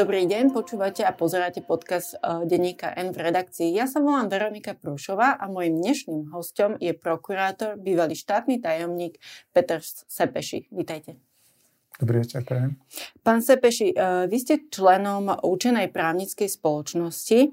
Dobrý 0.00 0.24
deň, 0.24 0.56
počúvate 0.56 1.04
a 1.04 1.12
pozeráte 1.12 1.60
podcast 1.60 2.16
uh, 2.24 2.48
denníka 2.48 2.88
N 2.96 3.12
v 3.12 3.20
redakcii. 3.20 3.68
Ja 3.76 3.84
sa 3.84 4.00
volám 4.00 4.32
Veronika 4.32 4.72
Prúšová 4.72 5.36
a 5.36 5.44
mojim 5.44 5.76
dnešným 5.76 6.32
hostom 6.32 6.80
je 6.80 6.96
prokurátor, 6.96 7.76
bývalý 7.76 8.16
štátny 8.16 8.64
tajomník 8.64 9.20
Peter 9.52 9.84
Sepeši. 9.84 10.72
Vítajte. 10.72 11.20
Dobrý 12.00 12.24
večer, 12.24 12.48
prajem. 12.48 12.80
Pán 13.20 13.44
Sepeši, 13.44 13.92
uh, 13.92 14.24
vy 14.24 14.40
ste 14.40 14.72
členom 14.72 15.36
učenej 15.36 15.92
právnickej 15.92 16.48
spoločnosti 16.48 17.52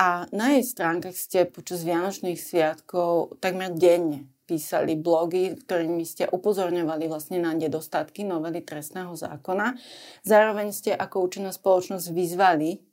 a 0.00 0.24
na 0.32 0.56
jej 0.56 0.64
stránkach 0.64 1.12
ste 1.12 1.44
počas 1.44 1.84
Vianočných 1.84 2.40
sviatkov 2.40 3.36
takmer 3.36 3.68
denne 3.68 4.31
písali 4.52 5.00
blogy, 5.00 5.56
ktorými 5.56 6.04
ste 6.04 6.28
upozorňovali 6.28 7.08
vlastne 7.08 7.40
na 7.40 7.56
nedostatky 7.56 8.20
novely 8.20 8.60
trestného 8.60 9.16
zákona. 9.16 9.80
Zároveň 10.28 10.76
ste 10.76 10.92
ako 10.92 11.24
účinná 11.24 11.56
spoločnosť 11.56 12.12
vyzvali, 12.12 12.84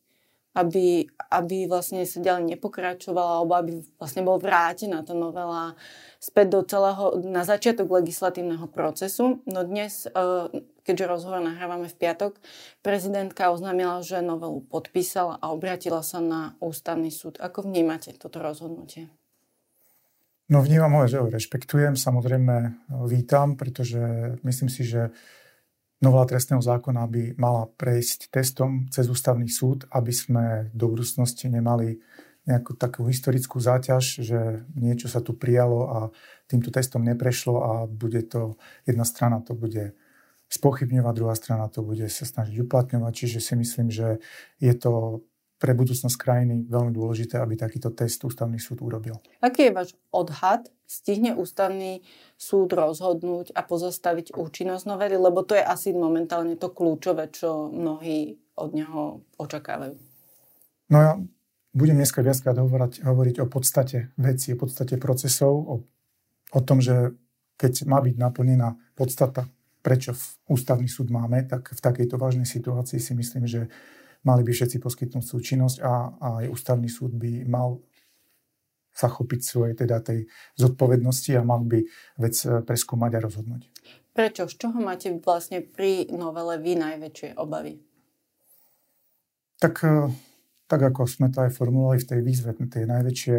aby, 0.55 1.05
aby 1.30 1.67
vlastne 1.67 2.07
sa 2.07 2.23
ďalej 2.23 2.55
nepokračovala, 2.55 3.43
alebo 3.43 3.53
aby 3.59 3.71
vlastne 3.99 4.23
bol 4.23 4.39
vrátená 4.41 5.03
tá 5.03 5.11
novela 5.11 5.75
späť 6.17 6.47
do 6.55 6.61
celého, 6.63 7.19
na 7.27 7.43
začiatok 7.43 7.91
legislatívneho 7.91 8.66
procesu. 8.71 9.44
No 9.45 9.61
dnes, 9.67 10.09
e, 10.09 10.16
keďže 10.88 11.11
rozhovor 11.11 11.44
nahrávame 11.44 11.91
v 11.91 11.99
piatok, 11.99 12.39
prezidentka 12.81 13.53
oznámila, 13.53 14.02
že 14.02 14.25
novelu 14.25 14.63
podpísala 14.66 15.38
a 15.38 15.52
obratila 15.53 16.02
sa 16.02 16.17
na 16.17 16.57
ústavný 16.63 17.13
súd. 17.13 17.38
Ako 17.38 17.67
vnímate 17.67 18.16
toto 18.17 18.41
rozhodnutie? 18.41 19.18
No 20.49 20.66
vnímam 20.66 20.89
ho, 20.98 21.05
že 21.05 21.21
ho 21.21 21.30
rešpektujem, 21.30 21.94
samozrejme 21.94 22.55
e, 22.58 22.70
vítam, 23.05 23.53
pretože 23.53 24.02
myslím 24.41 24.66
si, 24.66 24.81
že 24.81 25.13
nová 26.02 26.25
trestného 26.25 26.58
zákona 26.58 27.06
by 27.06 27.23
mala 27.38 27.69
prejsť 27.69 28.33
testom 28.33 28.89
cez 28.89 29.06
ústavný 29.06 29.45
súd, 29.45 29.86
aby 29.94 30.09
sme 30.09 30.73
do 30.73 30.89
budúcnosti 30.89 31.53
nemali 31.53 32.02
nejakú 32.50 32.73
takú 32.73 33.06
historickú 33.06 33.61
záťaž, 33.61 34.25
že 34.25 34.66
niečo 34.73 35.06
sa 35.06 35.22
tu 35.22 35.38
prijalo 35.38 35.80
a 35.86 36.00
týmto 36.50 36.73
testom 36.73 37.06
neprešlo 37.06 37.56
a 37.61 37.72
bude 37.86 38.25
to, 38.25 38.58
jedna 38.89 39.06
strana 39.06 39.45
to 39.45 39.53
bude 39.53 39.94
spochybňovať, 40.50 41.13
druhá 41.13 41.38
strana 41.38 41.69
to 41.69 41.86
bude 41.86 42.09
sa 42.09 42.25
snažiť 42.25 42.58
uplatňovať. 42.66 43.13
Čiže 43.13 43.38
si 43.38 43.53
myslím, 43.53 43.94
že 43.94 44.17
je 44.58 44.73
to 44.73 45.22
pre 45.59 45.75
budúcnosť 45.75 46.15
krajiny 46.15 46.63
veľmi 46.71 46.95
dôležité, 46.95 47.35
aby 47.35 47.59
takýto 47.59 47.91
test 47.91 48.23
ústavný 48.23 48.55
súd 48.57 48.79
urobil. 48.79 49.19
Aký 49.43 49.67
je 49.67 49.75
váš 49.75 49.89
odhad? 50.09 50.71
Stihne 50.89 51.35
ústavný 51.35 52.01
súd 52.39 52.73
rozhodnúť 52.73 53.53
a 53.53 53.61
pozastaviť 53.61 54.33
účinnosť 54.33 54.88
novely? 54.88 55.19
Lebo 55.19 55.43
to 55.43 55.53
je 55.53 55.61
asi 55.61 55.91
momentálne 55.93 56.55
to 56.55 56.71
kľúčové, 56.71 57.29
čo 57.29 57.69
mnohí 57.69 58.39
od 58.55 58.71
neho 58.73 59.21
očakávajú. 59.38 59.99
No 60.89 60.97
ja 60.97 61.13
budem 61.75 62.01
dneska 62.01 62.23
viackrát 62.23 62.57
hovoriť, 62.57 63.05
hovoriť 63.05 63.35
o 63.44 63.47
podstate 63.51 64.16
veci, 64.17 64.55
o 64.55 64.57
podstate 64.57 64.95
procesov, 64.97 65.53
o, 65.53 65.75
o 66.55 66.59
tom, 66.63 66.81
že 66.81 67.13
keď 67.59 67.85
má 67.85 67.99
byť 67.99 68.16
naplnená 68.16 68.79
podstata, 68.95 69.45
prečo 69.83 70.16
ústavný 70.47 70.88
súd 70.88 71.11
máme, 71.11 71.44
tak 71.47 71.71
v 71.75 71.79
takejto 71.79 72.16
vážnej 72.16 72.47
situácii 72.47 72.99
si 72.99 73.13
myslím, 73.16 73.45
že 73.47 73.67
mali 74.23 74.42
by 74.44 74.52
všetci 74.52 74.78
poskytnúť 74.84 75.23
súčinnosť 75.23 75.78
a, 75.84 75.94
a 76.20 76.28
aj 76.44 76.45
ústavný 76.52 76.89
súd 76.92 77.16
by 77.16 77.48
mal 77.48 77.80
sa 79.00 79.08
chopiť 79.08 79.39
svojej 79.39 79.73
teda 79.80 80.03
tej 80.03 80.28
zodpovednosti 80.59 81.31
a 81.39 81.48
mal 81.48 81.64
by 81.64 81.80
vec 82.20 82.36
e, 82.44 82.59
preskúmať 82.59 83.12
a 83.16 83.23
rozhodnúť. 83.23 83.62
Prečo? 84.12 84.52
Z 84.52 84.56
čoho 84.59 84.78
máte 84.84 85.08
vlastne 85.23 85.64
pri 85.64 86.12
novele 86.12 86.59
vy 86.59 86.75
najväčšie 86.75 87.40
obavy? 87.40 87.80
Tak, 89.64 89.75
e, 89.88 90.12
tak 90.67 90.81
ako 90.84 91.08
sme 91.08 91.31
to 91.31 91.47
aj 91.47 91.56
formulovali 91.56 92.03
v 92.03 92.09
tej 92.12 92.19
výzve, 92.25 92.52
tie 92.68 92.84
najväčšie 92.84 93.35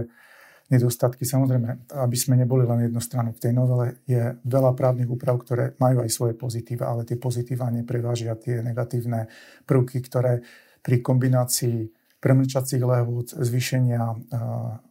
nedostatky. 0.71 1.27
Samozrejme, 1.27 1.91
aby 1.99 2.17
sme 2.17 2.39
neboli 2.39 2.63
len 2.63 2.87
jednostranní. 2.87 3.35
V 3.35 3.43
tej 3.43 3.53
novele 3.53 4.01
je 4.07 4.39
veľa 4.47 4.73
právnych 4.79 5.11
úprav, 5.11 5.43
ktoré 5.43 5.75
majú 5.83 6.01
aj 6.07 6.11
svoje 6.15 6.39
pozitíva, 6.39 6.89
ale 6.89 7.03
tie 7.03 7.19
pozitíva 7.19 7.69
neprevážia 7.75 8.39
tie 8.39 8.63
negatívne 8.63 9.27
prvky, 9.67 9.99
ktoré 10.07 10.47
pri 10.81 11.01
kombinácii 11.05 11.93
premlčacích 12.21 12.85
lehôd, 12.85 13.33
zvýšenia 13.33 14.03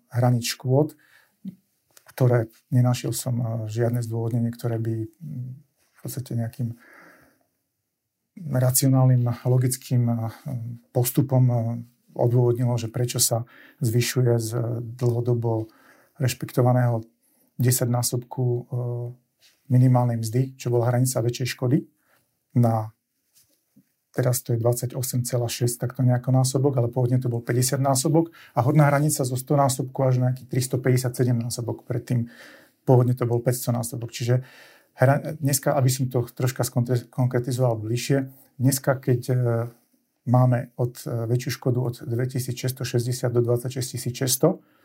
hraníc 0.10 0.58
škôd, 0.58 0.98
ktoré 2.10 2.50
nenašiel 2.74 3.14
som 3.14 3.66
žiadne 3.70 4.02
zdôvodnenie, 4.02 4.50
ktoré 4.50 4.82
by 4.82 4.96
v 5.06 6.00
podstate 6.02 6.34
nejakým 6.34 6.74
racionálnym, 8.40 9.30
logickým 9.46 10.32
postupom 10.96 11.44
odôvodnilo, 12.16 12.74
že 12.82 12.90
prečo 12.90 13.22
sa 13.22 13.46
zvyšuje 13.84 14.34
z 14.42 14.50
dlhodobo 14.98 15.70
rešpektovaného 16.18 17.06
10-násobku 17.62 18.66
minimálnej 19.70 20.18
mzdy, 20.18 20.58
čo 20.58 20.74
bola 20.74 20.90
hranica 20.90 21.22
väčšej 21.22 21.48
škody, 21.54 21.86
na 22.58 22.90
teraz 24.14 24.42
to 24.42 24.54
je 24.54 24.60
28,6 24.60 24.98
takto 25.78 26.02
nejako 26.02 26.34
násobok, 26.34 26.78
ale 26.78 26.88
pôvodne 26.90 27.22
to 27.22 27.30
bol 27.30 27.42
50 27.42 27.78
násobok 27.78 28.34
a 28.58 28.66
hodná 28.66 28.90
hranica 28.90 29.22
zo 29.22 29.38
100 29.38 29.56
násobku 29.56 30.00
až 30.02 30.22
na 30.22 30.34
nejaký 30.34 30.50
357 30.50 31.38
násobok. 31.38 31.86
Predtým 31.86 32.30
pôvodne 32.84 33.14
to 33.14 33.30
bol 33.30 33.42
500 33.42 33.78
násobok. 33.78 34.10
Čiže 34.10 34.42
dneska, 35.40 35.78
aby 35.78 35.90
som 35.90 36.12
to 36.12 36.28
troška 36.28 36.66
konkretizoval 37.08 37.80
bližšie, 37.80 38.28
dneska, 38.60 39.00
keď 39.00 39.22
e, 39.32 39.36
máme 40.28 40.76
od 40.76 41.00
e, 41.08 41.24
väčšiu 41.24 41.52
škodu 41.56 41.80
od 41.80 41.96
2660 42.04 43.32
do 43.32 43.40
26600, 43.40 44.60
E, 44.60 44.79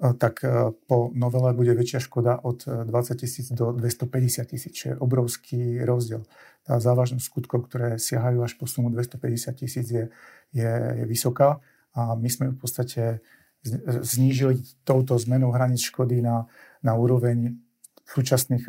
tak 0.00 0.40
e, 0.40 0.72
po 0.88 1.12
novele 1.12 1.52
bude 1.52 1.76
väčšia 1.76 2.00
škoda 2.00 2.40
od 2.40 2.64
20 2.64 2.88
e, 2.88 3.14
tisíc 3.20 3.46
do 3.52 3.76
250 3.76 4.48
tisíc, 4.48 4.72
čo 4.72 4.84
je 4.92 4.96
obrovský 4.96 5.84
rozdiel. 5.84 6.24
Tá 6.64 6.80
závažnosť 6.80 7.20
skutkov, 7.20 7.68
ktoré 7.68 8.00
siahajú 8.00 8.40
až 8.40 8.56
po 8.56 8.64
sumu 8.64 8.88
250 8.88 9.60
tisíc, 9.60 9.86
je, 9.92 10.08
je, 10.56 10.72
je 10.72 11.04
vysoká 11.04 11.60
a 11.92 12.16
my 12.16 12.28
sme 12.32 12.56
v 12.56 12.58
podstate 12.58 13.20
znížili 14.00 14.64
touto 14.88 15.20
zmenou 15.20 15.52
hraníc 15.52 15.84
škody 15.92 16.24
na, 16.24 16.48
na 16.80 16.96
úroveň 16.96 17.60
súčasných 18.08 18.64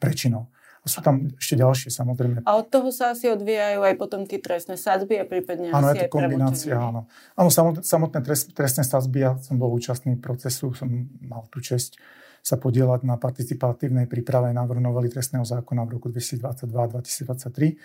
prečinov. 0.00 0.48
A 0.84 0.86
sú 0.92 1.00
tam 1.00 1.32
ešte 1.40 1.56
ďalšie, 1.56 1.88
samozrejme. 1.88 2.44
A 2.44 2.60
od 2.60 2.68
toho 2.68 2.92
sa 2.92 3.16
asi 3.16 3.32
odvíjajú 3.32 3.80
aj 3.80 3.94
potom 3.96 4.28
tie 4.28 4.36
trestné 4.36 4.76
sadzby 4.76 5.16
a 5.16 5.24
prípadne 5.24 5.72
áno, 5.72 5.88
asi 5.88 6.04
je 6.04 6.12
to 6.12 6.12
kombinácia, 6.12 6.76
áno. 6.76 7.08
Áno, 7.40 7.48
samotné 7.80 8.20
trest, 8.20 8.52
trestné 8.52 8.84
sadzby, 8.84 9.24
ja 9.24 9.32
som 9.40 9.56
bol 9.56 9.72
účastný 9.72 10.20
procesu, 10.20 10.76
som 10.76 11.08
mal 11.24 11.48
tú 11.48 11.64
čest 11.64 11.96
sa 12.44 12.60
podielať 12.60 13.08
na 13.08 13.16
participatívnej 13.16 14.04
príprave 14.04 14.52
návrhu 14.52 14.76
novely 14.76 15.08
trestného 15.08 15.48
zákona 15.48 15.88
v 15.88 15.90
roku 15.96 16.12
2022-2023. 16.12 17.80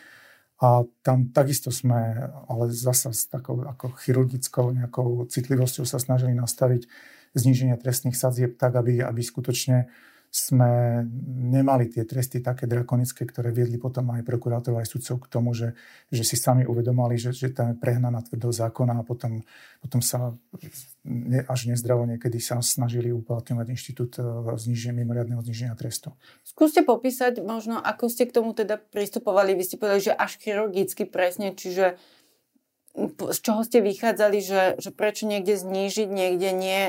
A 0.59 0.84
tam 1.00 1.32
takisto 1.32 1.72
sme, 1.72 2.28
ale 2.52 2.68
zasa 2.68 3.16
s 3.16 3.32
takou 3.32 3.64
ako 3.64 3.96
chirurgickou 3.96 4.76
nejakou 4.76 5.24
citlivosťou 5.32 5.88
sa 5.88 6.04
snažili 6.04 6.36
nastaviť 6.36 6.92
zníženie 7.32 7.80
trestných 7.80 8.20
sadzieb 8.20 8.59
tak, 8.59 8.76
aby, 8.76 9.00
aby 9.00 9.22
skutočne 9.24 9.88
sme 10.29 11.01
nemali 11.50 11.90
tie 11.90 12.06
tresty 12.06 12.38
také 12.38 12.69
drakonické, 12.69 13.25
ktoré 13.25 13.50
viedli 13.50 13.81
potom 13.81 14.13
aj 14.13 14.22
prokurátorov, 14.22 14.78
aj 14.78 14.90
sudcov 14.94 15.25
k 15.25 15.28
tomu, 15.28 15.57
že, 15.57 15.73
že 16.13 16.22
si 16.22 16.38
sami 16.38 16.69
uvedomali, 16.69 17.17
že, 17.17 17.34
že 17.34 17.50
je 17.50 17.73
prehnaná 17.81 18.22
tvrdosť 18.22 18.57
zákona 18.69 19.01
a 19.01 19.03
potom, 19.03 19.41
potom 19.81 20.06
sa 20.06 20.38
ne, 21.01 21.41
až 21.50 21.73
nezdravo 21.73 22.06
niekedy 22.06 22.38
sa 22.38 22.62
snažili 22.62 23.09
uplatňovať 23.09 23.67
inštitút 23.73 24.22
e, 24.22 24.53
zniženia, 24.53 25.01
mimoriadného 25.01 25.41
zniženia 25.41 25.73
trestu. 25.73 26.13
Skúste 26.46 26.85
popísať 26.85 27.41
možno, 27.41 27.82
ako 27.82 28.05
ste 28.05 28.29
k 28.29 28.37
tomu 28.37 28.53
teda 28.53 28.78
pristupovali. 28.78 29.58
Vy 29.58 29.66
ste 29.66 29.82
povedali, 29.82 30.05
že 30.05 30.14
až 30.14 30.37
chirurgicky 30.37 31.09
presne, 31.09 31.58
čiže 31.58 31.97
z 33.17 33.40
čoho 33.41 33.61
ste 33.66 33.82
vychádzali, 33.82 34.37
že, 34.41 34.61
že 34.78 34.90
prečo 34.93 35.25
niekde 35.25 35.58
znížiť, 35.58 36.09
niekde 36.09 36.49
nie 36.53 36.82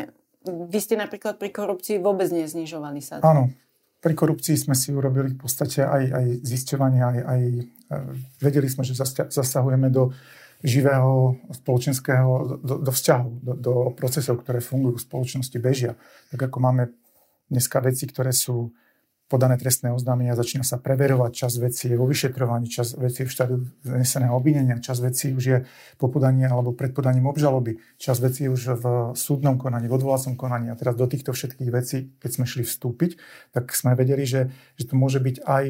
vy 0.47 0.79
ste 0.81 0.97
napríklad 0.97 1.37
pri 1.37 1.53
korupcii 1.53 2.01
vôbec 2.01 2.33
neznižovali 2.33 3.01
sa. 3.05 3.21
Áno. 3.21 3.53
Pri 4.01 4.17
korupcii 4.17 4.57
sme 4.57 4.73
si 4.73 4.97
urobili 4.97 5.37
v 5.37 5.39
podstate 5.45 5.85
aj, 5.85 6.03
aj 6.09 6.27
zisťovanie, 6.41 7.03
aj, 7.05 7.19
aj 7.21 7.41
e, 7.53 7.63
vedeli 8.41 8.65
sme, 8.73 8.81
že 8.81 8.97
zasahujeme 9.29 9.93
do 9.93 10.17
živého 10.65 11.37
spoločenského, 11.53 12.61
do, 12.65 12.75
do 12.81 12.93
vzťahu, 12.93 13.31
do, 13.45 13.53
do 13.61 13.75
procesov, 13.93 14.41
ktoré 14.41 14.65
fungujú 14.65 14.97
v 14.97 15.05
spoločnosti, 15.05 15.57
bežia. 15.61 16.01
Tak 16.33 16.49
ako 16.49 16.59
máme 16.65 16.97
dneska 17.53 17.81
veci, 17.85 18.09
ktoré 18.09 18.33
sú 18.33 18.73
podané 19.31 19.55
trestné 19.55 19.95
oznámenia, 19.95 20.35
začína 20.35 20.67
sa 20.67 20.83
preverovať, 20.83 21.31
čas 21.47 21.55
veci 21.63 21.87
je 21.87 21.95
vo 21.95 22.11
vyšetrovaní, 22.11 22.67
čas 22.67 22.99
veci 22.99 23.23
je 23.23 23.27
v 23.31 23.33
štádiu 23.33 23.59
zneseného 23.87 24.35
obvinenia, 24.35 24.83
čas 24.83 24.99
veci 24.99 25.31
už 25.31 25.45
je 25.47 25.59
po 26.03 26.11
podaní 26.11 26.51
alebo 26.51 26.75
pred 26.75 26.91
podaním 26.91 27.31
obžaloby, 27.31 27.79
čas 27.95 28.19
veci 28.19 28.45
je 28.45 28.51
už 28.51 28.63
v 28.83 28.85
súdnom 29.15 29.55
konaní, 29.55 29.87
v 29.87 29.95
odvolacom 29.95 30.35
konaní. 30.35 30.75
A 30.75 30.75
teraz 30.75 30.99
do 30.99 31.07
týchto 31.07 31.31
všetkých 31.31 31.71
vecí, 31.71 32.11
keď 32.19 32.31
sme 32.35 32.45
šli 32.51 32.67
vstúpiť, 32.67 33.11
tak 33.55 33.71
sme 33.71 33.95
vedeli, 33.95 34.27
že, 34.27 34.51
že 34.75 34.91
to 34.91 34.99
môže 34.99 35.23
byť 35.23 35.47
aj 35.47 35.65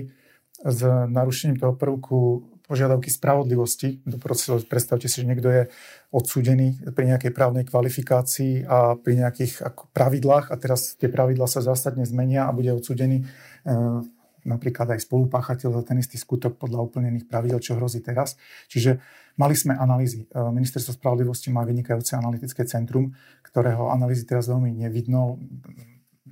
s 0.65 0.81
narušením 1.13 1.61
toho 1.61 1.77
prvku 1.77 2.49
požiadavky 2.71 3.11
spravodlivosti. 3.11 3.99
Predstavte 4.71 5.11
si, 5.11 5.27
že 5.27 5.27
niekto 5.27 5.51
je 5.51 5.63
odsúdený 6.15 6.79
pri 6.95 7.11
nejakej 7.11 7.35
právnej 7.35 7.67
kvalifikácii 7.67 8.63
a 8.71 8.95
pri 8.95 9.27
nejakých 9.27 9.67
pravidlách 9.91 10.55
a 10.55 10.55
teraz 10.55 10.95
tie 10.95 11.11
pravidlá 11.11 11.51
sa 11.51 11.59
zásadne 11.67 12.07
zmenia 12.07 12.47
a 12.47 12.55
bude 12.55 12.71
odsúdený 12.71 13.27
e, 13.27 13.75
napríklad 14.47 14.95
aj 14.95 15.03
spolupáchateľ 15.03 15.83
za 15.83 15.83
ten 15.83 15.99
istý 15.99 16.15
skutok 16.15 16.63
podľa 16.63 16.87
úplnených 16.87 17.27
pravidel, 17.27 17.59
čo 17.59 17.75
hrozí 17.75 17.99
teraz. 18.07 18.39
Čiže 18.71 19.03
mali 19.35 19.59
sme 19.59 19.75
analýzy. 19.75 20.31
E, 20.31 20.39
Ministerstvo 20.39 20.95
spravodlivosti 20.95 21.51
má 21.51 21.67
vynikajúce 21.67 22.15
analytické 22.15 22.63
centrum, 22.71 23.11
ktorého 23.43 23.91
analýzy 23.91 24.31
teraz 24.31 24.47
veľmi 24.47 24.71
nevidno 24.79 25.43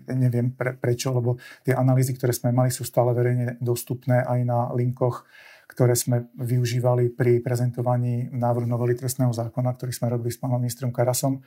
neviem 0.09 0.57
pre, 0.57 0.73
prečo, 0.73 1.13
lebo 1.13 1.37
tie 1.67 1.77
analýzy, 1.77 2.17
ktoré 2.17 2.33
sme 2.33 2.49
mali, 2.49 2.73
sú 2.73 2.81
stále 2.87 3.13
verejne 3.13 3.61
dostupné 3.61 4.25
aj 4.25 4.41
na 4.47 4.73
linkoch 4.73 5.29
ktoré 5.69 5.93
sme 5.93 6.33
využívali 6.41 7.13
pri 7.13 7.45
prezentovaní 7.45 8.33
návrhu 8.33 8.65
novely 8.65 8.97
trestného 8.97 9.31
zákona, 9.31 9.77
ktorý 9.77 9.93
sme 9.93 10.09
robili 10.09 10.33
s 10.33 10.41
pánom 10.41 10.57
ministrom 10.57 10.89
Karasom. 10.89 11.39
E, 11.39 11.41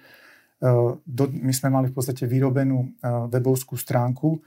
my 1.17 1.53
sme 1.53 1.73
mali 1.73 1.89
v 1.89 1.95
podstate 1.97 2.29
vyrobenú 2.29 2.85
e, 2.85 2.87
webovskú 3.33 3.73
stránku, 3.73 4.37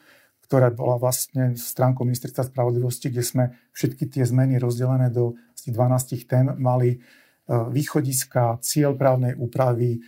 ktorá 0.46 0.70
bola 0.70 1.02
vlastne 1.02 1.58
stránkou 1.58 2.06
Ministerstva 2.06 2.54
spravodlivosti, 2.54 3.10
kde 3.10 3.24
sme 3.26 3.44
všetky 3.74 4.06
tie 4.14 4.22
zmeny 4.22 4.62
rozdelené 4.62 5.10
do 5.10 5.34
12 5.66 5.74
tém 6.30 6.54
mali 6.54 6.94
e, 6.94 6.98
východiska, 7.50 8.62
cieľ 8.62 8.94
právnej 8.94 9.34
úpravy, 9.34 9.98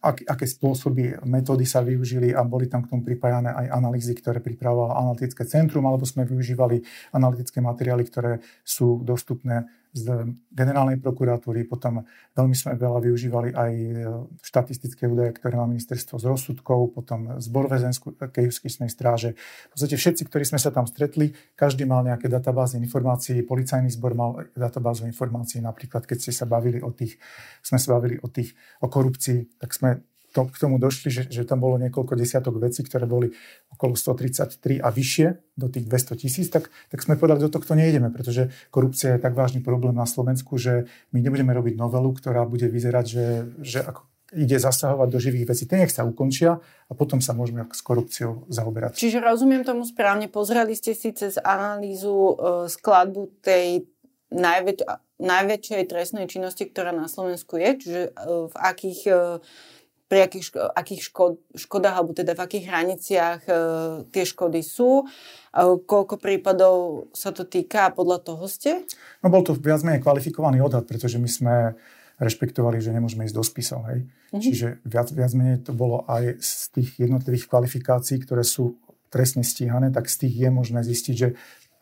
ak, 0.00 0.24
aké 0.24 0.48
spôsoby, 0.48 1.20
metódy 1.28 1.68
sa 1.68 1.84
využili 1.84 2.32
a 2.32 2.40
boli 2.46 2.70
tam 2.70 2.86
k 2.86 2.90
tomu 2.96 3.04
pripájane 3.04 3.52
aj 3.52 3.66
analýzy, 3.76 4.16
ktoré 4.16 4.40
pripravovalo 4.40 4.96
analytické 4.96 5.44
centrum, 5.44 5.84
alebo 5.84 6.08
sme 6.08 6.24
využívali 6.24 6.80
analytické 7.12 7.60
materiály, 7.60 8.08
ktoré 8.08 8.40
sú 8.64 9.04
dostupné 9.04 9.68
z 9.92 10.32
generálnej 10.48 10.96
prokuratúry, 10.96 11.68
potom 11.68 12.08
veľmi 12.32 12.56
sme 12.56 12.80
veľa 12.80 13.04
využívali 13.04 13.52
aj 13.52 13.72
e, 13.72 13.90
štatistické 14.40 15.04
údaje, 15.04 15.36
ktoré 15.36 15.60
má 15.60 15.68
ministerstvo 15.68 16.16
z 16.16 16.24
rozsudkov, 16.32 16.96
potom 16.96 17.36
zbor 17.36 17.68
väzenskej 17.68 18.48
justičnej 18.48 18.88
stráže. 18.88 19.36
V 19.68 19.76
podstate 19.76 20.00
všetci, 20.00 20.22
ktorí 20.32 20.48
sme 20.48 20.56
sa 20.56 20.72
tam 20.72 20.88
stretli, 20.88 21.36
každý 21.52 21.84
mal 21.84 22.00
nejaké 22.08 22.32
databázy 22.32 22.80
informácií, 22.80 23.44
policajný 23.44 23.92
zbor 23.92 24.16
mal 24.16 24.48
databázu 24.56 25.04
informácií, 25.04 25.60
napríklad 25.60 26.08
keď 26.08 26.18
ste 26.24 26.32
sa 26.32 26.48
bavili 26.48 26.80
o 26.80 26.88
tých, 26.88 27.20
sme 27.60 27.76
sa 27.76 27.96
bavili 27.96 28.16
o 28.24 28.28
tých, 28.32 28.56
o 28.80 28.88
korupcii, 28.88 29.60
tak 29.60 29.76
sme 29.76 30.00
to, 30.32 30.48
k 30.48 30.56
tomu 30.56 30.80
došli, 30.80 31.08
že, 31.12 31.22
že 31.28 31.44
tam 31.44 31.60
bolo 31.60 31.76
niekoľko 31.78 32.16
desiatok 32.16 32.58
vecí, 32.58 32.80
ktoré 32.82 33.04
boli 33.04 33.30
okolo 33.70 33.94
133 33.94 34.80
a 34.80 34.88
vyššie 34.88 35.26
do 35.56 35.68
tých 35.68 35.84
200 35.86 36.22
tisíc, 36.22 36.46
tak, 36.48 36.72
tak 36.88 37.04
sme 37.04 37.20
povedali, 37.20 37.44
do 37.44 37.52
tohto 37.52 37.76
nejdeme, 37.76 38.08
pretože 38.08 38.48
korupcia 38.72 39.16
je 39.16 39.20
tak 39.20 39.36
vážny 39.36 39.60
problém 39.60 39.92
na 39.92 40.08
Slovensku, 40.08 40.56
že 40.56 40.88
my 41.12 41.20
nebudeme 41.20 41.52
robiť 41.52 41.76
novelu, 41.76 42.10
ktorá 42.16 42.48
bude 42.48 42.66
vyzerať, 42.72 43.04
že, 43.04 43.26
že 43.60 43.80
ako 43.84 44.08
ide 44.32 44.56
zasahovať 44.56 45.08
do 45.12 45.18
živých 45.20 45.52
vecí. 45.52 45.68
Tie 45.68 45.76
nech 45.76 45.92
sa 45.92 46.08
ukončia 46.08 46.56
a 46.88 46.92
potom 46.96 47.20
sa 47.20 47.36
môžeme 47.36 47.68
s 47.68 47.84
korupciou 47.84 48.48
zaoberať. 48.48 48.96
Čiže 48.96 49.20
rozumiem 49.20 49.62
tomu 49.62 49.84
správne, 49.84 50.32
pozreli 50.32 50.72
ste 50.72 50.96
si 50.96 51.12
cez 51.12 51.36
analýzu 51.36 52.16
e, 52.16 52.34
skladbu 52.72 53.44
tej 53.44 53.84
najväč- 54.32 54.88
najväčšej 55.20 55.82
trestnej 55.86 56.26
činnosti, 56.26 56.64
ktorá 56.64 56.90
na 56.90 57.06
Slovensku 57.06 57.60
je, 57.60 57.70
čiže 57.76 58.00
e, 58.08 58.10
v 58.48 58.54
akých 58.56 59.00
e, 59.06 59.12
pri 60.12 60.28
akých, 60.28 60.52
akých 60.76 61.02
škod, 61.08 61.40
škodách, 61.56 61.96
alebo 61.96 62.12
teda 62.12 62.36
v 62.36 62.44
akých 62.44 62.68
hraniciach 62.68 63.40
e, 63.48 63.52
tie 64.12 64.24
škody 64.28 64.60
sú, 64.60 65.00
e, 65.00 65.04
koľko 65.88 66.20
prípadov 66.20 67.08
sa 67.16 67.32
to 67.32 67.48
týka 67.48 67.88
a 67.88 67.94
podľa 67.96 68.20
toho 68.20 68.44
ste? 68.44 68.84
No 69.24 69.32
bol 69.32 69.40
to 69.40 69.56
viac 69.56 69.80
menej 69.80 70.04
kvalifikovaný 70.04 70.60
odhad, 70.60 70.84
pretože 70.84 71.16
my 71.16 71.30
sme 71.32 71.54
rešpektovali, 72.20 72.84
že 72.84 72.92
nemôžeme 72.92 73.24
ísť 73.24 73.36
do 73.40 73.40
spisov. 73.40 73.88
Hej? 73.88 74.04
Mm-hmm. 74.04 74.42
Čiže 74.44 74.68
viac, 74.84 75.08
viac 75.16 75.32
menej 75.32 75.64
to 75.64 75.72
bolo 75.72 76.04
aj 76.04 76.36
z 76.44 76.52
tých 76.76 76.90
jednotlivých 77.00 77.48
kvalifikácií, 77.48 78.20
ktoré 78.20 78.44
sú 78.44 78.76
trestne 79.08 79.40
stíhané, 79.40 79.88
tak 79.96 80.12
z 80.12 80.28
tých 80.28 80.34
je 80.44 80.48
možné 80.52 80.84
zistiť, 80.84 81.14
že 81.16 81.28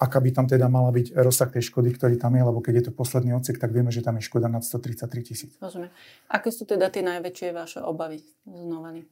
aká 0.00 0.16
by 0.16 0.32
tam 0.32 0.46
teda 0.48 0.64
mala 0.72 0.88
byť 0.88 1.12
rozsah 1.20 1.52
tej 1.52 1.68
škody, 1.68 1.92
ktorý 1.92 2.16
tam 2.16 2.32
je, 2.32 2.42
lebo 2.42 2.64
keď 2.64 2.74
je 2.80 2.84
to 2.88 2.92
posledný 2.96 3.36
odsek, 3.36 3.60
tak 3.60 3.68
vieme, 3.68 3.92
že 3.92 4.00
tam 4.00 4.16
je 4.16 4.24
škoda 4.24 4.48
nad 4.48 4.64
133 4.64 5.20
tisíc. 5.20 5.52
Rozumiem. 5.60 5.92
Aké 6.32 6.48
sú 6.48 6.64
teda 6.64 6.88
tie 6.88 7.04
najväčšie 7.04 7.52
vaše 7.52 7.84
obavy 7.84 8.24
z 8.48 8.62
novely? 8.64 9.04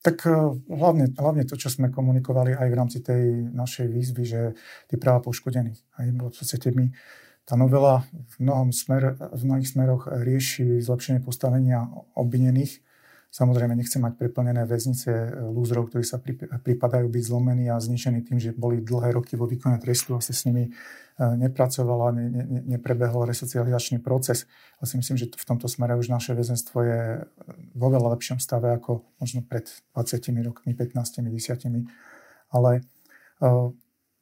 Tak 0.00 0.16
eh, 0.24 0.34
hlavne, 0.72 1.12
hlavne 1.12 1.44
to, 1.44 1.60
čo 1.60 1.68
sme 1.68 1.92
komunikovali 1.92 2.56
aj 2.56 2.68
v 2.72 2.78
rámci 2.78 2.98
tej 3.04 3.52
našej 3.52 3.86
výzvy, 3.92 4.24
že 4.24 4.40
tie 4.88 4.96
práva 4.96 5.20
poškodených. 5.20 5.78
Aj 6.00 6.08
v 6.08 6.16
podstate 6.18 6.72
my, 6.72 6.88
tá 7.44 7.60
novela 7.60 8.08
v, 8.38 8.48
mnohom 8.48 8.72
smer, 8.72 9.20
v 9.20 9.42
mnohých 9.44 9.68
smeroch 9.68 10.08
rieši 10.08 10.80
zlepšenie 10.80 11.20
postavenia 11.20 11.84
obvinených, 12.16 12.80
Samozrejme, 13.32 13.72
nechcem 13.72 14.04
mať 14.04 14.20
preplnené 14.20 14.68
väznice 14.68 15.08
e, 15.08 15.28
lúzrov, 15.40 15.88
ktorí 15.88 16.04
sa 16.04 16.20
pripadajú 16.60 17.08
byť 17.08 17.22
zlomení 17.24 17.72
a 17.72 17.80
zničení 17.80 18.20
tým, 18.28 18.36
že 18.36 18.52
boli 18.52 18.84
dlhé 18.84 19.16
roky 19.16 19.40
vo 19.40 19.48
výkone 19.48 19.80
trestu 19.80 20.12
a 20.12 20.20
sa 20.20 20.36
s 20.36 20.44
nimi 20.44 20.68
e, 20.68 20.70
nepracovala, 21.16 22.12
ne, 22.12 22.28
ne, 22.28 22.60
neprebehol 22.76 23.24
resocializačný 23.24 24.04
proces. 24.04 24.44
A 24.78 24.86
si 24.86 25.00
myslím, 25.00 25.16
že 25.16 25.32
v 25.32 25.48
tomto 25.48 25.64
smere 25.64 25.96
už 25.96 26.12
naše 26.12 26.36
väzenstvo 26.36 26.84
je 26.84 27.00
e, 27.00 27.20
vo 27.72 27.88
veľa 27.88 28.20
lepšom 28.20 28.36
stave 28.36 28.68
ako 28.68 29.00
možno 29.16 29.40
pred 29.40 29.64
20 29.96 30.28
rokmi, 30.44 30.76
15, 30.76 31.24
10. 31.24 31.88
Ale 32.52 32.84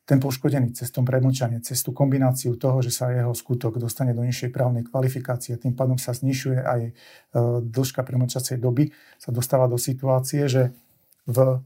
ten 0.04 0.18
poškodený 0.18 0.74
cez 0.74 0.90
tom 0.90 1.06
premlčanie, 1.06 1.62
cez 1.62 1.78
tú 1.86 1.94
kombináciu 1.94 2.58
toho, 2.58 2.82
že 2.82 2.90
sa 2.90 3.14
jeho 3.14 3.30
skutok 3.30 3.78
dostane 3.78 4.10
do 4.10 4.26
nižšej 4.26 4.50
právnej 4.50 4.82
kvalifikácie, 4.82 5.54
tým 5.54 5.78
pádom 5.78 6.00
sa 6.00 6.10
znižuje 6.10 6.58
aj 6.58 6.80
e, 6.82 6.92
dĺžka 7.62 8.02
premlčacej 8.02 8.58
doby, 8.58 8.90
sa 9.22 9.30
dostáva 9.30 9.70
do 9.70 9.78
situácie, 9.78 10.50
že 10.50 10.74
v 11.30 11.62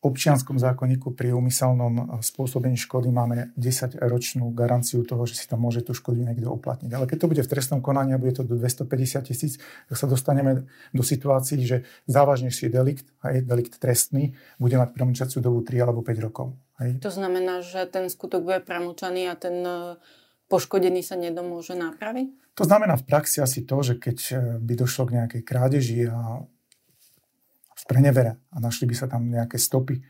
občianskom 0.00 0.56
zákonníku 0.56 1.12
pri 1.12 1.36
úmyselnom 1.36 1.94
eh, 1.96 2.04
spôsobení 2.24 2.76
škody 2.80 3.12
máme 3.12 3.52
10-ročnú 3.60 4.48
garanciu 4.56 5.04
toho, 5.04 5.28
že 5.28 5.36
si 5.36 5.44
tam 5.44 5.60
môže 5.60 5.84
tú 5.84 5.92
škodu 5.92 6.20
niekto 6.24 6.48
uplatniť. 6.48 6.90
Ale 6.90 7.04
keď 7.04 7.16
to 7.20 7.30
bude 7.30 7.42
v 7.44 7.50
trestnom 7.50 7.84
konaní 7.84 8.16
a 8.16 8.20
bude 8.20 8.32
to 8.32 8.42
do 8.42 8.56
250 8.56 9.28
tisíc, 9.28 9.60
tak 9.60 9.96
sa 10.00 10.08
dostaneme 10.08 10.64
do 10.96 11.04
situácií, 11.04 11.60
že 11.64 11.84
závažnejší 12.08 12.72
delikt, 12.72 13.06
aj 13.20 13.44
delikt 13.44 13.76
trestný, 13.76 14.32
bude 14.56 14.80
mať 14.80 14.96
premlčaciu 14.96 15.44
dobu 15.44 15.60
3 15.60 15.84
alebo 15.84 16.00
5 16.00 16.26
rokov. 16.26 16.56
Hej. 16.80 16.96
To 17.04 17.12
znamená, 17.12 17.60
že 17.60 17.84
ten 17.84 18.08
skutok 18.08 18.40
bude 18.40 18.60
premlčaný 18.64 19.28
a 19.28 19.36
ten 19.36 19.60
eh, 19.60 20.00
poškodený 20.48 21.04
sa 21.04 21.20
nedomôže 21.20 21.76
nápraviť? 21.76 22.56
To 22.58 22.64
znamená 22.68 22.98
v 23.00 23.06
praxi 23.06 23.40
asi 23.40 23.64
to, 23.68 23.76
že 23.84 24.00
keď 24.00 24.18
eh, 24.32 24.36
by 24.56 24.74
došlo 24.80 25.12
k 25.12 25.14
nejakej 25.20 25.42
krádeži 25.44 26.08
a 26.08 26.40
prenevere 27.86 28.40
a 28.50 28.56
našli 28.58 28.88
by 28.88 28.94
sa 28.96 29.06
tam 29.06 29.28
nejaké 29.28 29.56
stopy, 29.56 30.00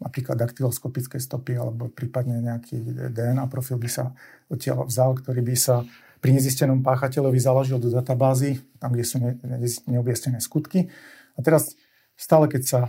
napríklad 0.00 0.40
daktyloskopické 0.40 1.20
stopy 1.20 1.60
alebo 1.60 1.92
prípadne 1.92 2.40
nejaký 2.40 2.80
DNA 3.12 3.44
profil 3.52 3.76
by 3.76 3.88
sa 3.90 4.04
odtiaľ 4.48 4.88
vzal, 4.88 5.20
ktorý 5.20 5.44
by 5.44 5.56
sa 5.56 5.84
pri 6.20 6.36
nezistenom 6.36 6.84
páchateľovi 6.84 7.40
založil 7.40 7.80
do 7.80 7.88
databázy, 7.88 8.60
tam, 8.76 8.92
kde 8.92 9.04
sú 9.04 9.16
ne, 9.20 9.36
ne, 9.40 9.56
neobjasnené 9.88 10.40
skutky. 10.40 10.92
A 11.36 11.40
teraz 11.40 11.72
stále, 12.16 12.44
keď 12.48 12.62
sa 12.64 12.80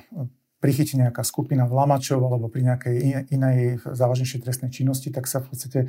prichytí 0.61 0.99
nejaká 0.99 1.25
skupina 1.25 1.65
vlamačov 1.65 2.21
alebo 2.21 2.51
pri 2.51 2.69
nejakej 2.69 2.95
inej 3.33 3.81
závažnejšej 3.81 4.43
trestnej 4.45 4.69
činnosti, 4.69 5.09
tak 5.09 5.25
sa 5.25 5.41
v 5.41 5.47
podstate 5.49 5.79
e, 5.81 5.87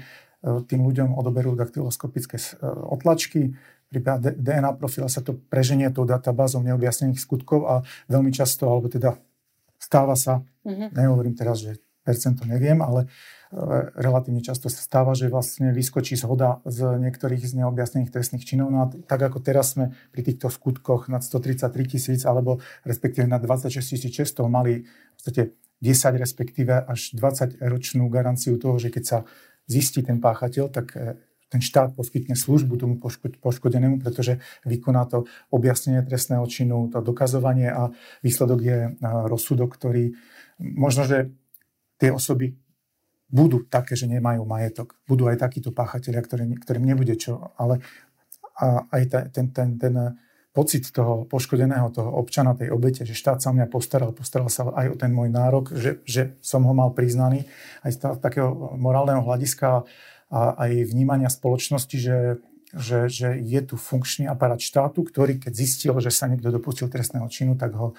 tým 0.65 0.81
ľuďom 0.81 1.13
odoberú 1.13 1.53
daktyloskopické 1.59 2.41
e, 2.41 2.47
otlačky, 2.65 3.53
pri 3.93 4.01
DNA 4.41 4.73
profile 4.81 5.13
sa 5.13 5.21
to 5.21 5.37
preženie 5.37 5.93
tou 5.93 6.09
databázou 6.09 6.65
neobjasnených 6.65 7.21
skutkov 7.21 7.69
a 7.69 7.75
veľmi 8.09 8.33
často, 8.33 8.65
alebo 8.65 8.89
teda 8.89 9.21
stáva 9.77 10.17
sa, 10.17 10.41
mm-hmm. 10.65 10.97
nehovorím 10.97 11.37
teraz, 11.37 11.61
že 11.61 11.77
percento 12.03 12.43
neviem, 12.43 12.83
ale 12.83 13.07
e, 13.07 13.09
relatívne 13.95 14.43
často 14.43 14.67
sa 14.67 14.83
stáva, 14.83 15.15
že 15.15 15.31
vlastne 15.31 15.71
vyskočí 15.71 16.19
zhoda 16.19 16.59
z 16.67 16.99
niektorých 16.99 17.43
z 17.43 17.63
neobjasnených 17.63 18.11
trestných 18.11 18.43
činov. 18.43 18.75
No 18.75 18.79
a 18.83 18.87
tak 18.91 19.23
ako 19.23 19.39
teraz 19.39 19.79
sme 19.79 19.95
pri 20.11 20.23
týchto 20.27 20.51
skutkoch 20.51 21.07
nad 21.07 21.23
133 21.23 21.71
tisíc 21.87 22.21
alebo 22.27 22.59
respektíve 22.83 23.29
nad 23.31 23.39
26 23.39 24.11
600 24.11 24.51
mali 24.51 24.83
v 24.83 25.13
podstate 25.15 25.43
10 25.83 26.23
respektíve 26.23 26.75
až 26.75 27.15
20 27.15 27.63
ročnú 27.63 28.07
garanciu 28.11 28.59
toho, 28.59 28.79
že 28.79 28.91
keď 28.91 29.05
sa 29.07 29.19
zistí 29.71 30.03
ten 30.03 30.19
páchateľ, 30.19 30.65
tak 30.71 30.95
e, 30.99 31.19
ten 31.53 31.61
štát 31.61 31.93
poskytne 31.93 32.33
službu 32.33 32.81
tomu 32.81 32.97
poškodenému, 33.45 34.01
pretože 34.01 34.41
vykoná 34.65 35.05
to 35.05 35.29
objasnenie 35.53 36.01
trestného 36.01 36.49
činu, 36.49 36.89
to 36.89 37.05
dokazovanie 37.05 37.69
a 37.69 37.93
výsledok 38.25 38.59
je 38.65 38.79
rozsudok, 39.05 39.77
ktorý 39.77 40.17
možno, 40.57 41.05
že 41.05 41.29
tie 42.01 42.09
osoby 42.09 42.57
budú 43.29 43.69
také, 43.69 43.93
že 43.97 44.09
nemajú 44.09 44.45
majetok. 44.49 44.97
Budú 45.05 45.29
aj 45.29 45.41
takíto 45.41 45.73
páchatelia, 45.77 46.25
ktorým, 46.25 46.57
ktorým 46.57 46.85
nebude 46.85 47.17
čo, 47.21 47.53
ale 47.61 47.85
a 48.53 48.85
aj 48.93 49.03
ten, 49.09 49.25
ten, 49.33 49.47
ten, 49.53 49.69
ten 49.81 49.95
pocit 50.53 50.85
toho 50.93 51.25
poškodeného, 51.25 51.89
toho 51.89 52.13
občana, 52.13 52.53
tej 52.53 52.69
obete, 52.77 53.09
že 53.09 53.17
štát 53.17 53.41
sa 53.41 53.51
o 53.51 53.57
mňa 53.57 53.73
postaral, 53.73 54.13
postaral 54.13 54.53
sa 54.53 54.69
aj 54.69 54.87
o 54.93 54.97
ten 55.01 55.09
môj 55.09 55.33
nárok, 55.33 55.73
že, 55.73 56.05
že 56.05 56.37
som 56.45 56.69
ho 56.69 56.77
mal 56.77 56.93
priznaný 56.93 57.49
aj 57.81 57.91
z 57.97 57.99
takého 58.21 58.77
morálneho 58.77 59.25
hľadiska 59.25 59.89
a 60.33 60.57
aj 60.65 60.89
vnímania 60.89 61.29
spoločnosti, 61.29 61.93
že, 62.01 62.41
že, 62.73 63.13
že 63.13 63.37
je 63.37 63.61
tu 63.61 63.77
funkčný 63.77 64.25
aparát 64.25 64.57
štátu, 64.57 65.05
ktorý 65.05 65.37
keď 65.37 65.53
zistil, 65.53 65.93
že 66.01 66.09
sa 66.09 66.25
niekto 66.25 66.49
dopustil 66.49 66.89
trestného 66.89 67.29
činu, 67.29 67.53
tak 67.53 67.77
ho 67.77 67.93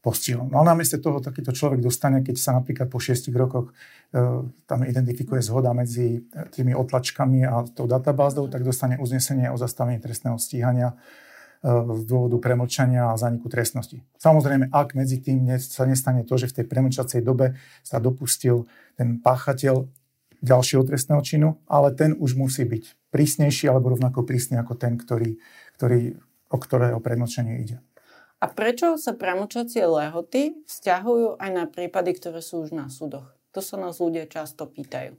postihol. 0.00 0.48
No 0.48 0.64
a 0.64 0.66
namiesto 0.66 0.96
toho 0.96 1.20
takýto 1.20 1.52
človek 1.52 1.78
dostane, 1.84 2.24
keď 2.24 2.36
sa 2.40 2.56
napríklad 2.56 2.88
po 2.88 2.98
šiestich 2.98 3.36
rokoch 3.36 3.70
e, 3.70 4.20
tam 4.64 4.80
identifikuje 4.82 5.44
zhoda 5.44 5.76
medzi 5.76 6.24
tými 6.56 6.72
otlačkami 6.72 7.44
a 7.44 7.68
tou 7.68 7.84
databázou, 7.84 8.48
tak 8.48 8.64
dostane 8.64 8.96
uznesenie 8.96 9.52
o 9.52 9.60
zastavení 9.60 10.00
trestného 10.00 10.40
stíhania 10.40 10.96
e, 10.96 11.68
z 12.00 12.02
dôvodu 12.08 12.40
premlčania 12.40 13.12
a 13.12 13.20
zaniku 13.20 13.52
trestnosti. 13.52 14.00
Samozrejme, 14.16 14.72
ak 14.72 14.96
medzi 14.96 15.20
tým 15.20 15.44
sa 15.60 15.84
nestane 15.84 16.24
to, 16.24 16.32
že 16.40 16.48
v 16.48 16.64
tej 16.64 16.66
premlčacej 16.66 17.20
dobe 17.20 17.60
sa 17.84 18.00
dopustil 18.00 18.64
ten 18.96 19.20
páchateľ 19.20 19.99
ďalšieho 20.40 20.82
trestného 20.84 21.22
činu, 21.24 21.48
ale 21.68 21.92
ten 21.92 22.16
už 22.16 22.36
musí 22.36 22.64
byť 22.64 23.12
prísnejší 23.12 23.68
alebo 23.68 23.92
rovnako 23.92 24.24
prísny 24.24 24.60
ako 24.60 24.74
ten, 24.76 24.96
ktorý, 24.96 25.36
ktorý, 25.76 26.16
o 26.48 26.56
ktorého 26.56 26.98
premlčanie 27.00 27.60
ide. 27.60 27.78
A 28.40 28.48
prečo 28.48 28.96
sa 28.96 29.12
premočacie 29.12 29.84
lehoty 29.84 30.64
vzťahujú 30.64 31.36
aj 31.36 31.50
na 31.52 31.64
prípady, 31.68 32.16
ktoré 32.16 32.40
sú 32.40 32.64
už 32.64 32.72
na 32.72 32.88
súdoch? 32.88 33.28
To 33.52 33.60
sa 33.60 33.76
nás 33.76 34.00
ľudia 34.00 34.24
často 34.24 34.64
pýtajú. 34.64 35.12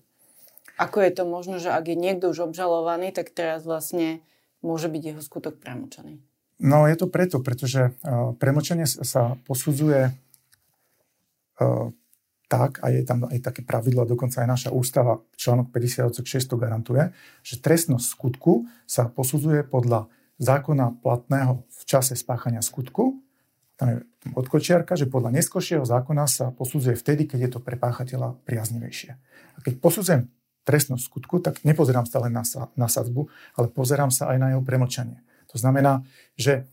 Ako 0.82 0.98
je 1.06 1.12
to 1.14 1.24
možno, 1.30 1.62
že 1.62 1.70
ak 1.70 1.86
je 1.86 1.98
niekto 2.00 2.34
už 2.34 2.50
obžalovaný, 2.50 3.14
tak 3.14 3.30
teraz 3.30 3.62
vlastne 3.62 4.26
môže 4.66 4.90
byť 4.90 5.02
jeho 5.14 5.22
skutok 5.22 5.62
premočaný? 5.62 6.18
No 6.58 6.90
je 6.90 6.98
to 6.98 7.06
preto, 7.06 7.38
pretože 7.42 7.94
uh, 8.02 8.34
premočenie 8.38 8.90
sa 8.90 9.38
posudzuje 9.46 10.10
uh, 10.10 11.94
tak, 12.52 12.84
a 12.84 12.92
je 12.92 13.08
tam 13.08 13.24
aj 13.32 13.40
také 13.40 13.64
pravidlo, 13.64 14.04
dokonca 14.04 14.44
aj 14.44 14.50
naša 14.52 14.70
ústava, 14.76 15.24
článok 15.40 15.72
50 15.72 16.12
6 16.12 16.52
to 16.52 16.60
garantuje, 16.60 17.16
že 17.48 17.64
trestnosť 17.64 18.04
skutku 18.04 18.68
sa 18.84 19.08
posudzuje 19.08 19.64
podľa 19.64 20.12
zákona 20.36 21.00
platného 21.00 21.64
v 21.64 21.82
čase 21.88 22.12
spáchania 22.20 22.60
skutku, 22.60 23.24
tam 23.80 23.88
je 23.88 23.98
odkočiarka, 24.36 24.94
že 24.94 25.10
podľa 25.10 25.34
neskôršieho 25.42 25.82
zákona 25.82 26.30
sa 26.30 26.54
posudzuje 26.54 26.94
vtedy, 26.94 27.26
keď 27.26 27.40
je 27.40 27.52
to 27.58 27.60
pre 27.64 27.80
páchateľa 27.80 28.38
priaznivejšie. 28.46 29.18
A 29.56 29.58
keď 29.64 29.82
posudzujem 29.82 30.30
trestnosť 30.68 31.02
skutku, 31.02 31.42
tak 31.42 31.66
nepozerám 31.66 32.06
sa 32.06 32.22
len 32.22 32.36
na, 32.36 32.46
na 32.78 32.86
sadzbu, 32.86 33.26
ale 33.58 33.74
pozerám 33.74 34.14
sa 34.14 34.30
aj 34.30 34.38
na 34.38 34.48
jeho 34.54 34.62
premlčanie. 34.62 35.26
To 35.50 35.58
znamená, 35.58 36.06
že 36.38 36.70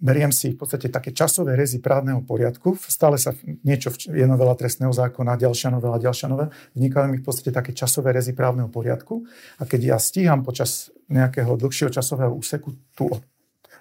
beriem 0.00 0.32
si 0.32 0.56
v 0.56 0.58
podstate 0.64 0.88
také 0.88 1.12
časové 1.12 1.54
rezy 1.54 1.78
právneho 1.78 2.24
poriadku, 2.24 2.74
stále 2.80 3.20
sa 3.20 3.36
niečo, 3.62 3.92
je 3.92 4.24
novela 4.24 4.56
trestného 4.56 4.90
zákona, 4.90 5.36
ďalšia 5.36 5.68
novela, 5.68 6.00
ďalšia 6.00 6.26
novela, 6.32 6.48
vznikajú 6.72 7.06
mi 7.12 7.20
v 7.20 7.24
podstate 7.24 7.52
také 7.52 7.76
časové 7.76 8.16
rezy 8.16 8.32
právneho 8.32 8.72
poriadku. 8.72 9.22
A 9.60 9.68
keď 9.68 9.94
ja 9.94 9.96
stíham 10.00 10.40
počas 10.40 10.88
nejakého 11.12 11.52
dlhšieho 11.60 11.92
časového 11.92 12.32
úseku 12.32 12.72
tú, 12.96 13.12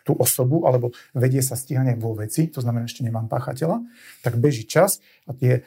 tú 0.03 0.11
osobu, 0.19 0.67
alebo 0.67 0.91
vedie 1.15 1.39
sa 1.39 1.55
stíhanie 1.55 1.95
vo 1.95 2.11
veci, 2.11 2.51
to 2.51 2.59
znamená, 2.59 2.83
ešte 2.83 3.07
nemám 3.07 3.31
páchateľa, 3.31 3.79
tak 4.19 4.35
beží 4.35 4.67
čas 4.67 4.99
a 5.23 5.31
tie, 5.31 5.63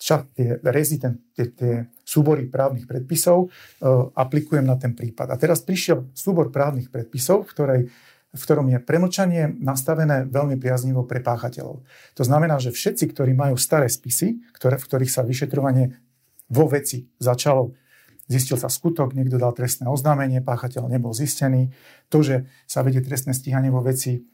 ča, 0.00 0.24
tie 0.32 0.64
rezy, 0.64 0.96
ten, 0.96 1.20
tie, 1.36 1.52
tie 1.52 1.72
súbory 2.08 2.48
právnych 2.48 2.88
predpisov 2.88 3.48
uh, 3.48 4.08
aplikujem 4.16 4.64
na 4.64 4.80
ten 4.80 4.96
prípad. 4.96 5.28
A 5.28 5.36
teraz 5.36 5.60
prišiel 5.60 6.08
súbor 6.16 6.48
právnych 6.48 6.88
predpisov, 6.88 7.44
v 7.44 7.52
ktorej 7.52 7.80
v 8.34 8.42
ktorom 8.42 8.66
je 8.66 8.82
premlčanie 8.82 9.54
nastavené 9.62 10.26
veľmi 10.26 10.58
priaznivo 10.58 11.06
pre 11.06 11.22
páchateľov. 11.22 11.86
To 12.18 12.22
znamená, 12.26 12.58
že 12.58 12.74
všetci, 12.74 13.14
ktorí 13.14 13.30
majú 13.30 13.54
staré 13.54 13.86
spisy, 13.86 14.42
ktoré, 14.58 14.74
v 14.76 14.86
ktorých 14.90 15.14
sa 15.14 15.22
vyšetrovanie 15.22 15.94
vo 16.50 16.66
veci 16.66 17.06
začalo, 17.22 17.78
zistil 18.26 18.58
sa 18.58 18.66
skutok, 18.66 19.14
niekto 19.14 19.38
dal 19.38 19.54
trestné 19.54 19.86
oznámenie, 19.86 20.42
páchateľ 20.42 20.90
nebol 20.90 21.14
zistený, 21.14 21.70
to, 22.10 22.26
že 22.26 22.50
sa 22.66 22.82
vedie 22.82 23.00
trestné 23.04 23.36
stíhanie 23.36 23.70
vo 23.70 23.84
veci 23.84 24.26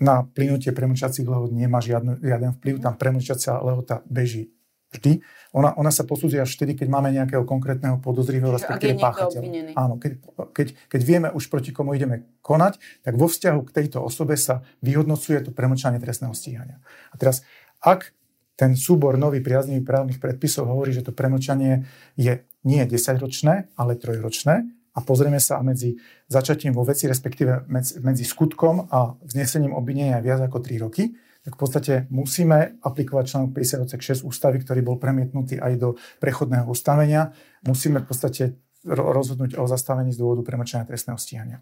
na 0.00 0.24
plynutie 0.24 0.72
premlčacích 0.72 1.28
lehot 1.28 1.52
nemá 1.52 1.78
žiadny, 1.78 2.24
žiaden 2.24 2.56
vplyv, 2.58 2.74
tam 2.80 2.94
premlčacia 2.96 3.60
lehota 3.60 4.00
beží 4.08 4.50
vždy. 4.92 5.24
Ona, 5.52 5.76
ona 5.76 5.92
sa 5.92 6.04
posudzuje 6.08 6.40
až 6.40 6.56
vtedy, 6.56 6.76
keď 6.76 6.88
máme 6.88 7.12
nejakého 7.12 7.44
konkrétneho 7.44 8.00
podozrivého, 8.00 8.52
respektíve 8.52 8.96
páchateľa. 8.96 9.76
Áno, 9.76 10.00
keď, 10.00 10.12
keď, 10.52 10.66
keď 10.88 11.00
vieme 11.04 11.28
už 11.32 11.52
proti 11.52 11.72
komu 11.72 11.92
ideme 11.92 12.28
konať, 12.40 12.80
tak 13.04 13.16
vo 13.16 13.28
vzťahu 13.28 13.60
k 13.68 13.74
tejto 13.82 14.00
osobe 14.00 14.36
sa 14.40 14.64
vyhodnocuje 14.80 15.44
to 15.44 15.50
premlčanie 15.52 16.00
trestného 16.00 16.32
stíhania. 16.32 16.80
A 17.12 17.20
teraz, 17.20 17.44
ak 17.84 18.16
ten 18.56 18.76
súbor 18.76 19.16
nový 19.16 19.40
priaznivých 19.40 19.84
právnych 19.84 20.18
predpisov 20.20 20.68
hovorí, 20.68 20.92
že 20.92 21.04
to 21.04 21.12
premlčanie 21.12 21.88
je 22.16 22.44
nie 22.62 22.82
10-ročné, 22.84 23.72
ale 23.76 23.98
trojročné, 23.98 24.68
a 24.92 25.00
pozrieme 25.00 25.40
sa 25.40 25.56
medzi 25.64 25.96
začatím 26.28 26.76
vo 26.76 26.84
veci, 26.84 27.08
respektíve 27.08 27.64
medzi, 27.68 27.96
medzi 28.04 28.28
skutkom 28.28 28.92
a 28.92 29.16
vznesením 29.24 29.72
obvinenia 29.72 30.20
viac 30.20 30.44
ako 30.44 30.60
3 30.60 30.84
roky, 30.84 31.16
tak 31.42 31.58
v 31.58 31.60
podstate 31.60 31.94
musíme 32.08 32.78
aplikovať 32.78 33.24
článok 33.26 33.50
56 33.50 34.22
ústavy, 34.22 34.62
ktorý 34.62 34.80
bol 34.86 34.96
premietnutý 35.02 35.58
aj 35.58 35.72
do 35.74 35.88
prechodného 36.22 36.70
ustavenia. 36.70 37.34
Musíme 37.66 37.98
v 37.98 38.06
podstate 38.06 38.44
rozhodnúť 38.86 39.58
o 39.58 39.66
zastavení 39.66 40.14
z 40.14 40.22
dôvodu 40.22 40.46
premlčania 40.46 40.86
trestného 40.86 41.18
stíhania. 41.18 41.58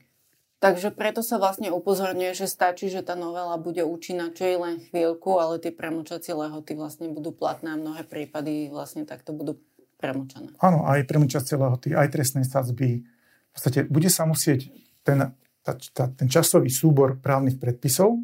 Takže 0.60 0.92
preto 0.92 1.24
sa 1.24 1.40
vlastne 1.40 1.72
upozorňuje, 1.72 2.36
že 2.36 2.44
stačí, 2.44 2.92
že 2.92 3.00
tá 3.00 3.16
novela 3.16 3.56
bude 3.56 3.80
účinná 3.80 4.28
čo 4.36 4.44
je 4.44 4.56
len 4.60 4.76
chvíľku, 4.92 5.40
ale 5.40 5.56
tie 5.56 5.72
premlčacie 5.72 6.36
lehoty 6.36 6.76
vlastne 6.76 7.08
budú 7.08 7.32
platné 7.32 7.72
a 7.72 7.80
mnohé 7.80 8.04
prípady 8.04 8.68
vlastne 8.68 9.08
takto 9.08 9.32
budú 9.32 9.56
premlčané. 9.96 10.52
Áno, 10.60 10.84
aj 10.84 11.08
premlčacie 11.08 11.56
lehoty, 11.56 11.96
aj 11.96 12.12
trestné 12.12 12.44
sadzby. 12.44 13.00
V 13.00 13.50
podstate 13.56 13.88
bude 13.88 14.12
sa 14.12 14.28
musieť 14.28 14.68
ten, 15.00 15.32
tá, 15.64 15.72
tá, 15.96 16.12
ten 16.12 16.28
časový 16.28 16.68
súbor 16.68 17.16
právnych 17.24 17.56
predpisov 17.56 18.20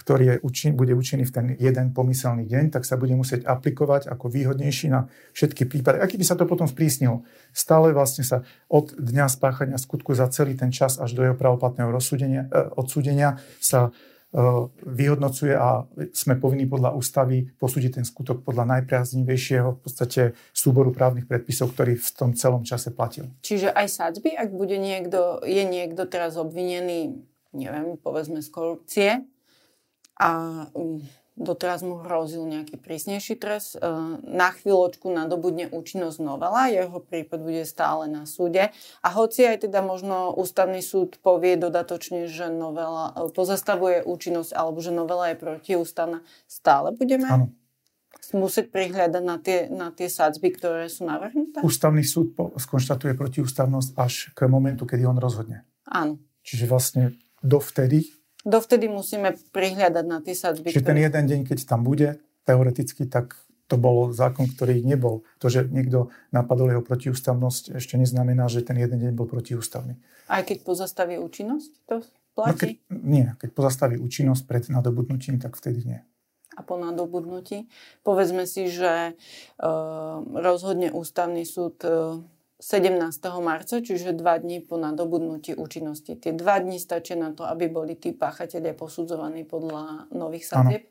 ktorý 0.00 0.24
je 0.24 0.36
účin, 0.40 0.72
bude 0.72 0.96
účinný 0.96 1.28
v 1.28 1.34
ten 1.36 1.46
jeden 1.60 1.92
pomyselný 1.92 2.48
deň, 2.48 2.72
tak 2.72 2.88
sa 2.88 2.96
bude 2.96 3.12
musieť 3.12 3.44
aplikovať 3.44 4.08
ako 4.08 4.32
výhodnejší 4.32 4.88
na 4.88 5.12
všetky 5.36 5.68
prípady. 5.68 6.00
Aký 6.00 6.16
by 6.16 6.24
sa 6.24 6.40
to 6.40 6.48
potom 6.48 6.64
sprísnilo? 6.64 7.20
Stále 7.52 7.92
vlastne 7.92 8.24
sa 8.24 8.40
od 8.72 8.96
dňa 8.96 9.28
spáchania 9.28 9.76
skutku 9.76 10.16
za 10.16 10.32
celý 10.32 10.56
ten 10.56 10.72
čas 10.72 10.96
až 10.96 11.12
do 11.12 11.20
jeho 11.20 11.36
pravoplatného 11.36 11.92
rozsúdenia, 11.92 12.48
eh, 12.48 12.72
odsúdenia 12.80 13.36
sa 13.60 13.92
eh, 13.92 14.40
vyhodnocuje 14.88 15.52
a 15.52 15.84
sme 16.16 16.40
povinní 16.40 16.64
podľa 16.64 16.96
ústavy 16.96 17.52
posúdiť 17.60 18.00
ten 18.00 18.06
skutok 18.08 18.40
podľa 18.40 18.80
najpriaznivejšieho 18.80 19.68
v 19.76 19.80
podstate 19.84 20.32
súboru 20.56 20.96
právnych 20.96 21.28
predpisov, 21.28 21.76
ktorý 21.76 22.00
v 22.00 22.10
tom 22.16 22.32
celom 22.32 22.64
čase 22.64 22.88
platil. 22.88 23.28
Čiže 23.44 23.68
aj 23.68 23.86
sadzby, 23.92 24.32
ak 24.32 24.48
bude 24.48 24.80
niekto, 24.80 25.44
je 25.44 25.60
niekto 25.68 26.08
teraz 26.08 26.40
obvinený, 26.40 27.20
neviem, 27.52 28.00
povedzme 28.00 28.40
z 28.40 28.48
korupcie, 28.48 29.10
a 30.20 30.68
doteraz 31.40 31.80
mu 31.80 32.04
hrozil 32.04 32.44
nejaký 32.44 32.76
prísnejší 32.76 33.40
trest. 33.40 33.74
E, 33.74 33.80
na 34.20 34.52
chvíľočku 34.52 35.08
nadobudne 35.08 35.72
účinnosť 35.72 36.20
novela, 36.20 36.68
jeho 36.68 37.00
prípad 37.00 37.40
bude 37.40 37.64
stále 37.64 38.06
na 38.12 38.28
súde. 38.28 38.68
A 39.00 39.08
hoci 39.08 39.48
aj 39.48 39.64
teda 39.64 39.80
možno 39.80 40.36
ústavný 40.36 40.84
súd 40.84 41.16
povie 41.24 41.56
dodatočne, 41.56 42.28
že 42.28 42.52
novela 42.52 43.16
e, 43.16 43.32
pozastavuje 43.32 44.04
účinnosť 44.04 44.52
alebo 44.52 44.84
že 44.84 44.92
novela 44.92 45.32
je 45.32 45.40
protiústavná, 45.40 46.20
stále 46.44 46.92
budeme 46.92 47.26
ano. 47.26 47.46
musieť 48.36 48.68
prihľadať 48.68 49.24
na 49.24 49.36
tie, 49.40 49.58
na 49.72 49.88
tie 49.88 50.12
sadzby, 50.12 50.52
ktoré 50.52 50.92
sú 50.92 51.08
navrhnuté? 51.08 51.64
Ústavný 51.64 52.04
súd 52.04 52.36
po, 52.36 52.52
skonštatuje 52.60 53.16
protiústavnosť 53.16 53.96
až 53.96 54.28
k 54.36 54.44
momentu, 54.44 54.84
kedy 54.84 55.08
on 55.08 55.16
rozhodne. 55.16 55.64
Áno. 55.88 56.20
Čiže 56.44 56.68
vlastne 56.68 57.04
dovtedy 57.40 58.19
Dovtedy 58.40 58.88
musíme 58.88 59.36
prihľadať 59.52 60.04
na 60.08 60.18
tie 60.24 60.32
sadzby. 60.32 60.72
Čiže 60.72 60.80
ktoré... 60.80 60.90
ten 60.92 61.00
jeden 61.04 61.24
deň, 61.28 61.40
keď 61.44 61.58
tam 61.68 61.84
bude, 61.84 62.16
teoreticky, 62.48 63.04
tak 63.04 63.36
to 63.70 63.78
bol 63.78 64.10
zákon, 64.10 64.50
ktorý 64.50 64.82
nebol. 64.82 65.22
To, 65.38 65.46
že 65.46 65.70
niekto 65.70 66.10
napadol 66.34 66.74
jeho 66.74 66.82
protiústavnosť, 66.82 67.78
ešte 67.78 67.94
neznamená, 67.94 68.50
že 68.50 68.66
ten 68.66 68.74
jeden 68.74 68.98
deň 68.98 69.12
bol 69.14 69.30
protiústavný. 69.30 69.94
Aj 70.26 70.42
keď 70.42 70.66
pozastaví 70.66 71.20
účinnosť, 71.22 71.70
to 71.86 72.02
platí? 72.34 72.50
No 72.50 72.58
keď, 72.58 72.70
nie, 72.90 73.26
keď 73.38 73.50
pozastaví 73.54 73.96
účinnosť 74.02 74.42
pred 74.50 74.66
nadobudnutím, 74.66 75.38
tak 75.38 75.54
vtedy 75.54 75.86
nie. 75.86 76.00
A 76.58 76.66
po 76.66 76.74
nadobudnutí? 76.82 77.70
Povedzme 78.02 78.42
si, 78.50 78.66
že 78.66 79.14
uh, 79.14 80.18
rozhodne 80.34 80.90
ústavný 80.90 81.46
súd 81.46 81.78
uh, 81.86 82.18
17. 82.60 83.40
marca, 83.40 83.80
čiže 83.80 84.12
dva 84.12 84.36
dní 84.36 84.60
po 84.60 84.76
nadobudnutí 84.76 85.56
účinnosti. 85.56 86.12
Tie 86.12 86.36
dva 86.36 86.60
dní 86.60 86.76
stačia 86.76 87.16
na 87.16 87.32
to, 87.32 87.48
aby 87.48 87.72
boli 87.72 87.96
tí 87.96 88.12
páchatelia 88.12 88.76
posudzovaní 88.76 89.48
podľa 89.48 90.12
nových 90.12 90.44
sadzieb? 90.44 90.84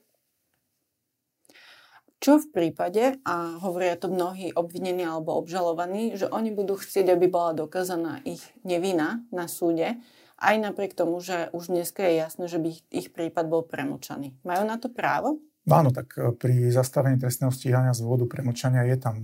Čo 2.19 2.41
v 2.41 2.51
prípade, 2.51 3.21
a 3.23 3.61
hovoria 3.63 3.95
to 3.95 4.11
mnohí 4.11 4.51
obvinení 4.51 5.07
alebo 5.07 5.39
obžalovaní, 5.39 6.17
že 6.19 6.27
oni 6.27 6.51
budú 6.51 6.75
chcieť, 6.75 7.15
aby 7.15 7.31
bola 7.31 7.55
dokázaná 7.55 8.19
ich 8.27 8.43
nevina 8.67 9.23
na 9.31 9.47
súde, 9.47 10.01
aj 10.41 10.55
napriek 10.59 10.97
tomu, 10.97 11.21
že 11.23 11.53
už 11.55 11.71
dneska 11.71 12.03
je 12.03 12.19
jasné, 12.19 12.45
že 12.51 12.59
by 12.59 12.69
ich, 12.91 13.13
prípad 13.13 13.45
bol 13.47 13.63
premočaný. 13.63 14.35
Majú 14.43 14.63
na 14.67 14.75
to 14.81 14.89
právo? 14.91 15.39
Áno, 15.67 15.89
tak 15.91 16.15
e, 16.15 16.31
pri 16.37 16.71
zastavení 16.71 17.19
trestného 17.19 17.51
stíhania 17.51 17.91
z 17.91 18.05
dôvodu 18.05 18.29
premočania 18.29 18.87
je 18.87 18.97
tam 19.01 19.15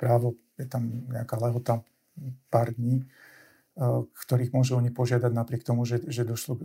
právo, 0.00 0.40
je 0.56 0.64
tam 0.64 0.88
nejaká 1.12 1.36
lehota 1.36 1.84
pár 2.48 2.72
dní, 2.72 3.04
ktorých 4.12 4.52
môžu 4.52 4.76
oni 4.76 4.92
požiadať 4.92 5.32
napriek 5.32 5.64
tomu, 5.64 5.88
že, 5.88 6.04
že 6.04 6.28
došlo 6.28 6.60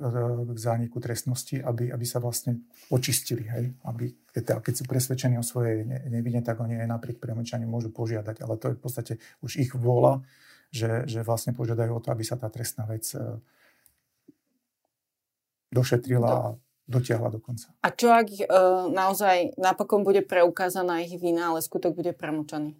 k 0.51 0.59
zániku 0.59 0.99
trestnosti, 0.99 1.55
aby, 1.55 1.87
aby 1.87 2.03
sa 2.03 2.19
vlastne 2.19 2.67
očistili. 2.91 3.47
Hej? 3.47 3.79
Aby, 3.87 4.11
keď, 4.35 4.59
keď 4.59 4.73
sú 4.75 4.83
presvedčení 4.83 5.39
o 5.39 5.45
svojej 5.45 5.87
nevine, 5.87 6.43
tak 6.43 6.59
oni 6.59 6.75
aj 6.75 6.91
napriek 6.91 7.23
premlčaniu 7.23 7.63
môžu 7.63 7.95
požiadať. 7.95 8.43
Ale 8.43 8.59
to 8.59 8.75
je 8.75 8.75
v 8.75 8.81
podstate 8.83 9.13
už 9.39 9.55
ich 9.55 9.71
vôľa, 9.71 10.19
že, 10.67 11.07
že 11.07 11.23
vlastne 11.23 11.55
požiadajú 11.55 11.95
o 11.95 12.03
to, 12.03 12.11
aby 12.11 12.27
sa 12.27 12.35
tá 12.35 12.51
trestná 12.51 12.83
vec 12.83 13.07
došetrila 15.71 16.27
a 16.27 16.45
dotiahla 16.87 17.29
do 17.29 17.39
konca. 17.43 17.69
A 17.83 17.91
čo 17.91 18.09
ak 18.09 18.31
e, 18.31 18.47
naozaj 18.95 19.59
napokon 19.59 20.07
bude 20.07 20.23
preukázaná 20.23 21.03
ich 21.03 21.19
vina, 21.19 21.51
ale 21.51 21.59
skutok 21.59 21.93
bude 21.93 22.15
premlčaný? 22.15 22.79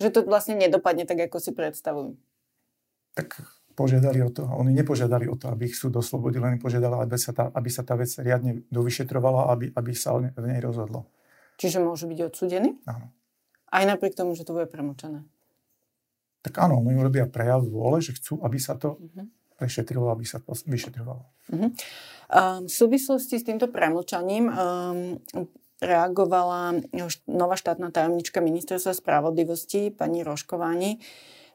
Že 0.00 0.08
to 0.16 0.20
vlastne 0.24 0.56
nedopadne 0.56 1.04
tak, 1.04 1.28
ako 1.28 1.38
si 1.38 1.52
predstavujú. 1.52 2.16
Tak 3.12 3.44
požiadali 3.76 4.24
o 4.24 4.32
to. 4.32 4.48
Oni 4.48 4.72
nepožiadali 4.72 5.28
o 5.28 5.36
to, 5.36 5.52
aby 5.52 5.68
ich 5.68 5.76
súd 5.76 5.92
oslobodil, 6.00 6.40
len 6.40 6.56
požiadali, 6.56 7.04
aby 7.04 7.16
sa 7.20 7.36
tá, 7.36 7.44
aby 7.52 7.68
sa 7.68 7.84
tá 7.84 7.94
vec 8.00 8.08
riadne 8.16 8.64
dovyšetrovala, 8.72 9.52
aby, 9.52 9.64
aby 9.76 9.92
sa 9.92 10.16
v 10.16 10.40
nej 10.40 10.60
rozhodlo. 10.64 11.04
Čiže 11.60 11.84
môžu 11.84 12.08
byť 12.08 12.32
odsudení? 12.32 12.80
Áno. 12.88 13.12
Aj 13.68 13.84
napriek 13.84 14.16
tomu, 14.16 14.32
že 14.32 14.48
to 14.48 14.56
bude 14.56 14.72
premlčané? 14.72 15.28
Tak 16.40 16.56
áno, 16.56 16.80
oni 16.80 16.96
urobia 16.96 17.28
prejav 17.28 17.60
vôle, 17.68 18.00
že 18.00 18.16
chcú, 18.16 18.40
aby 18.40 18.56
sa 18.56 18.72
to 18.80 18.96
uh-huh 18.96 19.28
prešetrilo, 19.60 20.08
aby 20.08 20.24
sa 20.24 20.40
vyšetrovalo. 20.48 21.20
Uh-huh. 21.52 21.68
Uh, 22.32 22.64
v 22.64 22.72
súvislosti 22.72 23.36
s 23.36 23.44
týmto 23.44 23.68
premlčaním 23.68 24.48
um, 24.48 24.54
reagovala 25.84 26.80
nová 27.28 27.56
štátna 27.56 27.92
tajomnička 27.92 28.40
ministerstva 28.40 28.96
spravodlivosti, 28.96 29.92
pani 29.92 30.24
Roškováni, 30.24 31.00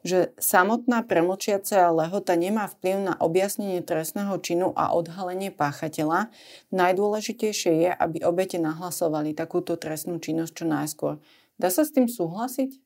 že 0.06 0.30
samotná 0.38 1.02
premlčiaca 1.02 1.90
lehota 1.90 2.38
nemá 2.38 2.70
vplyv 2.70 2.96
na 3.10 3.14
objasnenie 3.18 3.82
trestného 3.82 4.38
činu 4.38 4.70
a 4.78 4.94
odhalenie 4.94 5.50
páchateľa. 5.50 6.30
Najdôležitejšie 6.70 7.72
je, 7.86 7.90
aby 7.90 8.22
obete 8.22 8.62
nahlasovali 8.62 9.34
takúto 9.34 9.74
trestnú 9.74 10.22
činnosť 10.22 10.52
čo 10.54 10.64
najskôr. 10.66 11.14
Dá 11.58 11.74
sa 11.74 11.82
s 11.82 11.90
tým 11.90 12.06
súhlasiť? 12.06 12.85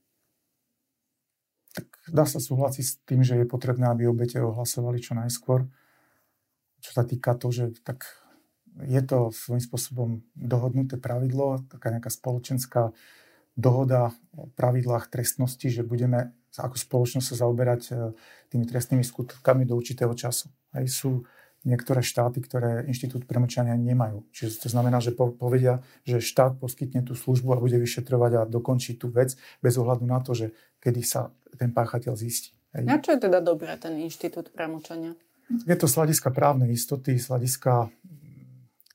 Dá 2.11 2.27
sa 2.27 2.43
súhlasiť 2.43 2.85
s 2.85 2.99
tým, 3.07 3.23
že 3.23 3.39
je 3.41 3.47
potrebné, 3.47 3.87
aby 3.89 4.11
obete 4.11 4.43
ohlasovali 4.43 4.99
čo 5.01 5.15
najskôr. 5.15 5.65
Čo 6.83 6.91
sa 6.93 7.03
týka 7.07 7.39
to, 7.39 7.55
že 7.55 7.79
tak 7.87 8.05
je 8.87 9.03
to 9.03 9.35
svojím 9.35 9.63
spôsobom 9.63 10.09
dohodnuté 10.35 10.97
pravidlo, 10.97 11.63
taká 11.69 11.91
nejaká 11.91 12.11
spoločenská 12.11 12.95
dohoda 13.59 14.15
o 14.33 14.49
pravidlách 14.55 15.11
trestnosti, 15.11 15.67
že 15.69 15.83
budeme 15.83 16.33
ako 16.59 16.77
spoločnosť 16.79 17.27
sa 17.31 17.47
zaoberať 17.47 17.83
e, 17.91 17.93
tými 18.51 18.67
trestnými 18.67 19.07
skutkami 19.07 19.63
do 19.63 19.79
určitého 19.79 20.11
času. 20.19 20.51
Aj 20.75 20.83
sú 20.91 21.23
niektoré 21.63 22.01
štáty, 22.01 22.41
ktoré 22.41 22.89
inštitút 22.89 23.29
premlčania 23.29 23.77
nemajú. 23.77 24.25
Čiže 24.33 24.67
to 24.67 24.69
znamená, 24.73 24.99
že 25.05 25.13
povedia, 25.13 25.85
že 26.09 26.25
štát 26.25 26.57
poskytne 26.57 27.05
tú 27.05 27.13
službu 27.13 27.53
a 27.53 27.63
bude 27.63 27.77
vyšetrovať 27.77 28.33
a 28.41 28.49
dokončí 28.49 28.97
tú 28.97 29.13
vec 29.13 29.37
bez 29.61 29.77
ohľadu 29.77 30.09
na 30.09 30.25
to, 30.25 30.33
že 30.33 30.57
kedy 30.81 31.01
sa 31.05 31.31
ten 31.61 31.71
páchateľ 31.71 32.17
zistí. 32.17 32.57
Hej. 32.73 32.85
Na 32.87 32.99
čo 32.99 33.15
je 33.15 33.21
teda 33.29 33.45
dobré 33.45 33.77
ten 33.77 33.99
inštitút 34.01 34.51
premlčania? 34.55 35.15
Je 35.67 35.75
to 35.75 35.91
z 35.91 35.95
hľadiska 35.99 36.31
právnej 36.31 36.71
istoty, 36.71 37.19
z 37.19 37.27
hľadiska 37.27 37.91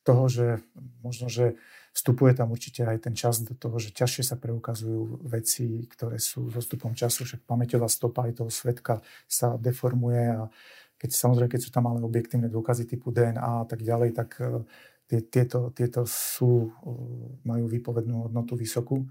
toho, 0.07 0.23
že 0.31 0.63
možno, 1.03 1.27
že 1.27 1.59
vstupuje 1.95 2.35
tam 2.35 2.51
určite 2.51 2.83
aj 2.83 3.07
ten 3.07 3.15
čas 3.15 3.39
do 3.43 3.55
toho, 3.55 3.79
že 3.79 3.95
ťažšie 3.95 4.23
sa 4.23 4.35
preukazujú 4.35 5.25
veci, 5.27 5.87
ktoré 5.87 6.19
sú 6.19 6.51
dostupom 6.51 6.91
času, 6.91 7.23
však 7.23 7.47
pamäťová 7.47 7.87
stopa 7.87 8.27
aj 8.27 8.43
toho 8.43 8.51
svetka 8.51 8.99
sa 9.27 9.55
deformuje 9.55 10.23
a 10.31 10.51
keď 10.95 11.09
samozrejme, 11.11 11.51
keď 11.51 11.61
sú 11.63 11.71
tam 11.71 11.91
ale 11.91 12.03
objektívne 12.03 12.47
dôkazy 12.47 12.87
typu 12.87 13.11
DNA 13.11 13.63
a 13.63 13.67
tak 13.67 13.83
ďalej, 13.83 14.15
tak 14.15 14.39
e, 14.39 14.63
tie, 15.11 15.19
tieto, 15.27 15.71
tieto 15.75 16.07
sú, 16.07 16.67
e, 16.67 16.93
majú 17.43 17.67
výpovednú 17.67 18.31
hodnotu 18.31 18.55
vysokú, 18.55 19.03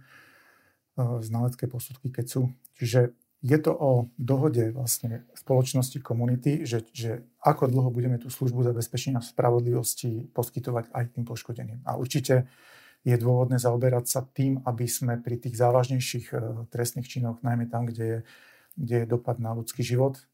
znalecké 0.98 1.66
posudky, 1.66 2.10
keď 2.10 2.26
sú. 2.26 2.42
Čiže 2.78 3.14
je 3.44 3.58
to 3.60 3.76
o 3.76 4.08
dohode 4.16 4.72
vlastne 4.72 5.28
spoločnosti 5.36 6.00
komunity, 6.00 6.64
že, 6.64 6.88
že 6.96 7.28
ako 7.44 7.68
dlho 7.68 7.92
budeme 7.92 8.16
tú 8.16 8.32
službu 8.32 8.64
zabezpečenia 8.64 9.20
spravodlivosti 9.20 10.32
poskytovať 10.32 10.88
aj 10.96 11.04
tým 11.12 11.24
poškodeným. 11.28 11.84
A 11.84 12.00
určite 12.00 12.48
je 13.04 13.16
dôvodné 13.20 13.60
zaoberať 13.60 14.08
sa 14.08 14.24
tým, 14.24 14.64
aby 14.64 14.88
sme 14.88 15.20
pri 15.20 15.36
tých 15.36 15.60
závažnejších 15.60 16.32
trestných 16.72 17.04
činoch, 17.04 17.44
najmä 17.44 17.68
tam, 17.68 17.84
kde 17.84 18.04
je, 18.04 18.18
kde 18.80 18.96
je 19.04 19.06
dopad 19.12 19.36
na 19.36 19.52
ľudský 19.52 19.84
život, 19.84 20.24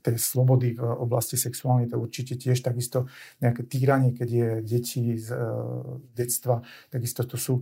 tej 0.00 0.16
slobody 0.16 0.76
v 0.76 0.80
oblasti 0.80 1.36
sexuálnej, 1.36 1.90
to 1.90 2.00
určite 2.00 2.40
tiež 2.40 2.62
takisto 2.64 3.10
nejaké 3.42 3.66
týranie, 3.68 4.16
keď 4.16 4.28
je 4.28 4.48
deti 4.64 5.02
z 5.18 5.34
uh, 5.34 6.00
detstva, 6.16 6.64
takisto 6.88 7.26
to 7.26 7.36
sú 7.36 7.54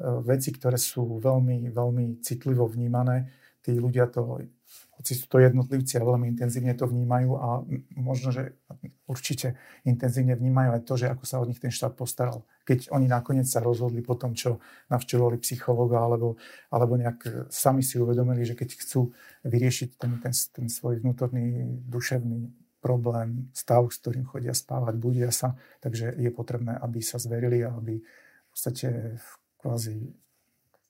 veci, 0.00 0.50
ktoré 0.52 0.80
sú 0.80 1.20
veľmi, 1.20 1.68
veľmi 1.68 2.24
citlivo 2.24 2.64
vnímané. 2.68 3.28
Tí 3.62 3.76
ľudia 3.76 4.08
to 4.08 4.42
hoci 5.02 5.18
sú 5.18 5.26
to 5.26 5.42
jednotlivci 5.42 5.98
a 5.98 6.06
veľmi 6.06 6.30
intenzívne 6.30 6.78
to 6.78 6.86
vnímajú 6.86 7.30
a 7.34 7.64
možno, 7.98 8.30
že 8.30 8.54
určite 9.10 9.58
intenzívne 9.82 10.38
vnímajú 10.38 10.78
aj 10.78 10.82
to, 10.86 10.94
že 10.94 11.06
ako 11.10 11.24
sa 11.26 11.42
od 11.42 11.50
nich 11.50 11.58
ten 11.58 11.74
štát 11.74 11.98
postaral. 11.98 12.46
Keď 12.62 12.94
oni 12.94 13.10
nakoniec 13.10 13.50
sa 13.50 13.58
rozhodli 13.58 13.98
po 14.04 14.14
tom, 14.14 14.38
čo 14.38 14.62
navštevovali 14.94 15.42
psychologa 15.42 15.98
alebo, 15.98 16.38
alebo 16.70 16.94
nejak 16.94 17.50
sami 17.50 17.82
si 17.82 17.98
uvedomili, 17.98 18.46
že 18.46 18.54
keď 18.54 18.78
chcú 18.78 19.10
vyriešiť 19.42 19.90
ten, 19.98 20.12
ten, 20.22 20.32
ten 20.32 20.66
svoj 20.70 21.02
vnútorný 21.02 21.66
duševný 21.82 22.54
problém, 22.78 23.50
stav, 23.54 23.90
s 23.90 23.98
ktorým 23.98 24.26
chodia 24.26 24.54
spávať, 24.54 24.94
budia 25.02 25.30
sa, 25.34 25.58
takže 25.82 26.14
je 26.14 26.30
potrebné, 26.30 26.78
aby 26.78 27.02
sa 27.02 27.18
zverili 27.18 27.66
a 27.66 27.74
aby 27.74 27.98
v 27.98 28.46
podstate 28.50 29.18
kvázi 29.62 30.12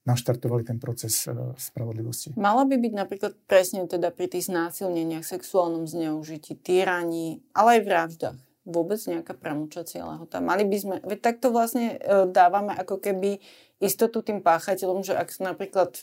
naštartovali 0.02 0.66
ten 0.66 0.82
proces 0.82 1.28
e, 1.28 1.36
spravodlivosti. 1.54 2.34
Mala 2.34 2.66
by 2.66 2.74
byť 2.74 2.92
napríklad 2.96 3.32
presne 3.46 3.86
teda 3.86 4.10
pri 4.10 4.26
tých 4.26 4.50
znásilneniach, 4.50 5.22
sexuálnom 5.22 5.86
zneužití, 5.86 6.58
týraní, 6.58 7.44
ale 7.54 7.78
aj 7.78 7.86
vraždách 7.86 8.38
vôbec 8.62 8.98
nejaká 8.98 9.34
pramlčacia 9.34 10.06
lehota. 10.06 10.38
Mali 10.38 10.62
by 10.66 10.76
sme, 10.78 10.96
veď 11.02 11.18
takto 11.22 11.50
vlastne 11.50 11.98
e, 11.98 12.26
dávame 12.30 12.74
ako 12.74 12.98
keby 12.98 13.42
istotu 13.82 14.22
tým 14.22 14.42
páchateľom, 14.42 15.02
že 15.02 15.18
ak 15.18 15.34
napríklad 15.42 16.02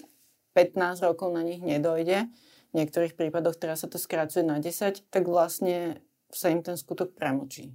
15 0.56 1.08
rokov 1.08 1.32
na 1.32 1.44
nich 1.44 1.64
nedojde, 1.64 2.28
v 2.70 2.74
niektorých 2.76 3.18
prípadoch 3.18 3.58
teraz 3.58 3.82
sa 3.82 3.88
to 3.90 3.98
skracuje 3.98 4.44
na 4.46 4.60
10, 4.62 5.08
tak 5.10 5.24
vlastne 5.26 6.04
sa 6.30 6.54
im 6.54 6.62
ten 6.62 6.78
skutok 6.78 7.16
premočí. 7.16 7.74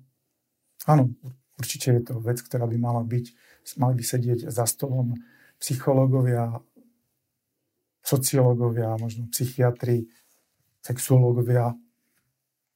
Áno, 0.86 1.10
určite 1.58 1.96
je 1.96 2.02
to 2.04 2.20
vec, 2.20 2.38
ktorá 2.44 2.68
by 2.68 2.76
mala 2.76 3.02
byť, 3.02 3.26
mali 3.80 3.94
by 3.96 4.04
sedieť 4.04 4.52
za 4.52 4.64
stolom 4.68 5.16
psychológovia, 5.58 6.60
sociológovia, 8.04 9.00
možno 9.00 9.32
psychiatri, 9.32 10.04
sexuológovia, 10.84 11.72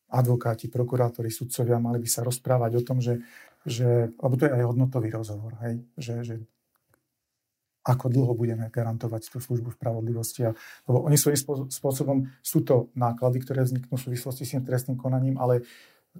advokáti, 0.08 0.72
prokurátori, 0.72 1.28
sudcovia 1.28 1.76
mali 1.76 2.00
by 2.00 2.08
sa 2.08 2.24
rozprávať 2.24 2.80
o 2.80 2.82
tom, 2.82 3.04
že, 3.04 3.20
že 3.68 4.08
lebo 4.16 4.34
to 4.40 4.48
je 4.48 4.56
aj 4.56 4.64
hodnotový 4.64 5.12
rozhovor, 5.12 5.60
hej, 5.60 5.84
že, 6.00 6.14
že 6.24 6.34
ako 7.88 8.12
dlho 8.12 8.32
budeme 8.36 8.68
garantovať 8.68 9.32
tú 9.32 9.40
službu 9.40 9.72
spravodlivosti. 9.76 10.44
A, 10.44 10.52
lebo 10.84 11.08
oni 11.08 11.16
svojím 11.16 11.68
spôsobom 11.72 12.28
sú 12.44 12.60
to 12.60 12.92
náklady, 12.92 13.40
ktoré 13.40 13.64
vzniknú 13.64 13.96
v 13.96 14.04
súvislosti 14.12 14.44
s 14.44 14.52
tým 14.52 14.64
trestným 14.64 15.00
konaním, 15.00 15.40
ale 15.40 15.64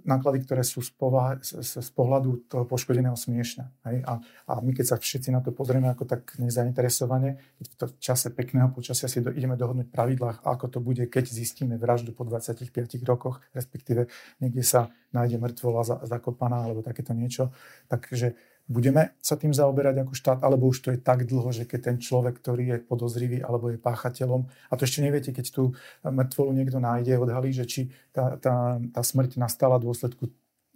náklady, 0.05 0.43
ktoré 0.45 0.63
sú 0.63 0.83
z, 0.83 0.91
povaha, 0.93 1.39
z, 1.39 1.79
z 1.79 1.89
pohľadu 1.95 2.49
toho 2.51 2.63
poškodeného 2.67 3.15
smiešne. 3.15 3.71
Hej? 3.87 4.03
A, 4.05 4.13
a 4.49 4.53
my 4.63 4.71
keď 4.75 4.85
sa 4.93 4.97
všetci 4.97 5.29
na 5.31 5.39
to 5.39 5.55
pozrieme 5.55 5.87
ako 5.91 6.07
tak 6.07 6.35
nezainteresovane, 6.37 7.39
v 7.59 7.75
to 7.79 7.91
čase 7.99 8.31
pekného 8.33 8.71
počasia 8.71 9.07
si 9.07 9.23
do, 9.23 9.31
ideme 9.31 9.59
dohodnúť 9.59 9.91
pravidlách, 9.91 10.43
ako 10.43 10.65
to 10.67 10.79
bude, 10.81 11.03
keď 11.07 11.29
zistíme 11.29 11.75
vraždu 11.79 12.11
po 12.11 12.25
25 12.25 12.69
rokoch, 13.05 13.39
respektíve 13.55 14.09
niekde 14.43 14.63
sa 14.65 14.91
nájde 15.15 15.41
mŕtvola 15.41 15.81
za, 15.81 15.97
zakopaná 16.05 16.69
alebo 16.69 16.85
takéto 16.85 17.13
niečo. 17.17 17.49
Takže 17.89 18.37
Budeme 18.69 19.17
sa 19.17 19.33
tým 19.33 19.49
zaoberať 19.49 20.05
ako 20.05 20.13
štát, 20.13 20.39
alebo 20.45 20.69
už 20.69 20.77
to 20.85 20.89
je 20.93 21.01
tak 21.01 21.25
dlho, 21.25 21.49
že 21.49 21.65
keď 21.65 21.79
ten 21.89 21.97
človek, 21.97 22.37
ktorý 22.37 22.63
je 22.69 22.77
podozrivý 22.85 23.41
alebo 23.41 23.73
je 23.73 23.81
páchateľom, 23.81 24.45
a 24.45 24.73
to 24.77 24.85
ešte 24.85 25.01
neviete, 25.01 25.33
keď 25.33 25.45
tú 25.49 25.73
mŕtvolu 26.05 26.53
niekto 26.53 26.77
nájde, 26.77 27.17
odhalí, 27.17 27.49
že 27.49 27.65
či 27.65 27.89
tá, 28.13 28.37
tá, 28.37 28.77
tá 28.77 29.01
smrť 29.01 29.41
nastala 29.41 29.81
v 29.81 29.89
dôsledku 29.89 30.29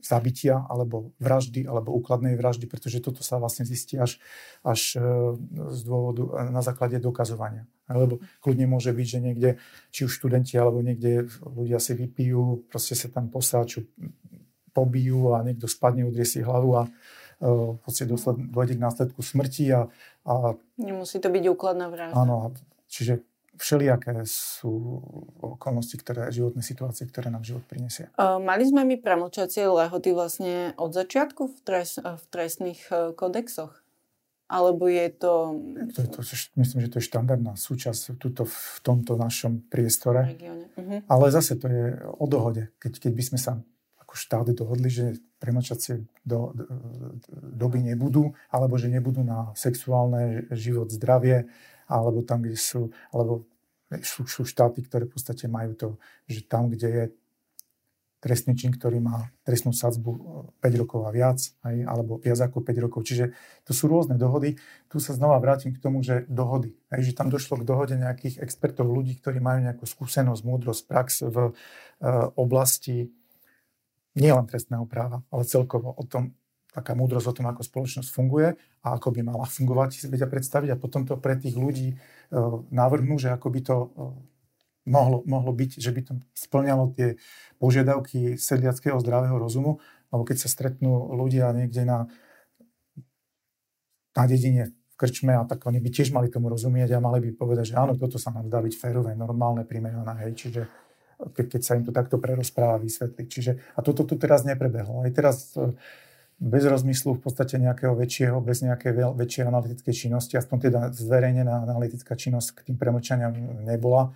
zabitia 0.03 0.67
alebo 0.67 1.15
vraždy 1.21 1.63
alebo 1.63 1.95
úkladnej 1.95 2.35
vraždy, 2.35 2.67
pretože 2.67 2.99
toto 2.99 3.23
sa 3.23 3.39
vlastne 3.39 3.63
zistí 3.63 3.95
až, 3.95 4.19
až 4.59 4.99
e, 4.99 5.05
z 5.71 5.79
dôvodu, 5.87 6.51
na 6.51 6.59
základe 6.59 6.99
dokazovania. 6.99 7.63
Lebo 7.87 8.19
kľudne 8.43 8.67
môže 8.67 8.91
byť, 8.91 9.07
že 9.07 9.19
niekde, 9.23 9.49
či 9.95 10.03
už 10.03 10.11
študenti 10.11 10.59
alebo 10.59 10.83
niekde 10.83 11.31
ľudia 11.47 11.79
si 11.79 11.95
vypijú, 11.95 12.67
proste 12.67 12.99
sa 12.99 13.07
tam 13.07 13.31
posáču, 13.31 13.87
pobijú 14.75 15.37
a 15.37 15.45
niekto 15.45 15.71
spadne, 15.71 16.03
udrie 16.03 16.27
si 16.27 16.43
hlavu 16.43 16.75
a 16.75 16.83
v 17.41 17.79
podstate 17.81 18.09
dôjde 18.51 18.75
k 18.77 18.83
následku 18.83 19.21
smrti 19.23 19.71
a, 19.73 19.87
a... 20.27 20.53
Nemusí 20.77 21.17
to 21.17 21.31
byť 21.31 21.43
úkladná 21.49 21.87
vražda. 21.87 22.19
Áno, 22.19 22.51
čiže 22.91 23.23
všelijaké 23.53 24.25
sú 24.25 25.01
okolnosti, 25.37 25.93
ktoré, 25.93 26.33
životné 26.33 26.65
situácie, 26.65 27.05
ktoré 27.05 27.29
nám 27.29 27.45
život 27.45 27.61
prinesie. 27.69 28.09
Uh, 28.17 28.41
mali 28.41 28.65
sme 28.65 28.81
my 28.81 28.97
premlčacie 28.97 29.69
lehoty 29.69 30.09
vlastne 30.09 30.73
od 30.81 30.89
začiatku 30.89 31.53
v, 31.53 31.57
trest, 31.61 32.01
v 32.01 32.23
trestných 32.33 32.81
kodexoch? 33.13 33.77
Alebo 34.49 34.85
je 34.85 35.09
to... 35.09 35.57
to, 35.97 36.01
to 36.13 36.21
myslím, 36.61 36.85
že 36.85 36.91
to 36.91 36.97
je 37.01 37.09
štandardná 37.09 37.57
súčasť 37.57 38.21
tuto, 38.21 38.45
v 38.45 38.77
tomto 38.85 39.17
našom 39.17 39.65
priestore. 39.65 40.37
Uh-huh. 40.77 41.01
Ale 41.09 41.25
zase 41.33 41.57
to 41.57 41.65
je 41.65 41.97
o 42.05 42.25
dohode. 42.29 42.69
Keď, 42.77 43.01
keď 43.01 43.11
by 43.17 43.23
sme 43.33 43.39
sa 43.41 43.51
ako 43.97 44.13
štát 44.13 44.53
dohodli, 44.53 44.93
že 44.93 45.17
premlčacie 45.43 46.07
do, 46.23 46.55
do, 46.55 46.63
doby 47.51 47.83
nebudú, 47.83 48.31
alebo 48.47 48.79
že 48.79 48.87
nebudú 48.87 49.27
na 49.27 49.51
sexuálne 49.59 50.47
život, 50.55 50.87
zdravie, 50.87 51.51
alebo 51.91 52.23
tam, 52.23 52.47
kde 52.47 52.55
sú, 52.55 52.95
alebo 53.11 53.43
sú, 53.99 54.23
sú 54.23 54.47
štáty, 54.47 54.79
ktoré 54.87 55.03
v 55.03 55.19
podstate 55.19 55.51
majú 55.51 55.75
to, 55.75 55.87
že 56.31 56.47
tam, 56.47 56.71
kde 56.71 56.87
je 56.87 57.05
trestný 58.23 58.55
čin, 58.55 58.71
ktorý 58.71 59.03
má 59.03 59.27
trestnú 59.43 59.75
sadzbu 59.75 60.11
5 60.63 60.71
e, 60.71 60.77
rokov 60.79 61.03
a 61.03 61.11
viac, 61.11 61.43
aj, 61.59 61.75
alebo 61.83 62.23
viac 62.23 62.39
ako 62.39 62.63
5 62.63 62.85
rokov. 62.87 63.03
Čiže 63.03 63.35
to 63.67 63.75
sú 63.75 63.91
rôzne 63.91 64.15
dohody. 64.15 64.55
Tu 64.87 65.03
sa 65.03 65.11
znova 65.11 65.35
vrátim 65.43 65.75
k 65.75 65.83
tomu, 65.83 65.99
že 65.99 66.23
dohody. 66.31 66.71
Aj, 66.87 67.03
že 67.03 67.11
tam 67.11 67.27
došlo 67.27 67.59
k 67.59 67.67
dohode 67.67 67.99
nejakých 67.99 68.39
expertov, 68.39 68.87
ľudí, 68.87 69.19
ktorí 69.19 69.43
majú 69.43 69.67
nejakú 69.67 69.83
skúsenosť, 69.83 70.39
múdrosť, 70.47 70.81
prax 70.87 71.27
v 71.27 71.51
uh, 71.51 72.31
oblasti 72.39 73.11
nielen 74.13 74.45
trestného 74.45 74.85
práva, 74.85 75.25
ale 75.33 75.43
celkovo 75.45 75.93
o 75.93 76.03
tom, 76.05 76.33
taká 76.73 76.97
múdrosť 76.97 77.27
o 77.29 77.37
tom, 77.37 77.45
ako 77.49 77.61
spoločnosť 77.61 78.09
funguje 78.09 78.57
a 78.81 78.87
ako 78.97 79.13
by 79.13 79.21
mala 79.21 79.45
fungovať, 79.45 79.89
si 79.93 80.05
vedia 80.09 80.25
predstaviť. 80.25 80.73
A 80.73 80.81
potom 80.81 81.05
to 81.05 81.17
pre 81.21 81.37
tých 81.37 81.53
ľudí 81.53 81.93
uh, 81.93 82.65
navrhnú, 82.73 83.21
že 83.21 83.29
ako 83.29 83.47
by 83.53 83.59
to 83.61 83.75
uh, 83.77 84.13
mohlo, 84.85 85.21
mohlo 85.25 85.51
byť, 85.53 85.79
že 85.79 85.91
by 85.93 86.01
to 86.01 86.13
splňalo 86.33 86.91
tie 86.97 87.15
požiadavky 87.61 88.35
sedliackého 88.35 88.99
zdravého 88.99 89.37
rozumu, 89.37 89.79
lebo 90.11 90.23
keď 90.27 90.37
sa 90.45 90.49
stretnú 90.51 91.13
ľudia 91.15 91.53
niekde 91.55 91.87
na, 91.87 92.09
na 94.13 94.23
dedine 94.27 94.75
v 94.93 94.95
krčme 94.99 95.33
a 95.33 95.43
tak 95.47 95.65
oni 95.65 95.81
by 95.81 95.89
tiež 95.89 96.13
mali 96.13 96.29
tomu 96.29 96.53
rozumieť 96.53 96.97
a 96.97 97.03
mali 97.03 97.17
by 97.23 97.29
povedať, 97.33 97.73
že 97.73 97.79
áno, 97.79 97.97
toto 97.97 98.21
sa 98.21 98.29
nám 98.29 98.45
dá 98.51 98.61
byť 98.61 98.73
férové, 98.77 99.17
normálne, 99.17 99.65
primerané, 99.65 100.29
hej, 100.29 100.33
čiže 100.37 100.61
keď, 101.31 101.45
keď 101.55 101.61
sa 101.63 101.79
im 101.79 101.87
to 101.87 101.95
takto 101.95 102.19
prerozpráva, 102.19 102.83
vysvetliť. 102.83 103.27
Čiže, 103.29 103.51
a 103.75 103.79
toto 103.79 104.03
tu 104.03 104.19
teraz 104.19 104.43
neprebehlo. 104.43 105.07
Aj 105.07 105.11
teraz 105.15 105.55
e, 105.55 105.71
bez 106.41 106.67
rozmyslu 106.67 107.15
v 107.15 107.21
podstate 107.23 107.55
nejakého 107.55 107.95
väčšieho, 107.95 108.43
bez 108.43 108.59
nejakej 108.65 109.15
väčšej 109.15 109.43
analytickej 109.47 109.93
činnosti, 109.95 110.35
aspoň 110.35 110.57
teda 110.67 110.79
zverejnená 110.91 111.63
analytická 111.63 112.19
činnosť 112.19 112.59
k 112.59 112.59
tým 112.71 112.77
premlčaniam 112.81 113.31
nebola 113.63 114.11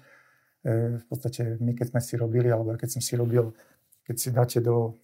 E, 0.68 1.00
v 1.00 1.06
podstate 1.08 1.56
my, 1.64 1.72
keď 1.72 1.96
sme 1.96 2.02
si 2.04 2.14
robili, 2.20 2.52
alebo 2.52 2.76
keď 2.76 3.00
som 3.00 3.02
si 3.02 3.16
robil, 3.16 3.56
keď 4.04 4.16
si 4.20 4.30
dáte 4.36 4.60
do 4.60 5.00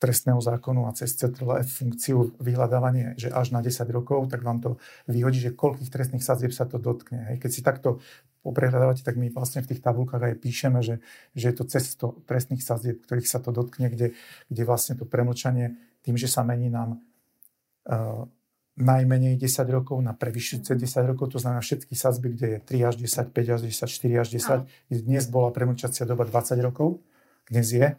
trestného 0.00 0.42
zákonu 0.42 0.90
a 0.90 0.96
cez 0.98 1.14
CTLF 1.14 1.68
funkciu 1.68 2.34
vyhľadávanie, 2.42 3.14
že 3.14 3.30
až 3.30 3.54
na 3.54 3.62
10 3.62 3.86
rokov, 3.94 4.26
tak 4.34 4.42
vám 4.42 4.58
to 4.58 4.70
vyhodí, 5.06 5.38
že 5.38 5.54
koľkých 5.54 5.92
trestných 5.92 6.26
sadzieb 6.26 6.50
sa 6.50 6.66
to 6.66 6.82
dotkne. 6.82 7.22
Hej. 7.30 7.36
Keď 7.38 7.50
si 7.54 7.60
takto 7.62 8.02
poprehľadávate, 8.42 9.06
tak 9.06 9.14
my 9.16 9.30
vlastne 9.30 9.62
v 9.62 9.70
tých 9.70 9.80
tabulkách 9.80 10.22
aj 10.22 10.34
píšeme, 10.42 10.82
že, 10.82 10.98
že 11.32 11.50
je 11.50 11.54
to 11.54 11.64
cez 11.70 11.94
100 11.94 12.26
trestných 12.26 12.62
sadzieb, 12.62 12.98
ktorých 13.06 13.30
sa 13.30 13.38
to 13.38 13.54
dotkne, 13.54 13.86
kde, 13.88 14.18
kde 14.50 14.62
vlastne 14.66 14.98
to 14.98 15.06
premlčanie 15.06 15.78
tým, 16.02 16.18
že 16.18 16.26
sa 16.26 16.42
mení 16.42 16.66
nám 16.66 16.98
uh, 17.86 18.26
najmenej 18.76 19.38
10 19.38 19.68
rokov 19.70 20.00
na 20.02 20.16
prevyšujúce 20.16 20.74
10 20.74 21.12
rokov, 21.14 21.36
to 21.36 21.38
znamená 21.38 21.62
všetky 21.62 21.94
sadzby, 21.94 22.34
kde 22.34 22.46
je 22.46 22.58
3 22.82 22.88
až 22.88 22.94
10, 22.98 23.30
5 23.30 23.54
až 23.54 23.60
10, 23.68 23.86
4 23.86 24.22
až 24.22 24.28
10. 24.34 24.50
A. 24.50 24.56
Dnes 24.90 25.24
bola 25.30 25.54
premlčacia 25.54 26.08
doba 26.08 26.24
20 26.24 26.58
rokov, 26.64 26.98
dnes 27.46 27.68
je, 27.70 27.94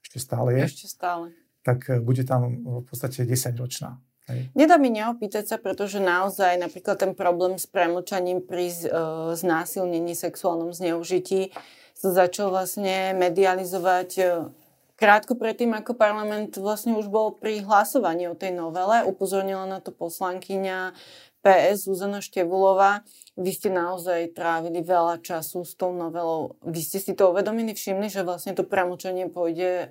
ešte 0.00 0.18
stále 0.22 0.48
je. 0.60 0.64
Ešte 0.64 0.88
stále. 0.88 1.34
Tak 1.66 1.90
e, 1.90 1.98
bude 1.98 2.22
tam 2.22 2.62
v 2.80 2.84
podstate 2.86 3.26
10 3.26 3.58
ročná. 3.58 3.98
Hej. 4.24 4.48
Nedá 4.56 4.80
mi 4.80 4.88
neopýtať 4.88 5.44
sa, 5.44 5.56
pretože 5.60 6.00
naozaj 6.00 6.56
napríklad 6.56 6.96
ten 6.96 7.12
problém 7.12 7.60
s 7.60 7.68
premlčaním 7.68 8.40
pri 8.40 8.72
uh, 8.88 9.36
znásilnení, 9.36 10.16
sexuálnom 10.16 10.72
zneužití 10.72 11.52
sa 11.92 12.08
začal 12.10 12.48
vlastne 12.48 13.12
medializovať 13.12 14.10
uh, 14.24 14.48
Krátko 14.94 15.34
predtým, 15.34 15.74
ako 15.74 15.98
parlament 15.98 16.54
vlastne 16.54 16.94
už 16.94 17.10
bol 17.10 17.34
pri 17.34 17.66
hlasovaní 17.66 18.30
o 18.30 18.38
tej 18.38 18.54
novele, 18.54 19.02
upozornila 19.02 19.66
na 19.66 19.82
to 19.82 19.90
poslankyňa 19.90 20.94
PS 21.42 21.90
Zuzana 21.90 22.22
Števulová. 22.22 23.02
Vy 23.34 23.50
ste 23.58 23.74
naozaj 23.74 24.38
trávili 24.38 24.86
veľa 24.86 25.18
času 25.18 25.66
s 25.66 25.74
tou 25.74 25.90
novelou. 25.90 26.56
Vy 26.62 26.78
ste 26.78 27.02
si 27.02 27.12
to 27.18 27.34
uvedomili, 27.34 27.74
všimli, 27.74 28.06
že 28.06 28.22
vlastne 28.22 28.54
to 28.54 28.62
premočenie 28.62 29.26
pôjde, 29.26 29.90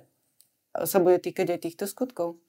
sa 0.72 0.98
bude 0.98 1.20
týkať 1.20 1.52
aj 1.52 1.60
týchto 1.68 1.84
skutkov? 1.84 2.40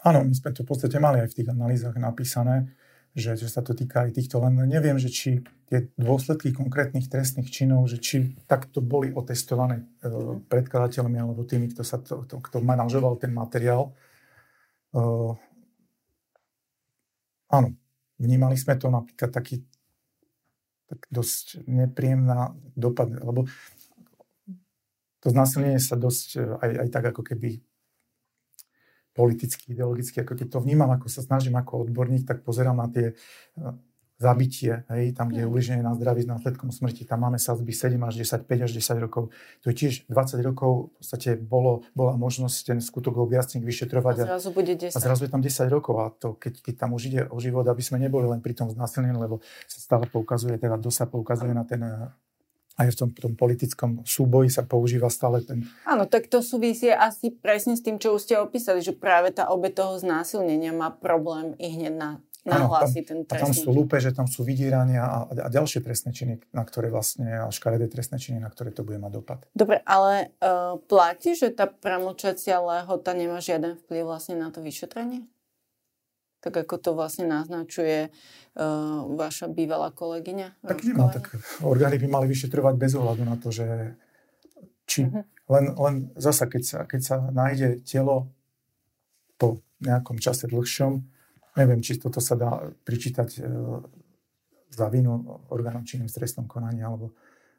Áno, 0.00 0.24
my 0.24 0.32
sme 0.32 0.50
to 0.56 0.64
v 0.64 0.70
podstate 0.72 0.96
mali 0.96 1.20
aj 1.20 1.28
v 1.32 1.36
tých 1.42 1.48
analýzach 1.52 1.96
napísané 2.00 2.72
že, 3.14 3.34
že 3.34 3.50
sa 3.50 3.58
to 3.58 3.74
týka 3.74 4.06
aj 4.06 4.14
týchto, 4.14 4.38
len 4.38 4.54
neviem, 4.70 4.94
že 4.94 5.10
či 5.10 5.42
tie 5.66 5.90
dôsledky 5.98 6.54
konkrétnych 6.54 7.10
trestných 7.10 7.50
činov, 7.50 7.90
že 7.90 7.98
či 7.98 8.38
takto 8.46 8.78
boli 8.78 9.10
otestované 9.10 9.82
uh, 9.82 10.38
predkladateľmi 10.46 11.18
alebo 11.18 11.42
tými, 11.42 11.74
kto, 11.74 11.82
sa 11.82 11.98
to, 11.98 12.22
to, 12.26 12.38
kto 12.38 12.62
manažoval 12.62 13.18
ten 13.18 13.34
materiál. 13.34 13.90
Uh, 14.94 15.34
áno, 17.50 17.74
vnímali 18.18 18.54
sme 18.54 18.78
to 18.78 18.90
napríklad 18.90 19.34
taký 19.34 19.66
tak 20.90 21.06
dosť 21.06 21.70
nepríjemná 21.70 22.50
dopad, 22.74 23.14
lebo 23.14 23.46
to 25.22 25.26
znásilnenie 25.30 25.78
sa 25.78 25.94
dosť 25.94 26.28
e, 26.34 26.38
aj, 26.58 26.70
aj 26.82 26.88
tak 26.90 27.04
ako 27.14 27.22
keby 27.22 27.62
politicky, 29.14 29.74
ideologicky, 29.74 30.22
ako 30.22 30.38
keď 30.38 30.48
to 30.54 30.58
vnímam, 30.62 30.90
ako 30.94 31.10
sa 31.10 31.20
snažím 31.20 31.58
ako 31.58 31.86
odborník, 31.88 32.24
tak 32.26 32.46
pozerám 32.46 32.78
na 32.78 32.88
tie 32.88 33.06
e, 33.10 33.14
zabitie, 34.20 34.84
hej, 34.92 35.16
tam, 35.16 35.32
kde 35.32 35.40
je 35.42 35.46
mhm. 35.48 35.52
ubliženie 35.52 35.82
na 35.82 35.96
zdraví 35.96 36.20
s 36.20 36.28
následkom 36.28 36.68
smrti, 36.68 37.08
tam 37.08 37.24
máme 37.24 37.40
sadzby 37.40 37.72
7 37.72 37.96
až 38.04 38.20
10, 38.20 38.44
5 38.44 38.66
až 38.68 38.70
10 38.76 39.00
rokov. 39.00 39.32
To 39.64 39.72
je 39.72 39.74
tiež 39.74 40.04
20 40.12 40.44
rokov, 40.44 40.92
v 40.92 41.00
podstate 41.00 41.30
bolo, 41.40 41.88
bola 41.96 42.20
možnosť 42.20 42.58
ten 42.68 42.78
skutok 42.84 43.16
objasniť, 43.16 43.64
vyšetrovať. 43.64 44.28
A 44.28 44.36
zrazu 44.36 44.52
bude 44.52 44.76
10. 44.76 44.92
A 44.92 44.98
zrazu 45.00 45.24
je 45.24 45.32
tam 45.32 45.40
10 45.40 45.72
rokov 45.72 45.94
a 46.04 46.12
to, 46.12 46.36
keď, 46.36 46.60
keď 46.60 46.74
tam 46.76 46.92
už 46.92 47.02
ide 47.08 47.20
o 47.32 47.40
život, 47.40 47.64
aby 47.64 47.80
sme 47.80 47.96
neboli 47.96 48.28
len 48.28 48.44
pri 48.44 48.52
tom 48.52 48.68
znásilnení, 48.68 49.16
lebo 49.16 49.40
sa 49.64 49.80
stále 49.80 50.04
poukazuje, 50.04 50.60
teda 50.60 50.76
dosa 50.76 51.08
poukazuje 51.08 51.56
na 51.56 51.64
ten 51.64 51.80
aj 52.80 52.88
v 52.92 52.96
tom, 52.96 53.10
tom 53.12 53.34
politickom 53.36 53.90
súboji 54.08 54.48
sa 54.48 54.64
používa 54.64 55.12
stále 55.12 55.44
ten... 55.44 55.68
Áno, 55.84 56.08
tak 56.08 56.32
to 56.32 56.40
súvisí 56.40 56.88
asi 56.88 57.28
presne 57.28 57.76
s 57.76 57.84
tým, 57.84 58.00
čo 58.00 58.16
už 58.16 58.24
ste 58.24 58.34
opísali, 58.40 58.80
že 58.80 58.96
práve 58.96 59.36
tá 59.36 59.52
obe 59.52 59.68
toho 59.68 60.00
znásilnenia 60.00 60.72
má 60.72 60.88
problém 60.88 61.52
i 61.60 61.68
hneď 61.68 61.94
na 61.94 62.10
nahlásiť 62.40 63.04
ten 63.04 63.18
trestný. 63.28 63.36
A 63.36 63.44
tam 63.44 63.52
sú 63.52 63.68
lúpeže, 63.68 64.10
tam 64.16 64.24
sú 64.24 64.40
vydírania 64.48 65.04
a, 65.04 65.18
a 65.28 65.48
ďalšie 65.52 65.84
trestné 65.84 66.10
činy, 66.16 66.40
na 66.56 66.64
ktoré 66.64 66.88
vlastne, 66.88 67.28
a 67.28 67.52
škaredé 67.52 67.92
trestné 67.92 68.16
činy, 68.16 68.40
na 68.40 68.48
ktoré 68.48 68.72
to 68.72 68.80
bude 68.80 68.96
mať 68.96 69.12
dopad. 69.12 69.38
Dobre, 69.52 69.84
ale 69.84 70.32
uh, 70.40 70.80
platí, 70.88 71.36
že 71.36 71.52
tá 71.52 71.68
pramlčacia 71.68 72.56
lehota 72.60 73.12
nemá 73.12 73.44
žiaden 73.44 73.76
vplyv 73.84 74.02
vlastne 74.08 74.40
na 74.40 74.48
to 74.48 74.64
vyšetrenie? 74.64 75.28
Tak 76.40 76.56
ako 76.56 76.74
to 76.80 76.90
vlastne 76.96 77.28
naznačuje 77.28 78.08
uh, 78.08 79.04
vaša 79.12 79.52
bývalá 79.52 79.92
kolegyňa? 79.92 80.64
Tak 80.64 80.80
nemá, 80.88 81.12
tak 81.12 81.36
orgány 81.60 82.00
by 82.00 82.08
mali 82.08 82.26
vyšetrovať 82.32 82.74
bez 82.80 82.92
ohľadu 82.96 83.22
na 83.28 83.36
to, 83.36 83.52
že 83.52 83.96
či 84.88 85.06
uh-huh. 85.06 85.22
len, 85.52 85.64
len 85.76 85.94
zasa, 86.16 86.48
keď 86.48 86.62
sa, 86.64 86.78
keď 86.88 87.00
sa 87.00 87.16
nájde 87.28 87.84
telo 87.84 88.32
po 89.36 89.60
nejakom 89.84 90.16
čase 90.16 90.48
dlhšom, 90.48 91.04
neviem, 91.60 91.80
či 91.84 92.00
toto 92.00 92.24
sa 92.24 92.34
dá 92.34 92.72
pričítať 92.88 93.28
uh, 93.40 93.84
za 94.72 94.86
vinu 94.88 95.44
orgánom 95.52 95.84
činným 95.84 96.08
v 96.08 96.16
trestnom 96.16 96.48
konaní 96.48 96.80
alebo, 96.80 97.12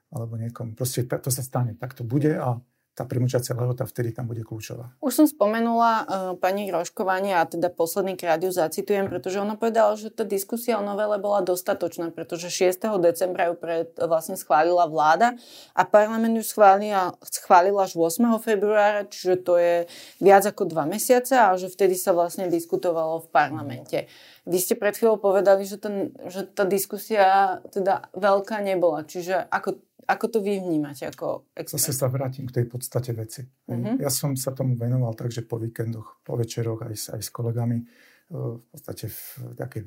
alebo 0.10 0.42
niekomu. 0.42 0.74
Proste 0.74 1.06
to 1.06 1.30
sa 1.30 1.44
stane, 1.46 1.78
tak 1.78 1.94
to 1.94 2.02
bude 2.02 2.34
a 2.34 2.58
tá 2.92 3.08
primúčacia 3.08 3.56
lehota 3.56 3.88
vtedy 3.88 4.12
tam 4.12 4.28
bude 4.28 4.44
kľúčová. 4.44 4.92
Už 5.00 5.24
som 5.24 5.26
spomenula 5.28 5.92
uh, 5.92 6.06
pani 6.36 6.68
Roškovanie 6.68 7.40
a 7.40 7.48
teda 7.48 7.72
posledný 7.72 8.20
krát 8.20 8.44
ju 8.44 8.52
zacitujem, 8.52 9.08
pretože 9.08 9.40
ona 9.40 9.56
povedala, 9.56 9.96
že 9.96 10.12
tá 10.12 10.28
diskusia 10.28 10.76
o 10.76 10.84
novele 10.84 11.16
bola 11.16 11.40
dostatočná, 11.40 12.12
pretože 12.12 12.52
6. 12.52 12.84
decembra 13.00 13.48
ju 13.48 13.56
pred, 13.56 13.96
vlastne 13.96 14.36
schválila 14.36 14.92
vláda 14.92 15.40
a 15.72 15.88
parlament 15.88 16.36
ju 16.36 16.44
schválila, 16.44 17.16
schválila 17.24 17.88
až 17.88 17.96
8. 17.96 18.28
februára, 18.44 19.08
čiže 19.08 19.40
to 19.40 19.56
je 19.56 19.88
viac 20.20 20.44
ako 20.44 20.68
dva 20.68 20.84
mesiace 20.84 21.40
a 21.40 21.56
že 21.56 21.72
vtedy 21.72 21.96
sa 21.96 22.12
vlastne 22.12 22.52
diskutovalo 22.52 23.24
v 23.24 23.28
parlamente. 23.32 24.12
Vy 24.42 24.58
ste 24.58 24.74
pred 24.74 24.98
chvíľou 24.98 25.22
povedali, 25.22 25.64
že, 25.70 25.78
ten, 25.78 26.12
že 26.26 26.44
tá 26.50 26.66
diskusia 26.66 27.62
teda 27.70 28.10
veľká 28.18 28.58
nebola, 28.66 29.06
čiže 29.06 29.48
ako 29.54 29.80
ako 30.08 30.26
to 30.32 30.38
vy 30.40 30.62
vnímate 30.62 31.06
ako 31.06 31.50
expert? 31.54 31.82
Zase 31.82 31.94
sa 31.94 32.08
vrátim 32.08 32.48
k 32.50 32.62
tej 32.62 32.66
podstate 32.70 33.12
veci. 33.14 33.46
Mm-hmm. 33.46 34.02
Ja 34.02 34.10
som 34.10 34.34
sa 34.38 34.54
tomu 34.54 34.78
venoval 34.78 35.14
tak, 35.14 35.30
že 35.30 35.46
po 35.46 35.62
víkendoch, 35.62 36.22
po 36.26 36.38
večeroch 36.38 36.82
aj, 36.86 37.18
aj 37.18 37.22
s 37.22 37.30
kolegami 37.30 37.82
e, 37.82 37.86
v 38.34 38.64
podstate 38.72 39.12
v 39.12 39.22
takej 39.58 39.84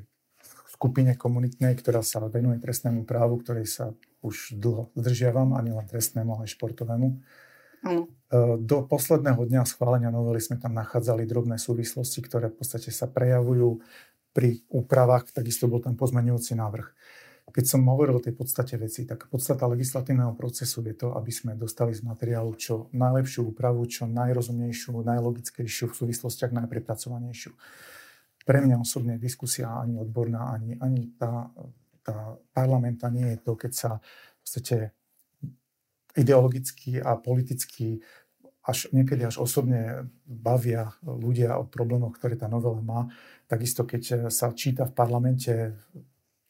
skupine 0.74 1.14
komunitnej, 1.14 1.78
ktorá 1.78 2.02
sa 2.02 2.18
venuje 2.26 2.58
trestnému 2.58 3.06
právu, 3.06 3.38
ktorej 3.40 3.70
sa 3.70 3.94
už 4.26 4.58
dlho 4.58 4.90
zdržiavam, 4.98 5.54
ani 5.54 5.70
len 5.70 5.86
trestnému, 5.86 6.34
ale 6.34 6.50
aj 6.50 6.58
športovému. 6.58 7.08
Mm. 7.84 8.04
Do 8.64 8.78
posledného 8.88 9.38
dňa 9.44 9.62
schválenia 9.68 10.10
novely 10.10 10.40
sme 10.42 10.58
tam 10.58 10.74
nachádzali 10.74 11.28
drobné 11.28 11.60
súvislosti, 11.60 12.24
ktoré 12.24 12.50
v 12.50 12.58
podstate 12.58 12.90
sa 12.90 13.06
prejavujú 13.06 13.84
pri 14.34 14.66
úpravách, 14.66 15.30
takisto 15.30 15.70
bol 15.70 15.78
tam 15.78 15.94
pozmenujúci 15.94 16.58
návrh. 16.58 16.86
Keď 17.54 17.64
som 17.70 17.86
hovoril 17.86 18.18
o 18.18 18.24
tej 18.24 18.34
podstate 18.34 18.74
veci, 18.74 19.06
tak 19.06 19.30
podstata 19.30 19.70
legislatívneho 19.70 20.34
procesu 20.34 20.82
je 20.82 20.98
to, 20.98 21.14
aby 21.14 21.30
sme 21.30 21.54
dostali 21.54 21.94
z 21.94 22.02
materiálu 22.02 22.58
čo 22.58 22.90
najlepšiu 22.90 23.54
úpravu, 23.54 23.86
čo 23.86 24.10
najrozumnejšiu, 24.10 24.90
najlogickejšiu, 24.90 25.86
v 25.86 25.94
súvislostiach 25.94 26.50
najprepracovanejšiu. 26.50 27.54
Pre 28.42 28.58
mňa 28.58 28.82
osobne 28.82 29.22
diskusia 29.22 29.70
ani 29.70 30.02
odborná, 30.02 30.50
ani, 30.50 30.74
ani 30.82 31.14
tá, 31.14 31.46
tá 32.02 32.34
parlamenta 32.50 33.06
nie 33.06 33.38
je 33.38 33.38
to, 33.38 33.54
keď 33.54 33.72
sa 33.72 33.90
v 34.02 34.38
podstate 34.42 34.76
ideologicky 36.18 36.98
a 36.98 37.14
politicky 37.14 38.02
až 38.66 38.90
niekedy 38.90 39.30
až 39.30 39.38
osobne 39.38 40.10
bavia 40.26 40.90
ľudia 41.06 41.54
o 41.60 41.70
problémoch, 41.70 42.18
ktoré 42.18 42.34
tá 42.34 42.50
novela 42.50 42.82
má. 42.82 43.06
Takisto, 43.46 43.86
keď 43.86 44.32
sa 44.32 44.50
číta 44.56 44.88
v 44.88 44.96
parlamente 44.96 45.76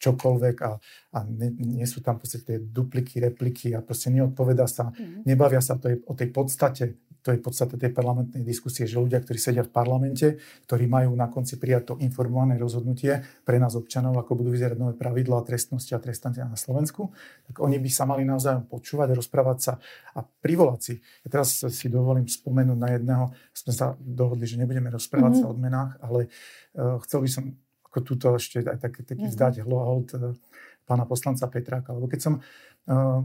čokoľvek 0.04 0.56
a, 0.68 0.72
a 1.16 1.18
nie, 1.24 1.80
nie 1.80 1.86
sú 1.88 2.04
tam 2.04 2.20
podstate 2.20 2.44
tie 2.44 2.58
dupliky, 2.60 3.24
repliky 3.24 3.72
a 3.72 3.80
proste 3.80 4.12
neodpoveda 4.12 4.68
sa, 4.68 4.92
mm. 4.92 5.24
nebavia 5.24 5.64
sa 5.64 5.80
to 5.80 5.88
je, 5.88 5.96
o 6.04 6.12
tej 6.12 6.28
podstate, 6.28 7.00
to 7.24 7.32
je 7.32 7.40
podstate 7.40 7.80
tej 7.80 7.88
parlamentnej 7.96 8.44
diskusie, 8.44 8.84
že 8.84 9.00
ľudia, 9.00 9.24
ktorí 9.24 9.40
sedia 9.40 9.64
v 9.64 9.72
parlamente, 9.72 10.36
ktorí 10.68 10.84
majú 10.84 11.16
na 11.16 11.32
konci 11.32 11.56
prijať 11.56 11.82
to 11.88 11.94
informované 12.04 12.60
rozhodnutie 12.60 13.24
pre 13.48 13.56
nás 13.56 13.72
občanov, 13.72 14.12
ako 14.20 14.44
budú 14.44 14.52
vyzerať 14.52 14.76
nové 14.76 14.92
pravidlá 14.92 15.40
trestnosti 15.40 15.88
a 15.96 16.04
trestania 16.04 16.44
na 16.44 16.60
Slovensku, 16.60 17.16
tak 17.48 17.64
oni 17.64 17.80
by 17.80 17.88
sa 17.88 18.04
mali 18.04 18.28
navzájom 18.28 18.68
počúvať, 18.68 19.16
rozprávať 19.16 19.58
sa 19.64 19.72
a 20.12 20.20
privolať 20.20 20.80
si. 20.84 20.94
Ja 21.24 21.40
teraz 21.40 21.64
si 21.64 21.86
dovolím 21.88 22.28
spomenúť 22.28 22.76
na 22.78 22.92
jedného, 22.92 23.24
sme 23.56 23.72
sa 23.72 23.86
dohodli, 23.96 24.44
že 24.44 24.60
nebudeme 24.60 24.92
rozprávať 24.92 25.40
mm-hmm. 25.40 25.48
sa 25.48 25.48
o 25.48 25.54
odmenách, 25.56 25.90
ale 26.04 26.20
uh, 26.28 27.00
chcel 27.08 27.24
by 27.24 27.30
som 27.32 27.44
ako 27.94 28.02
túto 28.02 28.34
ešte 28.34 28.66
aj 28.66 28.82
taký, 28.82 29.06
taký 29.06 29.30
mm-hmm. 29.30 29.38
vzdať 29.38 29.54
hold 29.62 30.08
eh, 30.18 30.34
pána 30.82 31.06
poslanca 31.06 31.46
Petráka. 31.46 31.94
Lebo 31.94 32.10
keď 32.10 32.20
som 32.26 32.34
uh, 32.42 33.22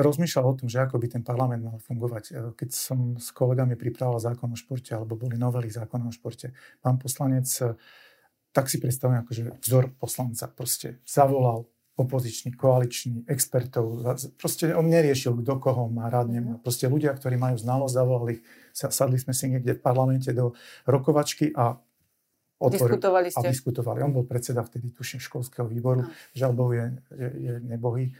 rozmýšľal 0.00 0.44
o 0.48 0.56
tom, 0.56 0.66
že 0.72 0.80
ako 0.80 0.96
by 0.96 1.06
ten 1.12 1.20
parlament 1.20 1.60
mal 1.60 1.76
fungovať, 1.76 2.24
uh, 2.32 2.36
keď 2.56 2.72
som 2.72 3.20
s 3.20 3.28
kolegami 3.36 3.76
pripravoval 3.76 4.16
zákon 4.16 4.48
o 4.48 4.56
športe, 4.56 4.96
alebo 4.96 5.20
boli 5.20 5.36
novely 5.36 5.68
zákona 5.68 6.08
o 6.08 6.16
športe, 6.16 6.56
pán 6.80 6.96
poslanec, 6.96 7.44
tak 8.50 8.72
si 8.72 8.80
predstavujem 8.80 9.22
akože 9.22 9.42
vzor 9.60 9.92
poslanca. 10.00 10.48
Proste 10.48 11.04
zavolal 11.04 11.68
opozičný, 11.98 12.54
koaličný, 12.54 13.26
expertov. 13.26 14.06
Proste 14.38 14.70
on 14.70 14.86
neriešil, 14.86 15.34
kto 15.42 15.58
koho 15.58 15.90
má 15.90 16.06
rád, 16.06 16.30
nemá. 16.30 16.56
Mhm. 16.56 16.62
Proste 16.62 16.86
ľudia, 16.86 17.10
ktorí 17.12 17.34
majú 17.34 17.58
znalosť, 17.58 17.94
zavolali, 17.94 18.34
sadli 18.72 19.18
sme 19.18 19.34
si 19.34 19.50
niekde 19.50 19.74
v 19.74 19.82
parlamente 19.82 20.30
do 20.30 20.54
rokovačky 20.86 21.50
a 21.58 21.74
otvoril 22.58 22.98
diskutovali 22.98 23.28
ste. 23.30 23.46
a 23.46 23.50
diskutovali. 23.54 23.98
On 24.02 24.12
bol 24.12 24.26
predseda 24.26 24.66
vtedy, 24.66 24.90
tuším, 24.90 25.22
školského 25.22 25.66
výboru. 25.70 26.04
No. 26.04 26.10
Žiaľ 26.34 26.52
Bohu 26.52 26.72
je, 26.74 26.86
je, 27.14 27.28
je 27.38 27.54
nebohý. 27.62 28.12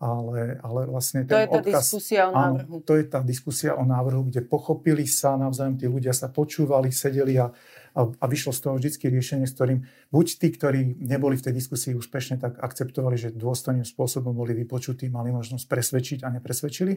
Ale, 0.00 0.56
ale 0.64 0.88
vlastne 0.88 1.28
to 1.28 1.36
je 1.36 1.44
tá 1.44 1.60
odkaz, 1.60 1.84
diskusia 1.84 2.22
o 2.24 2.32
návrhu. 2.32 2.72
Áno, 2.72 2.80
to 2.80 2.92
je 2.96 3.04
tá 3.04 3.20
diskusia 3.20 3.72
o 3.76 3.84
návrhu, 3.84 4.32
kde 4.32 4.40
pochopili 4.40 5.04
sa 5.04 5.36
navzájom, 5.36 5.76
tí 5.76 5.84
ľudia 5.84 6.16
sa 6.16 6.32
počúvali, 6.32 6.88
sedeli 6.88 7.36
a, 7.36 7.52
a, 7.92 8.00
a 8.08 8.24
vyšlo 8.24 8.56
z 8.56 8.60
toho 8.64 8.74
vždy 8.80 8.96
riešenie, 8.96 9.44
s 9.44 9.52
ktorým 9.52 9.84
buď 10.08 10.26
tí, 10.40 10.48
ktorí 10.56 11.04
neboli 11.04 11.36
v 11.36 11.44
tej 11.44 11.52
diskusii 11.52 11.92
úspešne, 11.92 12.40
tak 12.40 12.56
akceptovali, 12.56 13.20
že 13.20 13.28
dôstojným 13.36 13.84
spôsobom 13.84 14.32
boli 14.32 14.56
vypočutí, 14.56 15.12
mali 15.12 15.36
možnosť 15.36 15.68
presvedčiť 15.68 16.18
a 16.24 16.32
nepresvedčili. 16.32 16.96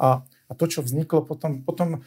A, 0.00 0.24
a 0.24 0.52
to, 0.56 0.64
čo 0.64 0.80
vzniklo 0.80 1.28
potom, 1.28 1.60
potom 1.60 1.98
e, 1.98 2.00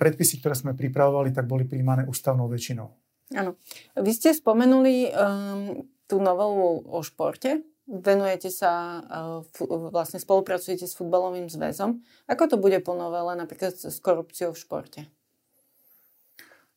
predpisy, 0.00 0.40
ktoré 0.40 0.56
sme 0.56 0.72
pripravovali, 0.72 1.28
tak 1.28 1.44
boli 1.44 1.68
príjmané 1.68 2.08
ústavnou 2.08 2.48
väčšinou. 2.48 3.01
Áno. 3.34 3.58
Vy 3.96 4.12
ste 4.12 4.36
spomenuli 4.36 5.10
um, 5.10 5.84
tú 6.06 6.20
novelu 6.20 6.84
o 6.84 7.00
športe. 7.00 7.64
Venujete 7.88 8.52
sa, 8.52 9.02
uh, 9.02 9.90
vlastne 9.90 10.22
spolupracujete 10.22 10.86
s 10.86 10.94
futbalovým 10.94 11.50
zväzom. 11.50 12.00
Ako 12.30 12.52
to 12.52 12.56
bude 12.56 12.78
po 12.84 12.94
novele 12.94 13.34
napríklad 13.34 13.74
s 13.74 13.98
korupciou 13.98 14.54
v 14.54 14.60
športe? 14.60 15.00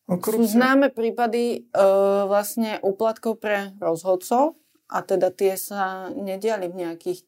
Korupcia... 0.05 0.37
Sú 0.37 0.57
známe 0.57 0.93
prípady 0.93 1.65
uh, 1.73 2.29
vlastne 2.29 2.77
úplatkov 2.85 3.41
pre 3.41 3.73
rozhodcov 3.81 4.53
a 4.85 5.01
teda 5.01 5.33
tie 5.33 5.57
sa 5.57 6.13
nediali 6.13 6.69
v 6.69 6.85
nejakých 6.85 7.25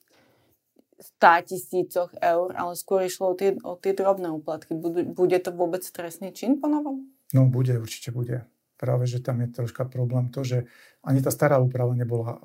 100 1.21 1.49
tisícoch 1.49 2.09
eur, 2.17 2.53
ale 2.57 2.73
skôr 2.73 3.05
išlo 3.05 3.33
o 3.33 3.35
tie, 3.37 3.53
o 3.61 3.77
tie 3.77 3.93
drobné 3.93 4.33
úplatky. 4.33 4.73
Bude, 4.73 5.05
bude 5.05 5.37
to 5.37 5.53
vôbec 5.53 5.85
trestný 5.85 6.33
čin 6.33 6.57
po 6.57 6.65
novom? 6.69 7.05
No 7.33 7.45
bude, 7.45 7.77
určite 7.77 8.09
bude 8.09 8.45
práve, 8.77 9.09
že 9.09 9.19
tam 9.19 9.41
je 9.41 9.49
troška 9.49 9.89
problém 9.89 10.29
to, 10.29 10.45
že 10.45 10.69
ani 11.01 11.19
tá 11.19 11.33
stará 11.33 11.57
úprava 11.57 11.97
nebola 11.97 12.37
uh, 12.37 12.39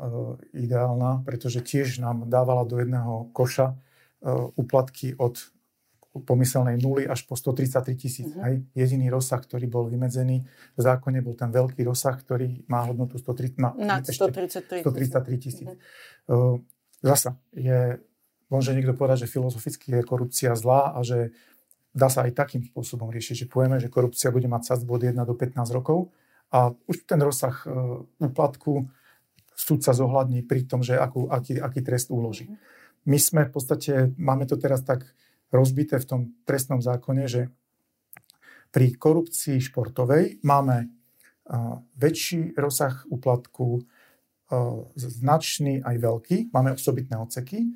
ideálna, 0.56 1.20
pretože 1.22 1.60
tiež 1.60 2.00
nám 2.00 2.26
dávala 2.26 2.64
do 2.64 2.80
jedného 2.80 3.28
koša 3.36 3.76
uh, 3.76 4.48
úplatky 4.56 5.14
od 5.20 5.38
pomyselnej 6.12 6.76
nuly 6.76 7.08
až 7.08 7.24
po 7.24 7.40
133 7.40 7.96
tisíc. 7.96 8.28
Uh-huh. 8.28 8.60
Jediný 8.76 9.08
rozsah, 9.08 9.40
ktorý 9.40 9.64
bol 9.64 9.88
vymedzený 9.88 10.44
v 10.76 10.80
zákone, 10.80 11.24
bol 11.24 11.32
ten 11.32 11.48
veľký 11.48 11.88
rozsah, 11.88 12.12
ktorý 12.12 12.68
má 12.68 12.84
hodnotu 12.84 13.16
130, 13.16 13.56
má, 13.56 13.72
Nad 13.80 14.04
133 14.04 15.40
tisíc. 15.40 15.64
Uh-huh. 16.28 16.60
Zasa, 17.00 17.40
je, 17.56 17.96
môže 18.52 18.76
niekto 18.76 18.92
povedať, 18.92 19.24
že 19.24 19.32
filozoficky 19.32 19.96
je 19.96 20.02
korupcia 20.04 20.52
zlá 20.52 20.92
a 20.92 21.00
že 21.00 21.32
dá 21.96 22.12
sa 22.12 22.28
aj 22.28 22.36
takým 22.36 22.62
spôsobom 22.68 23.08
riešiť, 23.08 23.44
že 23.44 23.46
povieme, 23.48 23.80
že 23.80 23.88
korupcia 23.88 24.28
bude 24.28 24.48
mať 24.48 24.68
sadzbu 24.68 25.00
od 25.00 25.02
1 25.08 25.16
do 25.24 25.34
15 25.36 25.76
rokov 25.76 26.12
a 26.52 26.76
už 26.86 27.08
ten 27.08 27.16
rozsah 27.24 27.64
e, 27.64 27.68
úplatku 28.20 28.84
súdca 29.56 29.96
zohľadní 29.96 30.44
pri 30.44 30.68
tom, 30.68 30.84
že 30.84 31.00
akú, 31.00 31.32
aký, 31.32 31.56
aký 31.56 31.80
trest 31.80 32.12
uloží. 32.12 32.52
My 33.08 33.16
sme 33.16 33.48
v 33.48 33.52
podstate, 33.56 34.12
máme 34.20 34.44
to 34.44 34.60
teraz 34.60 34.84
tak 34.84 35.08
rozbité 35.48 35.96
v 35.98 36.08
tom 36.08 36.20
trestnom 36.44 36.84
zákone, 36.84 37.24
že 37.26 37.48
pri 38.72 38.96
korupcii 38.96 39.60
športovej 39.60 40.40
máme 40.46 40.88
uh, 40.88 41.76
väčší 42.00 42.56
rozsah 42.56 43.04
úplatku, 43.12 43.66
uh, 43.76 44.88
značný 44.96 45.84
aj 45.84 45.96
veľký, 46.00 46.36
máme 46.56 46.72
osobitné 46.72 47.20
odseky. 47.20 47.68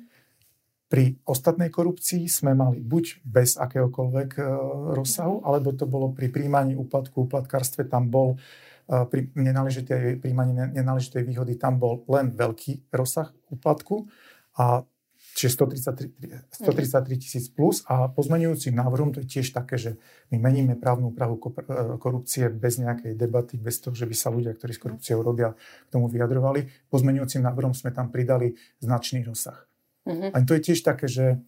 Pri 0.87 1.19
ostatnej 1.27 1.67
korupcii 1.67 2.31
sme 2.31 2.55
mali 2.55 2.79
buď 2.79 3.27
bez 3.27 3.59
akéhokoľvek 3.59 4.29
uh, 4.39 4.47
rozsahu, 4.95 5.43
alebo 5.43 5.75
to 5.75 5.83
bolo 5.83 6.15
pri 6.15 6.31
príjmaní 6.31 6.79
úplatku, 6.79 7.27
uplatkárstve, 7.27 7.87
tam 7.91 8.07
bol 8.07 8.39
pri 8.87 9.27
nenáležitej 9.35 10.23
príjmaní 10.23 10.55
nenáležitej 10.55 11.27
výhody 11.27 11.59
tam 11.59 11.75
bol 11.75 12.07
len 12.07 12.31
veľký 12.31 12.87
rozsah 12.95 13.35
úplatku 13.51 14.07
a 14.55 14.87
čiže 15.35 15.59
133, 15.59 16.55
133 16.55 17.19
tisíc 17.19 17.45
plus 17.51 17.83
a 17.91 18.07
pozmenujúcim 18.07 18.71
návrhom 18.71 19.11
to 19.11 19.19
je 19.21 19.27
tiež 19.27 19.51
také, 19.51 19.75
že 19.75 19.99
my 20.31 20.39
meníme 20.39 20.79
právnu 20.79 21.11
úpravu 21.11 21.35
e, 21.35 21.99
korupcie 21.99 22.47
bez 22.47 22.79
nejakej 22.79 23.19
debaty, 23.19 23.59
bez 23.59 23.83
toho, 23.83 23.91
že 23.91 24.07
by 24.07 24.15
sa 24.15 24.31
ľudia, 24.31 24.55
ktorí 24.55 24.71
s 24.71 24.81
korupciou 24.81 25.19
robia, 25.19 25.53
k 25.53 25.89
tomu 25.91 26.07
vyjadrovali. 26.07 26.89
Pozmenujúcim 26.89 27.43
návrhom 27.43 27.75
sme 27.75 27.91
tam 27.91 28.07
pridali 28.07 28.55
značný 28.79 29.21
rozsah. 29.27 29.66
Uh-huh. 30.07 30.31
A 30.31 30.37
to 30.47 30.55
je 30.55 30.71
tiež 30.71 30.79
také, 30.87 31.11
že 31.11 31.43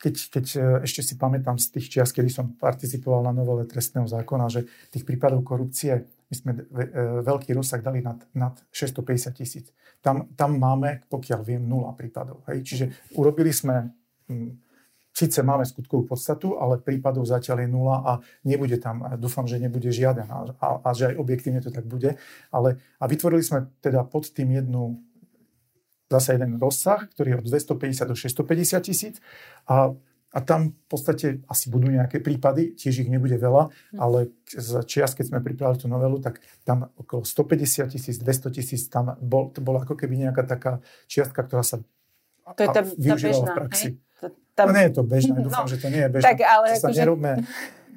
keď, 0.00 0.14
keď 0.32 0.46
e, 0.56 0.60
ešte 0.88 1.04
si 1.04 1.14
pamätám 1.20 1.60
z 1.60 1.76
tých 1.76 1.86
čias, 1.92 2.10
kedy 2.16 2.32
som 2.32 2.56
participoval 2.56 3.28
na 3.28 3.36
novele 3.36 3.68
trestného 3.68 4.08
zákona, 4.08 4.48
že 4.48 4.64
tých 4.88 5.04
prípadov 5.04 5.44
korupcie, 5.44 6.08
my 6.32 6.34
sme 6.34 6.50
e, 6.56 6.60
veľký 7.20 7.52
rozsah 7.52 7.84
dali 7.84 8.00
nad, 8.00 8.16
nad 8.32 8.56
650 8.72 9.36
tisíc. 9.36 9.66
Tam, 10.00 10.32
tam 10.32 10.56
máme, 10.56 11.04
pokiaľ 11.12 11.40
viem, 11.44 11.60
nula 11.60 11.92
prípadov. 11.92 12.40
Hej? 12.48 12.64
Čiže 12.64 12.84
urobili 13.20 13.52
sme, 13.52 13.92
hm, 14.32 14.56
síce 15.12 15.44
máme 15.44 15.68
skutkovú 15.68 16.08
podstatu, 16.08 16.56
ale 16.56 16.80
prípadov 16.80 17.28
zatiaľ 17.28 17.60
je 17.60 17.68
nula 17.68 17.96
a 18.00 18.12
nebude 18.48 18.80
tam, 18.80 19.04
dúfam, 19.20 19.44
že 19.44 19.60
nebude 19.60 19.92
žiaden 19.92 20.24
a, 20.32 20.38
a, 20.56 20.68
a 20.80 20.88
že 20.96 21.12
aj 21.12 21.20
objektívne 21.20 21.60
to 21.60 21.68
tak 21.68 21.84
bude. 21.84 22.16
Ale, 22.48 22.80
a 22.96 23.04
vytvorili 23.04 23.44
sme 23.44 23.68
teda 23.84 24.00
pod 24.08 24.32
tým 24.32 24.56
jednu 24.64 24.96
zase 26.10 26.34
jeden 26.34 26.58
rozsah, 26.58 27.06
ktorý 27.14 27.28
je 27.32 27.36
od 27.38 27.46
250 27.46 28.10
do 28.10 28.16
650 28.18 28.82
tisíc 28.82 29.16
a 29.70 29.94
a 30.30 30.38
tam 30.46 30.70
v 30.70 30.86
podstate 30.86 31.26
asi 31.50 31.74
budú 31.74 31.90
nejaké 31.90 32.22
prípady, 32.22 32.78
tiež 32.78 33.02
ich 33.02 33.10
nebude 33.10 33.34
veľa, 33.34 33.66
hm. 33.66 33.98
ale 33.98 34.30
z 34.46 34.86
čias, 34.86 35.18
keď 35.18 35.34
sme 35.34 35.38
pripravili 35.42 35.82
tú 35.82 35.90
novelu, 35.90 36.22
tak 36.22 36.38
tam 36.62 36.86
okolo 36.94 37.26
150 37.26 37.90
tisíc, 37.90 38.16
200 38.22 38.54
tisíc, 38.54 38.86
tam 38.86 39.18
bol, 39.18 39.50
to 39.50 39.58
bola 39.58 39.82
ako 39.82 39.98
keby 39.98 40.30
nejaká 40.30 40.46
taká 40.46 40.78
čiastka, 41.10 41.42
ktorá 41.42 41.66
sa 41.66 41.82
to 42.50 42.62
je 42.66 42.68
tá, 42.70 42.82
tá 42.82 43.14
bežná, 43.18 43.46
v 43.46 43.58
praxi. 43.58 43.88
Hej? 44.22 44.30
Tam... 44.58 44.66
No 44.70 44.72
nie 44.74 44.86
je 44.90 44.94
to 44.94 45.02
bežné, 45.06 45.34
dúfam, 45.46 45.66
no, 45.66 45.70
že 45.70 45.78
to 45.82 45.88
nie 45.90 46.02
je 46.02 46.10
bežné. 46.14 46.26
Tak, 46.30 46.38
ale 46.46 46.66
sa 46.78 46.86
akože... 46.86 47.00
nerobme 47.02 47.32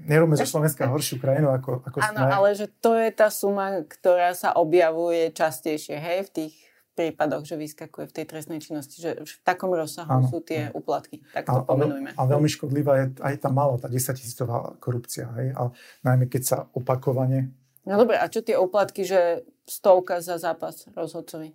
nerobme 0.03 0.35
zo 0.35 0.47
Slovenska 0.57 0.83
horšiu 0.89 1.15
krajinu, 1.21 1.53
ako, 1.53 1.85
ako 1.85 1.97
Áno, 2.01 2.27
ale 2.27 2.57
že 2.57 2.67
to 2.81 2.97
je 2.97 3.09
tá 3.13 3.29
suma, 3.29 3.85
ktorá 3.85 4.35
sa 4.35 4.51
objavuje 4.57 5.31
častejšie, 5.31 5.95
hej, 6.01 6.19
v 6.27 6.31
tých 6.33 6.55
prípadoch, 6.93 7.43
že 7.43 7.57
vyskakuje 7.57 8.05
v 8.09 8.15
tej 8.15 8.25
trestnej 8.29 8.61
činnosti, 8.61 9.01
že 9.01 9.25
v 9.25 9.33
takom 9.41 9.73
rozsahu 9.73 10.23
áno, 10.23 10.29
sú 10.29 10.45
tie 10.45 10.69
áno. 10.69 10.77
úplatky, 10.77 11.25
tak 11.33 11.49
to 11.49 11.61
a, 11.61 11.65
pomenujme. 11.65 12.13
A 12.13 12.21
veľmi 12.29 12.49
škodlivá 12.49 12.93
je 13.01 13.05
aj 13.19 13.35
tá 13.41 13.49
malá, 13.49 13.81
tá 13.81 13.89
10 13.89 14.13
tisícová 14.13 14.77
korupcia, 14.77 15.27
hej, 15.41 15.57
a 15.57 15.73
najmä 16.05 16.29
keď 16.29 16.41
sa 16.45 16.57
opakovane... 16.77 17.49
No 17.83 17.99
dobre, 17.99 18.15
a 18.15 18.29
čo 18.29 18.45
tie 18.45 18.55
úplatky, 18.55 19.03
že 19.03 19.43
stovka 19.65 20.21
za 20.21 20.37
zápas 20.37 20.87
rozhodcovi? 20.93 21.51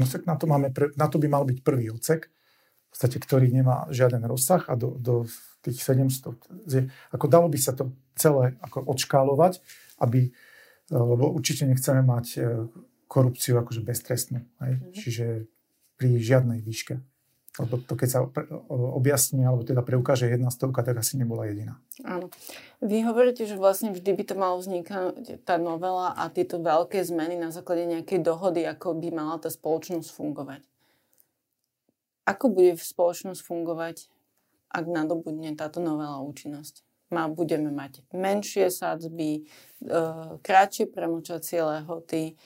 No 0.00 0.08
tak 0.08 0.24
na 0.24 0.38
to, 0.40 0.48
máme, 0.48 0.72
na 0.96 1.06
to 1.10 1.20
by 1.20 1.28
mal 1.28 1.44
byť 1.44 1.58
prvý 1.60 1.92
odsek, 1.92 2.32
v 2.90 2.98
podstate, 2.98 3.22
ktorý 3.22 3.54
nemá 3.54 3.86
žiaden 3.94 4.26
rozsah 4.26 4.66
a 4.66 4.74
do, 4.74 4.98
do 4.98 5.22
tých 5.62 5.78
700, 5.84 6.34
ako 7.14 7.26
dalo 7.30 7.46
by 7.46 7.58
sa 7.60 7.70
to 7.70 7.94
celé 8.18 8.58
ako 8.64 8.82
odškálovať, 8.82 9.62
aby, 10.02 10.34
lebo 10.90 11.30
určite 11.30 11.70
nechceme 11.70 12.02
mať 12.02 12.26
e, 12.34 12.40
korupciu 13.10 13.58
akože 13.58 13.82
beztrestnú. 13.82 14.46
Hej? 14.62 14.78
Mm-hmm. 14.78 14.94
Čiže 14.94 15.26
pri 15.98 16.08
žiadnej 16.22 16.62
výške. 16.62 17.02
Lebo 17.58 17.82
to 17.82 17.98
keď 17.98 18.08
sa 18.08 18.20
objasní, 18.70 19.42
alebo 19.42 19.66
teda 19.66 19.82
preukáže 19.82 20.30
jedna 20.30 20.54
stovka, 20.54 20.86
tak 20.86 21.02
asi 21.02 21.18
nebola 21.18 21.50
jediná. 21.50 21.82
Áno. 22.06 22.30
Vy 22.78 23.02
hovoríte, 23.02 23.42
že 23.42 23.58
vlastne 23.58 23.90
vždy 23.90 24.16
by 24.16 24.24
to 24.24 24.34
malo 24.38 24.62
vznikať 24.62 25.42
tá 25.42 25.58
novela 25.58 26.14
a 26.14 26.30
tieto 26.30 26.62
veľké 26.62 27.02
zmeny 27.02 27.34
na 27.34 27.50
základe 27.50 27.90
nejakej 27.90 28.22
dohody, 28.22 28.62
ako 28.62 28.94
by 28.94 29.10
mala 29.10 29.36
tá 29.42 29.50
spoločnosť 29.50 30.08
fungovať. 30.14 30.62
Ako 32.24 32.54
bude 32.54 32.78
spoločnosť 32.78 33.42
fungovať, 33.42 34.06
ak 34.70 34.84
nadobudne 34.86 35.50
táto 35.58 35.82
novela 35.82 36.22
účinnosť? 36.22 36.86
Má, 37.10 37.26
budeme 37.26 37.74
mať 37.74 38.06
menšie 38.14 38.70
sádzby, 38.70 39.30
e, 39.34 39.42
kratšie 40.38 40.86
premočacie 40.86 41.58
lehoty, 41.58 42.38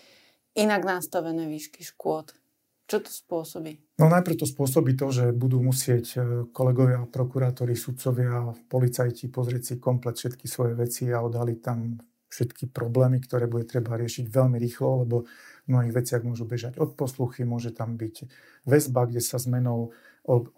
inak 0.54 0.82
nastavené 0.86 1.46
výšky 1.50 1.82
škôd. 1.82 2.34
Čo 2.84 3.00
to 3.00 3.10
spôsobí? 3.10 3.80
No 3.96 4.12
najprv 4.12 4.44
to 4.44 4.46
spôsobí 4.46 4.92
to, 4.92 5.08
že 5.08 5.32
budú 5.32 5.56
musieť 5.64 6.06
e, 6.14 6.18
kolegovia, 6.52 7.08
prokurátori, 7.08 7.72
sudcovia, 7.72 8.52
policajti 8.68 9.32
pozrieť 9.32 9.62
si 9.64 9.74
komplet 9.80 10.20
všetky 10.20 10.44
svoje 10.44 10.76
veci 10.76 11.08
a 11.08 11.24
odhaliť 11.24 11.58
tam 11.64 11.96
všetky 12.28 12.68
problémy, 12.74 13.24
ktoré 13.24 13.48
bude 13.48 13.64
treba 13.64 13.96
riešiť 13.96 14.28
veľmi 14.28 14.60
rýchlo, 14.60 15.06
lebo 15.06 15.24
v 15.64 15.66
mnohých 15.70 15.94
veciach 15.96 16.22
môžu 16.26 16.44
bežať 16.44 16.76
od 16.76 16.92
posluchy, 16.92 17.46
môže 17.48 17.72
tam 17.72 17.96
byť 17.96 18.28
väzba, 18.68 19.08
kde 19.08 19.22
sa 19.24 19.40
zmenou 19.40 19.94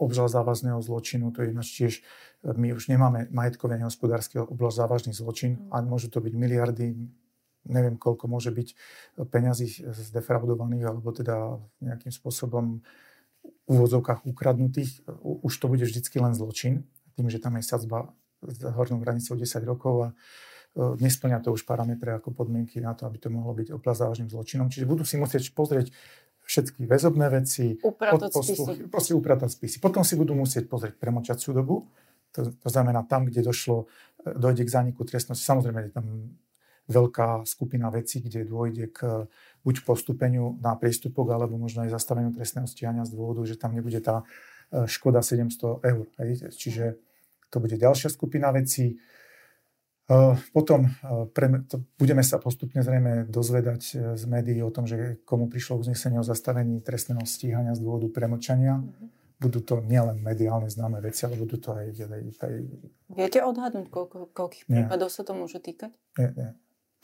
obžal 0.00 0.26
závazného 0.26 0.82
zločinu, 0.82 1.30
to 1.30 1.46
je 1.46 1.54
ináč 1.54 1.68
tiež, 1.78 1.92
e, 2.00 2.02
my 2.58 2.74
už 2.74 2.90
nemáme 2.90 3.30
majetkové 3.30 3.78
nehospodársky 3.78 4.42
obžal 4.42 4.74
závažný 4.74 5.14
zločin, 5.14 5.62
a 5.70 5.78
môžu 5.78 6.10
to 6.10 6.18
byť 6.18 6.34
miliardy, 6.34 6.98
neviem, 7.66 7.98
koľko 7.98 8.30
môže 8.30 8.50
byť 8.54 8.68
peňazí 9.28 9.86
zdefraudovaných 9.90 10.84
alebo 10.86 11.10
teda 11.10 11.58
nejakým 11.82 12.14
spôsobom 12.14 12.80
v 13.46 13.70
úvodzovkách 13.70 14.26
ukradnutých. 14.26 15.02
Už 15.22 15.54
to 15.58 15.66
bude 15.66 15.82
vždycky 15.82 16.18
len 16.22 16.34
zločin, 16.34 16.86
tým, 17.18 17.26
že 17.30 17.42
tam 17.42 17.58
je 17.58 17.64
sadzba 17.66 18.10
s 18.44 18.62
hornou 18.62 19.02
hranicou 19.02 19.34
10 19.34 19.64
rokov 19.64 19.94
a 20.02 20.08
e, 20.12 20.14
nesplňa 21.00 21.40
to 21.40 21.56
už 21.56 21.64
parametre 21.64 22.14
ako 22.14 22.36
podmienky 22.36 22.78
na 22.78 22.92
to, 22.92 23.08
aby 23.08 23.16
to 23.18 23.32
mohlo 23.32 23.56
byť 23.56 23.72
oblast 23.72 24.04
závažným 24.04 24.30
zločinom. 24.30 24.68
Čiže 24.68 24.86
budú 24.86 25.02
si 25.02 25.16
musieť 25.16 25.50
pozrieť 25.56 25.90
všetky 26.46 26.86
väzobné 26.86 27.26
veci, 27.32 27.74
upratať 27.82 28.30
spisy. 28.30 28.86
proste 28.86 29.12
upratať 29.18 29.50
spisy. 29.50 29.76
Potom 29.82 30.06
si 30.06 30.14
budú 30.14 30.36
musieť 30.38 30.70
pozrieť 30.70 30.94
premočaciu 30.94 31.50
dobu, 31.50 31.90
to, 32.30 32.52
to 32.54 32.68
znamená 32.70 33.02
tam, 33.08 33.26
kde 33.26 33.42
došlo, 33.42 33.90
e, 34.22 34.36
dojde 34.36 34.62
k 34.62 34.70
zániku 34.70 35.02
trestnosti. 35.02 35.42
Samozrejme, 35.42 35.90
je 35.90 35.92
tam 35.96 36.06
veľká 36.86 37.42
skupina 37.46 37.90
vecí, 37.90 38.22
kde 38.22 38.46
dôjde 38.46 38.86
k 38.94 39.26
buď 39.66 39.82
postupeniu 39.82 40.54
na 40.62 40.78
prístupok, 40.78 41.34
alebo 41.34 41.58
možno 41.58 41.82
aj 41.82 41.90
zastaveniu 41.90 42.30
trestného 42.30 42.70
stíhania 42.70 43.02
z 43.02 43.18
dôvodu, 43.18 43.42
že 43.42 43.58
tam 43.58 43.74
nebude 43.74 43.98
tá 43.98 44.22
e, 44.70 44.86
škoda 44.86 45.26
700 45.26 45.82
eur. 45.82 46.06
Hej. 46.22 46.54
Čiže 46.54 46.84
to 47.50 47.58
bude 47.58 47.74
ďalšia 47.74 48.06
skupina 48.14 48.54
vecí. 48.54 48.94
E, 50.06 50.16
potom 50.54 50.86
e, 50.86 51.66
to, 51.66 51.82
budeme 51.98 52.22
sa 52.22 52.38
postupne 52.38 52.78
zrejme 52.78 53.26
dozvedať 53.26 54.14
z 54.14 54.24
médií 54.30 54.62
o 54.62 54.70
tom, 54.70 54.86
že 54.86 55.18
komu 55.26 55.50
prišlo 55.50 55.82
uznesenie 55.82 56.22
o 56.22 56.26
zastavení 56.26 56.78
trestného 56.78 57.26
stíhania 57.26 57.74
z 57.74 57.82
dôvodu 57.82 58.06
premlčania. 58.14 58.78
Mm-hmm. 58.78 59.14
Budú 59.36 59.60
to 59.60 59.84
nielen 59.84 60.22
mediálne 60.24 60.70
známe 60.70 61.02
veci, 61.02 61.26
ale 61.26 61.36
budú 61.36 61.58
to 61.60 61.74
aj... 61.74 61.92
aj, 61.92 62.22
aj... 62.40 62.54
Viete 63.12 63.42
odhadnúť, 63.44 63.90
koľko, 63.92 64.32
koľkých 64.32 64.64
prípadov 64.64 65.12
sa 65.12 65.26
to 65.28 65.36
môže 65.36 65.60
týkať? 65.60 65.92
Nie, 66.16 66.32
nie. 66.32 66.50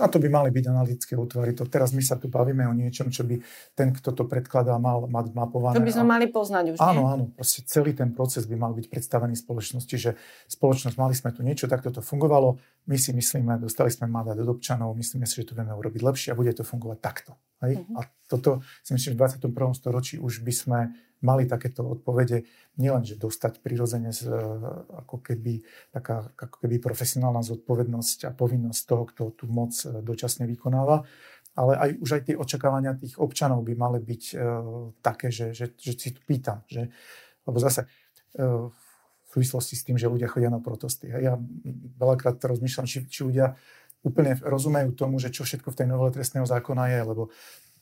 A 0.02 0.10
to 0.10 0.18
by 0.18 0.26
mali 0.26 0.50
byť 0.50 0.64
analytické 0.66 1.14
útvary. 1.14 1.54
To 1.54 1.64
teraz 1.70 1.94
my 1.94 2.02
sa 2.02 2.18
tu 2.18 2.26
bavíme 2.26 2.66
o 2.66 2.74
niečom, 2.74 3.14
čo 3.14 3.22
by 3.22 3.38
ten, 3.78 3.94
kto 3.94 4.10
to 4.10 4.26
predkladá, 4.26 4.74
mal 4.82 5.06
mať 5.06 5.30
mapované. 5.30 5.78
To 5.78 5.86
by 5.86 5.94
sme 5.94 6.06
a... 6.06 6.12
mali 6.18 6.26
poznať 6.26 6.64
už, 6.74 6.78
Áno, 6.82 7.02
nie? 7.06 7.12
áno. 7.14 7.24
Proste 7.30 7.62
celý 7.62 7.94
ten 7.94 8.10
proces 8.10 8.50
by 8.50 8.58
mal 8.58 8.74
byť 8.74 8.90
predstavený 8.90 9.38
spoločnosti, 9.38 9.94
že 9.94 10.18
spoločnosť, 10.50 10.98
mali 10.98 11.14
sme 11.14 11.30
tu 11.30 11.46
niečo, 11.46 11.70
takto 11.70 11.94
to 11.94 12.02
fungovalo, 12.02 12.58
my 12.90 12.98
si 12.98 13.14
myslíme, 13.14 13.62
dostali 13.62 13.94
sme 13.94 14.10
mandát 14.10 14.34
od 14.34 14.50
občanov, 14.50 14.98
myslíme 14.98 15.22
si, 15.22 15.38
že 15.38 15.54
to 15.54 15.54
vieme 15.54 15.70
urobiť 15.70 16.02
lepšie 16.02 16.28
a 16.34 16.38
bude 16.38 16.50
to 16.50 16.66
fungovať 16.66 16.98
takto. 16.98 17.38
Hej? 17.62 17.82
Uh-huh. 17.82 18.02
A 18.02 18.10
toto 18.26 18.60
si 18.82 18.94
myslím, 18.94 19.14
že 19.14 19.16
v 19.16 19.48
21. 19.48 19.78
storočí 19.78 20.14
už 20.18 20.42
by 20.42 20.52
sme 20.52 20.80
mali 21.22 21.46
takéto 21.46 21.86
odpovede 21.86 22.44
nielenže 22.76 23.14
dostať 23.14 23.62
prirodzene 23.62 24.10
z, 24.10 24.26
e, 24.26 24.34
ako 25.06 25.22
keby, 25.22 25.62
taká, 25.94 26.34
ako 26.34 26.66
keby 26.66 26.82
profesionálna 26.82 27.46
zodpovednosť 27.46 28.26
a 28.26 28.30
povinnosť 28.34 28.80
toho, 28.82 29.04
kto 29.06 29.22
tú 29.38 29.46
moc 29.46 29.70
e, 29.86 30.02
dočasne 30.02 30.50
vykonáva, 30.50 31.06
ale 31.54 31.72
aj 31.78 31.90
už 32.00 32.10
aj 32.18 32.22
tie 32.26 32.34
očakávania 32.34 32.98
tých 32.98 33.20
občanov 33.20 33.60
by 33.62 33.76
mali 33.76 34.00
byť 34.00 34.22
uh, 34.32 34.88
také, 35.04 35.28
že, 35.28 35.52
že, 35.52 35.68
že 35.76 35.92
si 36.00 36.16
tu 36.16 36.24
pýtam, 36.24 36.64
že, 36.64 36.88
lebo 37.44 37.60
zase 37.60 37.84
uh, 38.40 38.72
v 38.72 39.28
súvislosti 39.28 39.76
s 39.76 39.84
tým, 39.84 40.00
že 40.00 40.08
ľudia 40.08 40.32
chodia 40.32 40.48
na 40.48 40.64
protesty. 40.64 41.12
Ja 41.12 41.36
veľakrát 42.00 42.40
rozmýšľam, 42.40 42.88
či, 42.88 43.04
či 43.04 43.20
ľudia 43.24 43.56
úplne 44.02 44.38
rozumejú 44.42 44.94
tomu, 44.98 45.22
že 45.22 45.30
čo 45.30 45.46
všetko 45.46 45.72
v 45.72 45.78
tej 45.78 45.86
novele 45.86 46.10
trestného 46.10 46.46
zákona 46.46 46.90
je, 46.90 47.00
lebo 47.06 47.22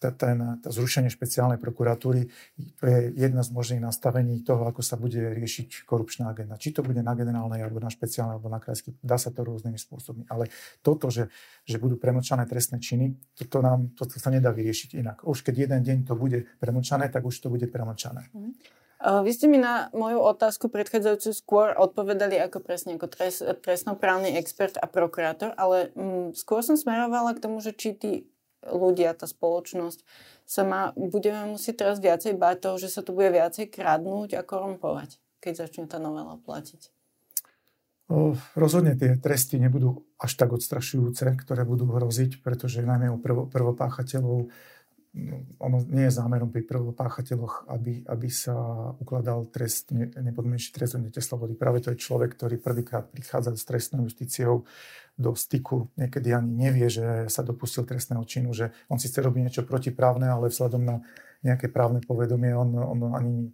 tá 0.01 0.33
zrušenie 0.65 1.13
špeciálnej 1.13 1.61
prokuratúry 1.61 2.33
to 2.81 2.85
je 2.89 3.13
jedna 3.21 3.45
z 3.45 3.53
možných 3.53 3.85
nastavení 3.85 4.41
toho, 4.41 4.65
ako 4.65 4.81
sa 4.81 4.97
bude 4.97 5.21
riešiť 5.37 5.85
korupčná 5.85 6.33
agenda. 6.33 6.57
Či 6.57 6.73
to 6.73 6.81
bude 6.81 7.05
na 7.05 7.13
generálnej, 7.13 7.61
alebo 7.61 7.85
na 7.85 7.93
špeciálnej, 7.93 8.41
alebo 8.41 8.49
na 8.49 8.57
krajskej, 8.57 8.97
dá 9.05 9.21
sa 9.21 9.29
to 9.29 9.45
rôznymi 9.45 9.77
spôsobmi. 9.77 10.25
Ale 10.33 10.49
toto, 10.81 11.13
že, 11.13 11.29
že 11.69 11.77
budú 11.77 12.01
premlčané 12.01 12.49
trestné 12.49 12.81
činy, 12.81 13.13
toto, 13.37 13.61
nám, 13.61 13.93
toto 13.93 14.17
sa 14.17 14.33
nedá 14.33 14.49
vyriešiť 14.57 14.97
inak. 14.97 15.29
Už 15.29 15.45
keď 15.45 15.69
jeden 15.69 15.81
deň 15.85 15.99
to 16.09 16.17
bude 16.17 16.49
premlčané, 16.57 17.13
tak 17.13 17.21
už 17.29 17.37
to 17.37 17.53
bude 17.53 17.69
premlčané. 17.69 18.33
Mm. 18.33 18.57
Vy 19.01 19.33
ste 19.33 19.49
mi 19.49 19.57
na 19.57 19.89
moju 19.97 20.21
otázku 20.21 20.69
predchádzajúcu 20.69 21.31
skôr 21.33 21.73
odpovedali 21.73 22.37
ako 22.37 22.61
presne 22.61 23.01
ako 23.01 23.09
trest, 23.09 23.41
trestnoprávny 23.65 24.37
expert 24.37 24.77
a 24.77 24.85
prokurátor, 24.85 25.57
ale 25.57 25.89
mm, 25.97 26.37
skôr 26.37 26.61
som 26.61 26.77
smerovala 26.77 27.33
k 27.33 27.41
tomu, 27.41 27.65
že 27.65 27.73
či 27.73 27.97
tí 27.97 28.13
ľudia, 28.61 29.17
tá 29.17 29.25
spoločnosť 29.25 30.05
sa 30.45 30.63
má, 30.69 30.93
budeme 30.93 31.49
musieť 31.49 31.81
teraz 31.81 31.97
viacej 31.97 32.37
báť 32.37 32.69
toho, 32.69 32.77
že 32.77 32.93
sa 32.93 33.01
tu 33.01 33.17
bude 33.17 33.33
viacej 33.33 33.73
kradnúť 33.73 34.37
a 34.37 34.45
korumpovať, 34.45 35.17
keď 35.41 35.65
začne 35.65 35.89
tá 35.89 35.97
novela 35.97 36.37
platiť. 36.37 36.93
Rozhodne 38.59 38.99
tie 38.99 39.15
tresty 39.17 39.63
nebudú 39.63 40.03
až 40.19 40.35
tak 40.35 40.51
odstrašujúce, 40.51 41.25
ktoré 41.41 41.63
budú 41.63 41.87
hroziť, 41.87 42.43
pretože 42.43 42.83
najmä 42.83 43.07
u 43.07 43.23
prvo, 43.23 43.47
prvopáchateľov 43.47 44.51
ono 45.59 45.83
nie 45.91 46.07
je 46.07 46.15
zámerom 46.23 46.55
pri 46.55 46.63
prvopáchateľoch, 46.63 47.67
aby, 47.67 48.07
aby 48.07 48.29
sa 48.31 48.55
ukladal 49.03 49.43
trest, 49.51 49.91
ne, 49.91 50.07
nepodmienší 50.07 50.71
trest 50.71 50.95
odnete 50.95 51.19
slobody. 51.19 51.59
Práve 51.59 51.83
to 51.83 51.91
je 51.91 51.99
človek, 51.99 52.39
ktorý 52.39 52.63
prvýkrát 52.63 53.11
prichádza 53.11 53.59
s 53.59 53.67
trestnou 53.67 54.07
justíciou 54.07 54.63
do 55.19 55.35
styku, 55.35 55.91
niekedy 55.99 56.31
ani 56.31 56.71
nevie, 56.71 56.87
že 56.87 57.27
sa 57.27 57.43
dopustil 57.43 57.83
trestného 57.83 58.23
činu, 58.23 58.55
že 58.55 58.71
on 58.87 59.03
síce 59.03 59.19
robí 59.19 59.43
niečo 59.43 59.67
protiprávne, 59.67 60.31
ale 60.31 60.47
vzhľadom 60.47 60.83
na 60.87 60.97
nejaké 61.43 61.67
právne 61.67 61.99
povedomie 62.07 62.55
on, 62.55 62.71
on 62.79 62.99
ani 63.11 63.51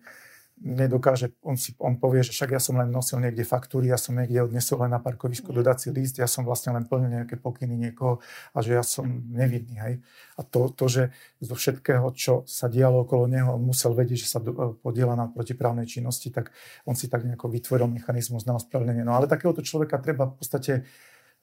nedokáže, 0.57 1.37
on, 1.45 1.61
si, 1.61 1.77
on 1.77 2.01
povie, 2.01 2.25
že 2.25 2.33
však 2.33 2.57
ja 2.57 2.61
som 2.61 2.81
len 2.81 2.89
nosil 2.89 3.21
niekde 3.21 3.45
faktúry, 3.45 3.93
ja 3.93 4.01
som 4.01 4.17
niekde 4.17 4.41
odnesol 4.41 4.81
len 4.89 4.97
na 4.97 5.01
parkovisku 5.05 5.53
mm. 5.53 5.57
dodací 5.61 5.93
list, 5.93 6.17
ja 6.17 6.25
som 6.25 6.49
vlastne 6.49 6.73
len 6.73 6.89
plnil 6.89 7.13
nejaké 7.13 7.37
pokyny 7.37 7.77
niekoho 7.77 8.25
a 8.57 8.59
že 8.65 8.73
ja 8.73 8.81
som 8.81 9.05
nevinný. 9.29 9.77
Hej. 9.77 9.95
A 10.37 10.41
to, 10.41 10.73
to, 10.73 10.89
že 10.89 11.03
zo 11.45 11.53
všetkého, 11.53 12.09
čo 12.17 12.49
sa 12.49 12.73
dialo 12.73 13.05
okolo 13.05 13.29
neho, 13.29 13.53
on 13.53 13.69
musel 13.69 13.93
vedieť, 13.93 14.19
že 14.25 14.29
sa 14.33 14.39
do, 14.41 14.81
podiela 14.81 15.13
na 15.13 15.29
protiprávnej 15.29 15.85
činnosti, 15.85 16.33
tak 16.33 16.49
on 16.89 16.97
si 16.97 17.13
tak 17.13 17.29
nejako 17.29 17.53
vytvoril 17.53 17.93
mechanizmus 17.93 18.49
na 18.49 18.57
ospravedlnenie. 18.57 19.05
No 19.05 19.13
ale 19.13 19.29
takéhoto 19.29 19.61
človeka 19.61 20.01
treba 20.01 20.25
v 20.25 20.35
podstate 20.41 20.73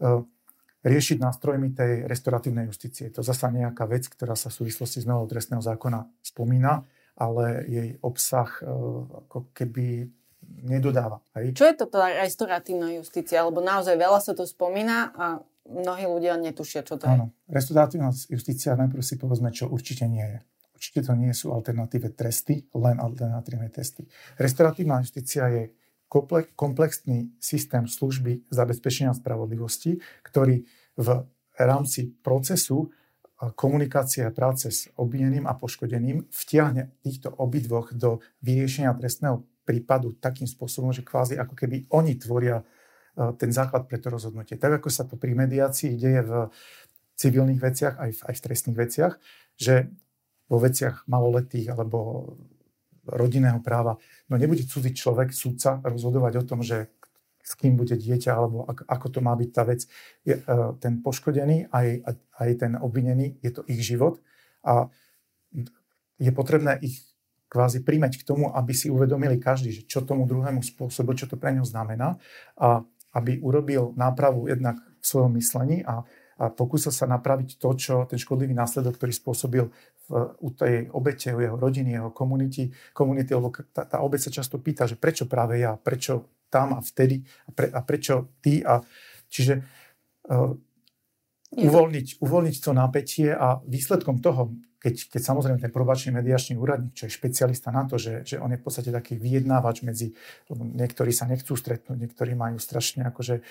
uh, 0.02 0.26
riešiť 0.84 1.18
nástrojmi 1.22 1.72
tej 1.72 2.10
restoratívnej 2.10 2.66
justície. 2.68 3.14
To 3.14 3.22
zasa 3.22 3.54
nejaká 3.54 3.86
vec, 3.86 4.10
ktorá 4.10 4.34
sa 4.34 4.50
v 4.50 4.66
súvislosti 4.66 5.00
s 5.00 5.08
novou 5.08 5.30
trestného 5.30 5.62
zákona 5.62 6.04
spomína 6.26 6.84
ale 7.18 7.66
jej 7.70 7.90
obsah 8.02 8.50
e, 8.60 8.66
ako 9.28 9.54
keby 9.54 10.10
nedodáva. 10.64 11.22
Hej. 11.38 11.56
Čo 11.56 11.66
je 11.70 11.76
to 11.78 11.86
tá 11.88 12.10
restoratívna 12.10 12.92
justícia? 12.98 13.46
Lebo 13.46 13.64
naozaj 13.64 13.96
veľa 13.96 14.20
sa 14.20 14.34
to 14.36 14.44
spomína 14.44 15.14
a 15.16 15.26
mnohí 15.68 16.04
ľudia 16.08 16.36
netušia, 16.36 16.84
čo 16.84 17.00
to 17.00 17.08
je. 17.08 17.14
Áno. 17.14 17.32
Restauratívna 17.48 18.12
justícia, 18.12 18.76
najprv 18.76 19.04
si 19.04 19.16
povedzme, 19.16 19.50
čo 19.56 19.72
určite 19.72 20.10
nie 20.10 20.24
je. 20.24 20.40
Určite 20.76 21.00
to 21.08 21.14
nie 21.16 21.32
sú 21.32 21.56
alternatíve 21.56 22.12
tresty, 22.12 22.68
len 22.76 23.00
alternatívne 23.00 23.72
testy. 23.72 24.04
Restauratívna 24.36 25.00
justícia 25.00 25.48
je 25.48 25.72
komplexný 26.54 27.34
systém 27.40 27.88
služby 27.88 28.52
zabezpečenia 28.52 29.16
spravodlivosti, 29.16 29.98
ktorý 30.22 30.68
v 31.00 31.08
rámci 31.58 32.14
procesu 32.22 32.94
komunikácie 33.52 34.24
a 34.24 34.32
práce 34.32 34.72
s 34.72 34.88
obvinením 34.96 35.44
a 35.50 35.58
poškodeným 35.58 36.32
vtiahne 36.32 36.96
týchto 37.04 37.34
obidvoch 37.36 37.92
do 37.92 38.24
vyriešenia 38.40 38.96
trestného 38.96 39.44
prípadu 39.68 40.16
takým 40.16 40.48
spôsobom, 40.48 40.96
že 40.96 41.04
kvázi 41.04 41.36
ako 41.40 41.56
keby 41.56 41.88
oni 41.92 42.16
tvoria 42.20 42.62
e, 42.62 42.64
ten 43.36 43.52
základ 43.52 43.88
pre 43.88 44.00
to 44.00 44.12
rozhodnutie. 44.12 44.56
Tak 44.60 44.84
ako 44.84 44.90
sa 44.92 45.04
to 45.04 45.16
pri 45.20 45.36
mediácii 45.36 45.96
deje 45.96 46.22
v 46.24 46.32
civilných 47.16 47.60
veciach, 47.60 47.96
aj 48.00 48.12
v, 48.12 48.20
aj 48.28 48.34
v 48.36 48.44
trestných 48.44 48.78
veciach, 48.78 49.14
že 49.56 49.92
vo 50.52 50.58
veciach 50.60 51.08
maloletých 51.08 51.72
alebo 51.72 52.32
rodinného 53.04 53.60
práva, 53.60 54.00
no 54.32 54.40
nebude 54.40 54.64
cudzí 54.64 54.96
človek, 54.96 55.36
súdca, 55.36 55.84
rozhodovať 55.84 56.34
o 56.40 56.48
tom, 56.48 56.64
že 56.64 56.88
s 57.44 57.60
kým 57.60 57.76
bude 57.76 58.00
dieťa, 58.00 58.32
alebo 58.32 58.64
ako, 58.66 59.08
to 59.12 59.20
má 59.20 59.36
byť 59.36 59.50
tá 59.52 59.64
vec. 59.68 59.84
Uh, 60.24 60.74
ten 60.80 61.04
poškodený, 61.04 61.70
aj, 61.70 61.88
aj 62.40 62.50
ten 62.56 62.80
obvinený, 62.80 63.38
je 63.44 63.52
to 63.52 63.62
ich 63.68 63.84
život 63.84 64.24
a 64.64 64.88
je 66.18 66.32
potrebné 66.32 66.80
ich 66.80 67.04
kvázi 67.54 67.86
príjmeť 67.86 68.24
k 68.24 68.26
tomu, 68.26 68.50
aby 68.50 68.74
si 68.74 68.90
uvedomili 68.90 69.38
každý, 69.38 69.70
že 69.70 69.86
čo 69.86 70.02
tomu 70.02 70.26
druhému 70.26 70.66
spôsobu, 70.66 71.14
čo 71.14 71.30
to 71.30 71.38
pre 71.38 71.54
ňo 71.54 71.62
znamená 71.62 72.18
a 72.58 72.82
aby 73.14 73.38
urobil 73.46 73.94
nápravu 73.94 74.50
jednak 74.50 74.82
v 74.82 75.06
svojom 75.06 75.38
myslení 75.38 75.86
a, 75.86 76.02
a 76.42 76.50
pokúsil 76.50 76.90
sa 76.90 77.06
napraviť 77.06 77.62
to, 77.62 77.70
čo 77.78 77.94
ten 78.10 78.18
škodlivý 78.18 78.58
následok, 78.58 78.98
ktorý 78.98 79.14
spôsobil 79.14 79.70
v, 79.70 80.34
u 80.42 80.50
tej 80.50 80.90
obete, 80.90 81.30
u 81.30 81.40
jeho 81.46 81.54
rodiny, 81.54 81.94
jeho 81.94 82.10
komunity, 82.10 82.74
komunity, 82.90 83.38
lebo 83.38 83.54
tá, 83.70 83.86
tá 83.86 84.02
obec 84.02 84.18
sa 84.18 84.34
často 84.34 84.58
pýta, 84.58 84.90
že 84.90 84.98
prečo 84.98 85.30
práve 85.30 85.62
ja, 85.62 85.78
prečo 85.78 86.26
tam 86.54 86.78
a 86.78 86.80
vtedy 86.86 87.26
a, 87.50 87.52
pre, 87.52 87.74
a 87.74 87.82
prečo 87.82 88.38
ty. 88.38 88.62
A, 88.62 88.78
čiže 89.26 89.58
uh, 90.30 90.54
uvoľniť, 91.54 92.08
uvoľniť 92.20 92.56
to 92.60 92.72
napätie 92.74 93.30
a 93.30 93.62
výsledkom 93.66 94.20
toho 94.20 94.54
keď, 94.84 95.16
keď 95.16 95.22
samozrejme 95.24 95.64
ten 95.64 95.72
probačný 95.72 96.12
mediačný 96.12 96.60
úradník, 96.60 96.92
čo 96.92 97.08
je 97.08 97.16
špecialista 97.16 97.72
na 97.72 97.88
to, 97.88 97.96
že, 97.96 98.28
že 98.28 98.36
on 98.36 98.52
je 98.52 98.60
v 98.60 98.66
podstate 98.68 98.92
taký 98.92 99.16
vyjednávač 99.16 99.88
medzi, 99.88 100.12
niektorí 100.52 101.16
sa 101.16 101.24
nechcú 101.24 101.56
stretnúť, 101.56 101.96
niektorí 101.96 102.36
majú 102.36 102.60
strašne 102.60 103.08
akože 103.08 103.40
e, 103.40 103.42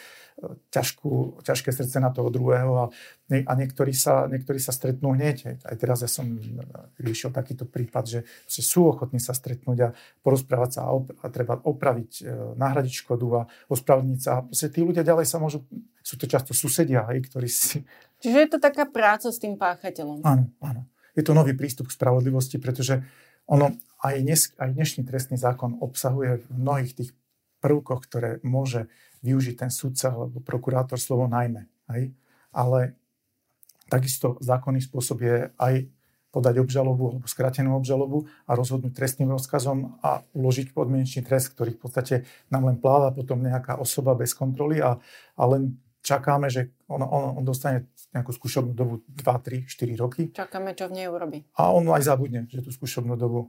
ťažkú, 0.68 1.40
ťažké 1.40 1.72
srdce 1.72 2.04
na 2.04 2.12
toho 2.12 2.28
druhého 2.28 2.72
a, 2.84 2.86
a 3.32 3.52
niektorí, 3.56 3.96
sa, 3.96 4.28
niektorí 4.28 4.60
sa 4.60 4.76
stretnú 4.76 5.16
hneď. 5.16 5.64
Aj 5.64 5.76
teraz 5.80 6.04
ja 6.04 6.10
som 6.12 6.36
riešil 7.00 7.32
takýto 7.32 7.64
prípad, 7.64 8.04
že 8.04 8.20
sú 8.44 8.92
ochotní 8.92 9.16
sa 9.16 9.32
stretnúť 9.32 9.78
a 9.88 9.88
porozprávať 10.20 10.70
sa 10.76 10.80
a, 10.84 10.92
op- 10.92 11.16
a 11.16 11.32
treba 11.32 11.56
opraviť, 11.56 12.28
e, 12.28 12.60
nahradiť 12.60 13.08
škodu 13.08 13.26
a 13.40 13.42
ospravedlniť 13.72 14.20
sa. 14.20 14.44
A 14.44 14.52
tí 14.52 14.84
ľudia 14.84 15.00
ďalej 15.00 15.24
sa 15.24 15.40
môžu, 15.40 15.64
sú 16.02 16.18
to 16.18 16.26
často 16.26 16.52
susedia, 16.52 17.06
hej, 17.14 17.24
ktorí 17.30 17.48
si... 17.48 17.80
Čiže 18.22 18.38
je 18.38 18.48
to 18.50 18.58
taká 18.58 18.86
práca 18.86 19.30
s 19.30 19.38
tým 19.38 19.54
páchateľom. 19.54 20.22
Áno, 20.22 20.50
áno 20.62 20.82
je 21.12 21.22
to 21.24 21.36
nový 21.36 21.52
prístup 21.52 21.92
k 21.92 21.96
spravodlivosti, 21.96 22.56
pretože 22.56 23.04
ono, 23.44 23.76
aj, 24.00 24.14
dnes, 24.22 24.40
aj 24.56 24.70
dnešný 24.72 25.02
trestný 25.04 25.36
zákon 25.36 25.76
obsahuje 25.84 26.40
v 26.40 26.46
mnohých 26.56 26.92
tých 26.96 27.10
prvkoch, 27.60 28.00
ktoré 28.08 28.30
môže 28.42 28.88
využiť 29.22 29.54
ten 29.66 29.70
sudca 29.70 30.10
alebo 30.10 30.42
prokurátor 30.42 30.98
slovo 30.98 31.28
najmä. 31.28 31.68
Hej? 31.92 32.16
Ale 32.50 32.96
takisto 33.86 34.40
zákonný 34.40 34.82
spôsob 34.82 35.18
je 35.22 35.36
aj 35.60 35.74
podať 36.32 36.64
obžalobu 36.64 37.12
alebo 37.12 37.26
skratenú 37.28 37.76
obžalobu 37.76 38.24
a 38.48 38.56
rozhodnúť 38.56 38.96
trestným 38.96 39.28
rozkazom 39.36 40.00
a 40.00 40.24
uložiť 40.32 40.72
podmienečný 40.72 41.28
trest, 41.28 41.52
ktorý 41.52 41.76
v 41.76 41.80
podstate 41.84 42.14
nám 42.48 42.72
len 42.72 42.80
pláva 42.80 43.12
potom 43.12 43.44
nejaká 43.44 43.76
osoba 43.76 44.16
bez 44.16 44.32
kontroly 44.32 44.80
a, 44.80 44.96
a 45.36 45.42
len 45.44 45.76
čakáme, 46.02 46.50
že 46.50 46.74
on, 46.90 47.00
on, 47.02 47.40
on 47.40 47.44
dostane 47.46 47.88
nejakú 48.12 48.34
skúšobnú 48.34 48.76
dobu 48.76 49.00
2, 49.08 49.22
3, 49.22 49.70
4 49.70 50.02
roky. 50.02 50.22
Čakáme, 50.34 50.76
čo 50.76 50.90
v 50.90 51.00
nej 51.00 51.06
urobí. 51.08 51.46
A 51.56 51.72
on 51.72 51.86
aj 51.88 52.04
zabudne, 52.04 52.44
že 52.50 52.60
tú 52.60 52.74
skúšobnú 52.74 53.16
dobu 53.16 53.48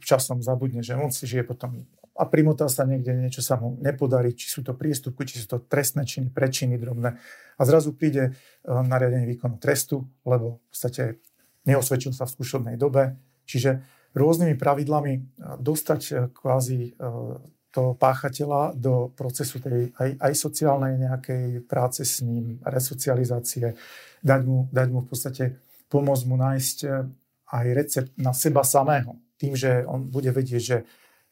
časom 0.00 0.40
zabudne, 0.40 0.80
že 0.80 0.96
on 0.96 1.12
si 1.12 1.28
žije 1.28 1.44
potom 1.46 1.84
a 2.14 2.30
primotá 2.30 2.70
sa 2.70 2.86
niekde, 2.86 3.10
niečo 3.10 3.42
sa 3.42 3.58
mu 3.58 3.74
nepodarí, 3.82 4.38
či 4.38 4.46
sú 4.46 4.62
to 4.62 4.70
priestupky, 4.78 5.26
či 5.26 5.42
sú 5.42 5.46
to 5.50 5.58
trestné 5.66 6.06
činy, 6.06 6.30
prečiny 6.30 6.78
drobné. 6.78 7.18
A 7.58 7.62
zrazu 7.66 7.90
príde 7.90 8.30
eh, 8.30 8.34
nariadenie 8.70 9.26
výkonu 9.34 9.58
trestu, 9.58 10.06
lebo 10.22 10.62
v 10.62 10.66
podstate 10.70 11.18
neosvedčil 11.66 12.14
sa 12.14 12.30
v 12.30 12.34
skúšobnej 12.38 12.76
dobe. 12.78 13.18
Čiže 13.50 13.82
rôznymi 14.14 14.54
pravidlami 14.54 15.12
eh, 15.18 15.22
dostať 15.58 16.02
eh, 16.06 16.14
kvázi 16.30 16.94
toho 17.74 17.98
páchateľa 17.98 18.78
do 18.78 19.10
procesu 19.18 19.58
tej 19.58 19.90
aj, 19.98 20.10
aj 20.22 20.32
sociálnej 20.38 20.94
nejakej 20.94 21.66
práce 21.66 22.06
s 22.06 22.22
ním, 22.22 22.62
resocializácie, 22.62 23.74
dať 24.22 24.40
mu, 24.46 24.70
dať 24.70 24.88
mu 24.94 25.02
v 25.02 25.08
podstate, 25.10 25.44
pomôcť 25.90 26.24
mu 26.30 26.38
nájsť 26.38 26.78
eh, 26.86 27.02
aj 27.50 27.66
recept 27.74 28.10
na 28.14 28.30
seba 28.30 28.62
samého. 28.62 29.18
Tým, 29.34 29.58
že 29.58 29.82
on 29.84 30.06
bude 30.06 30.30
vedieť, 30.30 30.62
že 30.62 30.78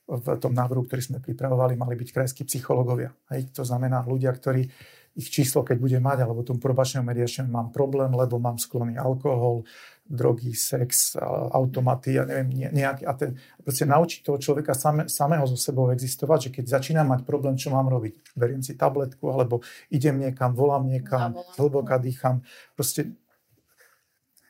v 0.03 0.27
tom 0.43 0.53
návrhu, 0.53 0.85
ktorý 0.85 1.01
sme 1.01 1.19
pripravovali, 1.23 1.79
mali 1.79 1.95
byť 1.95 2.09
krajskí 2.11 2.43
psychológovia. 2.45 3.15
Hej, 3.31 3.55
to 3.55 3.63
znamená 3.63 4.03
ľudia, 4.03 4.35
ktorí 4.35 4.67
ich 5.13 5.29
číslo, 5.29 5.61
keď 5.63 5.77
bude 5.79 5.99
mať, 6.01 6.25
alebo 6.25 6.43
tom 6.43 6.57
probačného 6.57 7.05
mediačného 7.05 7.49
mám 7.49 7.69
problém, 7.69 8.09
lebo 8.13 8.41
mám 8.41 8.57
sklony 8.57 8.97
alkohol, 8.97 9.63
drogy, 10.03 10.53
sex, 10.53 11.17
automaty, 11.51 12.19
ja 12.19 12.27
neviem, 12.27 12.71
nejaký, 12.75 13.07
a 13.07 13.13
ten, 13.17 13.39
proste 13.63 13.87
naučiť 13.89 14.21
toho 14.27 14.37
človeka 14.37 14.75
same, 14.77 15.09
samého 15.09 15.47
so 15.49 15.57
sebou 15.57 15.89
existovať, 15.95 16.49
že 16.49 16.51
keď 16.61 16.65
začínam 16.79 17.09
mať 17.09 17.25
problém, 17.25 17.57
čo 17.57 17.73
mám 17.73 17.89
robiť? 17.89 18.35
Beriem 18.37 18.61
si 18.61 18.77
tabletku, 18.77 19.25
alebo 19.31 19.65
idem 19.89 20.19
niekam, 20.19 20.53
volám 20.53 20.85
niekam, 20.85 21.33
Zavolám. 21.33 21.57
hlboká 21.57 21.97
dýcham. 22.03 22.45
Proste... 22.77 23.15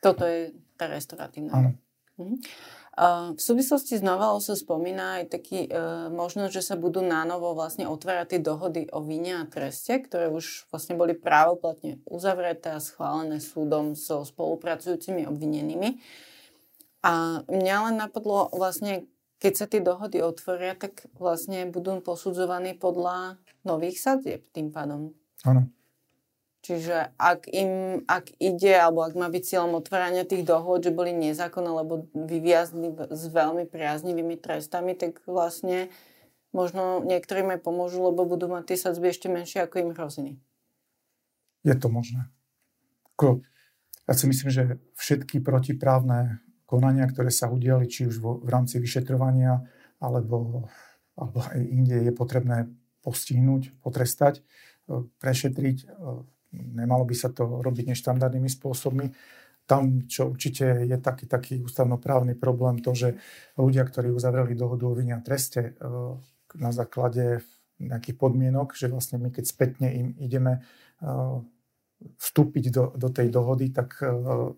Toto 0.02 0.26
je 0.26 0.50
tá 0.74 0.90
restauratívna. 0.90 1.52
Áno. 1.54 1.70
Mhm. 2.18 2.36
V 2.92 3.40
súvislosti 3.40 3.96
s 3.96 4.04
novelou 4.04 4.36
sa 4.44 4.52
spomína 4.52 5.24
aj 5.24 5.32
taký 5.32 5.64
e, 5.64 5.68
možnosť, 6.12 6.52
že 6.52 6.60
sa 6.60 6.76
budú 6.76 7.00
nánovo 7.00 7.56
vlastne 7.56 7.88
otvárať 7.88 8.36
tie 8.36 8.40
dohody 8.44 8.82
o 8.92 9.00
vine 9.00 9.40
a 9.40 9.48
treste, 9.48 9.96
ktoré 9.96 10.28
už 10.28 10.68
vlastne 10.68 11.00
boli 11.00 11.16
právoplatne 11.16 12.04
uzavreté 12.04 12.76
a 12.76 12.84
schválené 12.84 13.40
súdom 13.40 13.96
so 13.96 14.28
spolupracujúcimi 14.28 15.24
obvinenými. 15.24 16.04
A 17.00 17.40
mňa 17.48 17.76
len 17.88 17.96
napadlo 17.96 18.52
vlastne, 18.52 19.08
keď 19.40 19.52
sa 19.56 19.66
tie 19.72 19.80
dohody 19.80 20.20
otvoria, 20.20 20.76
tak 20.76 21.08
vlastne 21.16 21.64
budú 21.72 21.96
posudzovaní 22.04 22.76
podľa 22.76 23.40
nových 23.64 24.04
sadzieb 24.04 24.44
tým 24.52 24.68
pádom. 24.68 25.16
Áno. 25.48 25.72
Čiže 26.62 27.10
ak, 27.18 27.50
im, 27.50 28.06
ak 28.06 28.38
ide, 28.38 28.78
alebo 28.78 29.02
ak 29.02 29.18
má 29.18 29.26
byť 29.26 29.42
cieľom 29.42 29.82
otvárania 29.82 30.22
tých 30.22 30.46
dohod, 30.46 30.86
že 30.86 30.94
boli 30.94 31.10
nezákonné, 31.10 31.70
lebo 31.74 32.06
vyviazli 32.14 32.94
s 33.10 33.26
veľmi 33.26 33.66
priaznivými 33.66 34.38
trestami, 34.38 34.94
tak 34.94 35.18
vlastne 35.26 35.90
možno 36.54 37.02
niektorým 37.02 37.50
aj 37.58 37.66
pomôžu, 37.66 38.06
lebo 38.06 38.22
budú 38.22 38.46
mať 38.46 38.70
tie 38.70 38.78
sadzby 38.78 39.10
ešte 39.10 39.26
menšie, 39.26 39.66
ako 39.66 39.82
im 39.82 39.90
hrozili. 39.90 40.32
Je 41.66 41.74
to 41.74 41.90
možné. 41.90 42.30
Ja 44.06 44.14
si 44.14 44.30
myslím, 44.30 44.50
že 44.50 44.78
všetky 44.98 45.42
protiprávne 45.42 46.42
konania, 46.66 47.10
ktoré 47.10 47.34
sa 47.34 47.50
udiali, 47.50 47.90
či 47.90 48.06
už 48.06 48.22
vo, 48.22 48.38
v 48.38 48.50
rámci 48.50 48.78
vyšetrovania, 48.78 49.66
alebo, 49.98 50.70
alebo 51.18 51.38
aj 51.42 51.58
inde, 51.58 52.06
je 52.06 52.12
potrebné 52.14 52.70
postihnúť, 53.02 53.74
potrestať, 53.82 54.46
prešetriť 55.18 55.90
nemalo 56.52 57.08
by 57.08 57.14
sa 57.16 57.32
to 57.32 57.64
robiť 57.64 57.92
neštandardnými 57.92 58.48
spôsobmi. 58.48 59.06
Tam, 59.64 60.04
čo 60.10 60.28
určite 60.28 60.84
je 60.84 60.96
taký, 60.98 61.24
taký 61.30 61.54
ústavnoprávny 61.62 62.34
problém, 62.34 62.82
to, 62.82 62.92
že 62.92 63.08
ľudia, 63.56 63.86
ktorí 63.86 64.10
uzavreli 64.10 64.58
dohodu 64.58 64.84
o 64.90 64.96
vine 64.96 65.16
a 65.16 65.24
treste 65.24 65.72
e, 65.78 65.90
na 66.58 66.70
základe 66.74 67.46
nejakých 67.78 68.16
podmienok, 68.18 68.74
že 68.74 68.90
vlastne 68.90 69.22
my 69.22 69.30
keď 69.30 69.44
spätne 69.46 69.88
im 69.90 70.08
ideme 70.18 70.58
e, 70.58 70.60
vstúpiť 72.18 72.64
do, 72.74 72.84
do 72.98 73.08
tej 73.08 73.30
dohody, 73.30 73.70
tak 73.70 74.02
e, 74.02 74.10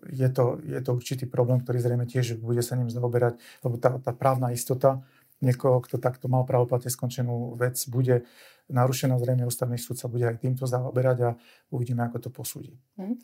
je 0.09 0.29
to, 0.33 0.57
je 0.65 0.81
to 0.81 0.91
určitý 0.97 1.25
problém, 1.29 1.61
ktorý 1.61 1.77
zrejme 1.79 2.05
tiež 2.09 2.41
bude 2.41 2.65
sa 2.65 2.73
ním 2.73 2.89
zaoberať, 2.89 3.37
lebo 3.61 3.77
tá, 3.77 4.01
tá 4.01 4.11
právna 4.11 4.51
istota 4.51 5.05
niekoho, 5.43 5.83
kto 5.83 6.01
takto 6.01 6.25
mal 6.31 6.47
pravoplatne 6.47 6.89
skončenú 6.89 7.53
vec, 7.59 7.77
bude 7.91 8.25
narušená. 8.69 9.17
Zrejme 9.17 9.45
ústavný 9.45 9.77
súd 9.77 9.99
sa 9.99 10.07
bude 10.09 10.25
aj 10.25 10.41
týmto 10.41 10.65
zaoberať 10.65 11.17
a 11.21 11.29
uvidíme, 11.69 12.05
ako 12.05 12.17
to 12.17 12.29
posúdi. 12.33 12.73
Mm. 12.97 13.19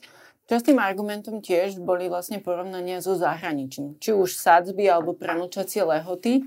Častým 0.50 0.84
argumentom 0.84 1.40
tiež 1.40 1.80
boli 1.80 2.12
vlastne 2.12 2.44
porovnania 2.44 3.00
so 3.00 3.16
zahraničím. 3.16 3.96
Či 4.04 4.12
už 4.12 4.36
sadzby 4.36 4.90
alebo 4.90 5.16
prenúčacie 5.16 5.86
lehoty. 5.86 6.44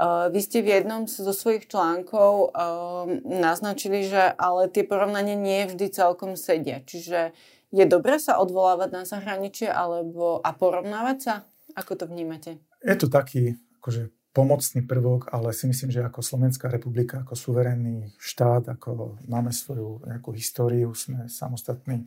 Uh, 0.00 0.30
vy 0.32 0.40
ste 0.40 0.62
v 0.64 0.80
jednom 0.80 1.04
zo 1.04 1.34
svojich 1.34 1.68
článkov 1.68 2.54
uh, 2.54 3.04
naznačili, 3.26 4.06
že 4.06 4.32
ale 4.38 4.70
tie 4.70 4.86
porovnania 4.86 5.36
nie 5.36 5.66
vždy 5.66 5.92
celkom 5.92 6.38
sedia. 6.38 6.80
Čiže 6.80 7.34
je 7.74 7.84
dobré 7.84 8.16
sa 8.22 8.38
odvolávať 8.38 8.90
na 8.94 9.02
zahraničie 9.04 9.68
alebo 9.68 10.40
a 10.40 10.50
porovnávať 10.54 11.18
sa? 11.18 11.34
Ako 11.74 11.98
to 11.98 12.06
vnímate? 12.06 12.62
Je 12.80 12.96
to 12.96 13.12
taký 13.12 13.60
akože, 13.82 14.12
pomocný 14.30 14.86
prvok, 14.86 15.26
ale 15.34 15.50
si 15.50 15.66
myslím, 15.66 15.90
že 15.90 16.06
ako 16.06 16.22
Slovenská 16.22 16.70
republika, 16.70 17.26
ako 17.26 17.34
suverénny 17.34 18.14
štát, 18.14 18.70
ako 18.70 19.18
máme 19.26 19.50
svoju 19.50 20.06
nejakú 20.06 20.30
históriu, 20.30 20.94
sme 20.94 21.26
samostatný 21.26 22.06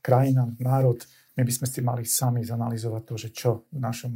krajina, 0.00 0.48
národ, 0.58 0.98
my 1.36 1.42
by 1.44 1.52
sme 1.52 1.66
si 1.68 1.80
mali 1.80 2.04
sami 2.04 2.44
zanalizovať 2.44 3.02
to, 3.04 3.14
že 3.16 3.28
čo 3.32 3.50
v 3.72 3.80
našom 3.80 4.12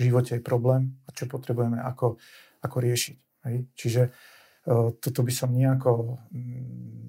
živote 0.00 0.36
je 0.36 0.42
problém 0.42 0.96
a 1.04 1.12
čo 1.12 1.28
potrebujeme 1.28 1.80
ako, 1.80 2.16
ako 2.64 2.76
riešiť. 2.80 3.18
Hej? 3.48 3.56
Čiže 3.76 4.02
uh, 4.08 4.92
toto 4.96 5.20
by 5.20 5.32
som 5.32 5.52
nejako, 5.52 6.20
mm, 6.32 7.08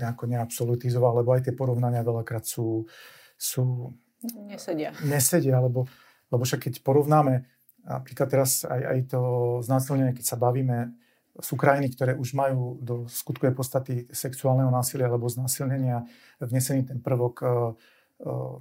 nejako 0.00 0.24
neabsolutizoval, 0.28 1.20
lebo 1.20 1.36
aj 1.36 1.48
tie 1.48 1.54
porovnania 1.56 2.04
veľakrát 2.04 2.44
sú, 2.44 2.84
sú 3.36 3.92
nesedia. 4.48 4.92
Nesedia, 5.04 5.56
lebo, 5.60 5.88
lebo 6.32 6.42
však 6.42 6.66
keď 6.66 6.74
porovnáme 6.80 7.44
napríklad 7.84 8.28
teraz 8.30 8.64
aj, 8.64 8.80
aj 8.80 8.98
to 9.12 9.20
znásilnenie, 9.62 10.16
keď 10.16 10.24
sa 10.24 10.40
bavíme, 10.40 10.94
sú 11.40 11.56
krajiny, 11.56 11.92
ktoré 11.96 12.12
už 12.12 12.36
majú 12.36 12.76
do 12.80 13.08
skutkovej 13.08 13.56
podstaty 13.56 13.94
sexuálneho 14.12 14.68
násilia 14.68 15.08
alebo 15.08 15.32
znásilnenia 15.32 16.04
vnesený 16.36 16.84
ten 16.92 17.00
prvok 17.00 17.34
uh, 17.40 17.72
uh, 18.20 18.60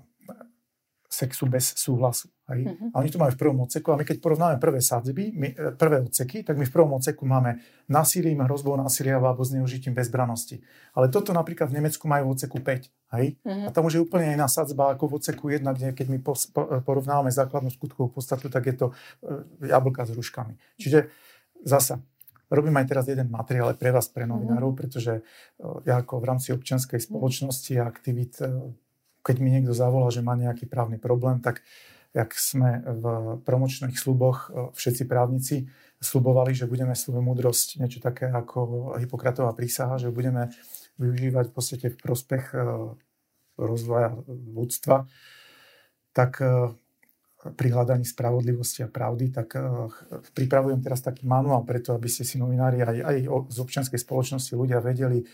sexu 1.11 1.43
bez 1.51 1.75
súhlasu. 1.75 2.31
Hej? 2.47 2.71
Uh-huh. 2.71 2.95
A 2.95 3.03
oni 3.03 3.11
to 3.11 3.19
majú 3.19 3.35
v 3.35 3.41
prvom 3.43 3.59
odseku 3.67 3.91
a 3.91 3.99
my 3.99 4.07
keď 4.07 4.23
porovnáme 4.23 4.55
prvé 4.63 4.79
sadzby, 4.79 5.35
my, 5.35 5.47
e, 5.51 5.75
prvé 5.75 6.07
odseky, 6.07 6.47
tak 6.47 6.55
my 6.55 6.63
v 6.63 6.71
prvom 6.71 6.95
odseku 6.95 7.27
máme 7.27 7.59
násilím, 7.91 8.47
hrozbou 8.47 8.79
násilia 8.79 9.19
alebo 9.19 9.43
zneužitím 9.43 9.91
bezbranosti. 9.91 10.63
Ale 10.95 11.11
toto 11.11 11.35
napríklad 11.35 11.67
v 11.67 11.83
Nemecku 11.83 12.07
majú 12.07 12.31
v 12.31 12.39
odseku 12.39 12.63
5. 12.63 12.87
Hej? 13.19 13.35
Uh-huh. 13.43 13.67
A 13.67 13.69
tam 13.75 13.91
už 13.91 13.99
je 13.99 14.01
úplne 14.07 14.31
iná 14.31 14.47
sadzba 14.47 14.95
ako 14.95 15.11
v 15.11 15.13
odseku 15.19 15.51
1, 15.51 15.67
kde 15.75 15.91
keď 15.91 16.07
my 16.07 16.19
porovnávame 16.87 17.29
základnú 17.35 17.67
skutkovú 17.75 18.15
podstatu, 18.15 18.47
tak 18.47 18.71
je 18.71 18.75
to 18.79 18.87
e, 19.19 19.67
jablka 19.67 20.07
s 20.07 20.15
ruškami. 20.15 20.55
Čiže 20.79 21.11
zasa, 21.67 21.99
robím 22.47 22.79
aj 22.79 22.87
teraz 22.87 23.03
jeden 23.11 23.27
materiál 23.27 23.75
pre 23.75 23.91
vás, 23.91 24.07
pre 24.07 24.23
novinárov, 24.23 24.79
pretože 24.79 25.19
e, 25.19 25.21
ja 25.83 25.99
ako 25.99 26.23
v 26.23 26.25
rámci 26.31 26.55
občianskej 26.55 27.03
spoločnosti 27.03 27.75
a 27.75 27.83
aktivít 27.83 28.39
keď 29.21 29.35
mi 29.37 29.49
niekto 29.53 29.73
zavolá, 29.73 30.09
že 30.09 30.25
má 30.25 30.33
nejaký 30.33 30.65
právny 30.65 30.97
problém, 30.97 31.39
tak 31.41 31.61
jak 32.11 32.35
sme 32.35 32.83
v 32.83 33.05
promočných 33.47 33.95
sluboch 33.95 34.51
e, 34.51 34.75
všetci 34.75 35.03
právnici 35.07 35.71
slubovali, 36.03 36.51
že 36.51 36.67
budeme 36.67 36.91
svoju 36.91 37.23
múdrosť 37.23 37.79
niečo 37.79 38.03
také 38.03 38.27
ako 38.27 38.91
Hipokratová 38.99 39.55
prísaha, 39.55 39.95
že 39.95 40.11
budeme 40.11 40.51
využívať 40.99 41.45
v 41.49 41.53
podstate 41.55 41.87
v 41.87 41.97
prospech 41.97 42.51
e, 42.51 42.57
rozvoja 43.55 44.11
ľudstva, 44.27 45.07
tak 46.11 46.43
e, 46.43 46.75
pri 47.41 47.67
hľadaní 47.73 48.05
spravodlivosti 48.05 48.85
a 48.85 48.91
pravdy, 48.91 49.33
tak 49.33 49.57
pripravujem 50.37 50.77
teraz 50.77 51.01
taký 51.01 51.25
manuál 51.25 51.65
preto, 51.65 51.97
aby 51.97 52.05
ste 52.05 52.21
si 52.21 52.37
novinári 52.37 52.85
aj, 52.85 53.01
aj 53.01 53.17
z 53.49 53.57
občianskej 53.57 53.97
spoločnosti 53.97 54.53
ľudia 54.53 54.77
vedeli, 54.77 55.25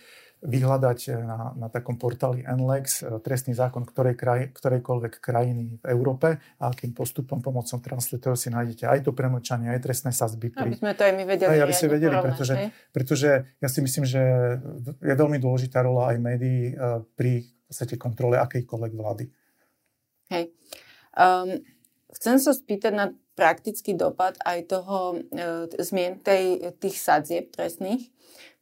vyhľadať 0.43 0.99
eh, 1.09 1.17
na, 1.17 1.53
na 1.57 1.67
takom 1.67 1.97
portáli 1.97 2.45
NLEX 2.45 3.01
eh, 3.01 3.17
trestný 3.21 3.57
zákon 3.57 3.83
ktorej 3.85 4.13
kraj, 4.13 4.53
ktorejkoľvek 4.53 5.13
krajiny 5.17 5.81
v 5.81 5.85
Európe 5.89 6.37
a 6.37 6.63
akým 6.69 6.93
postupom 6.93 7.41
pomocou 7.41 7.81
translatorov 7.81 8.37
si 8.37 8.53
nájdete 8.53 8.85
aj 8.85 8.99
to 9.07 9.11
premlčanie, 9.13 9.73
aj 9.73 9.81
trestné 9.81 10.11
sazby. 10.13 10.53
Pri... 10.53 10.73
Aby 10.73 10.77
sme 10.77 10.93
to 10.93 11.01
aj 11.05 11.13
my 11.17 11.23
vedeli. 11.25 11.49
Aj, 11.49 11.61
aby 11.65 11.73
ste 11.73 11.87
vedeli, 11.89 12.15
pretože, 12.21 12.53
pretože 12.93 13.29
ja 13.57 13.69
si 13.69 13.79
myslím, 13.81 14.05
že 14.05 14.21
je 15.01 15.13
veľmi 15.17 15.41
dôležitá 15.41 15.81
rola 15.81 16.13
aj 16.13 16.17
médií 16.21 16.73
eh, 16.73 17.01
pri 17.17 17.45
v 17.45 17.75
podstate 17.75 17.99
kontrole 17.99 18.39
akejkoľvek 18.39 18.93
vlády. 18.95 19.27
Hej. 20.31 20.55
Um, 21.19 21.59
chcem 22.15 22.39
sa 22.39 22.55
spýtať 22.55 22.93
na 22.95 23.11
praktický 23.37 23.93
dopad 23.93 24.33
aj 24.41 24.65
toho 24.65 25.21
e, 25.29 25.69
zmien 25.77 26.17
tej, 26.25 26.73
tých 26.81 26.97
sadzieb 26.97 27.53
trestných 27.53 28.09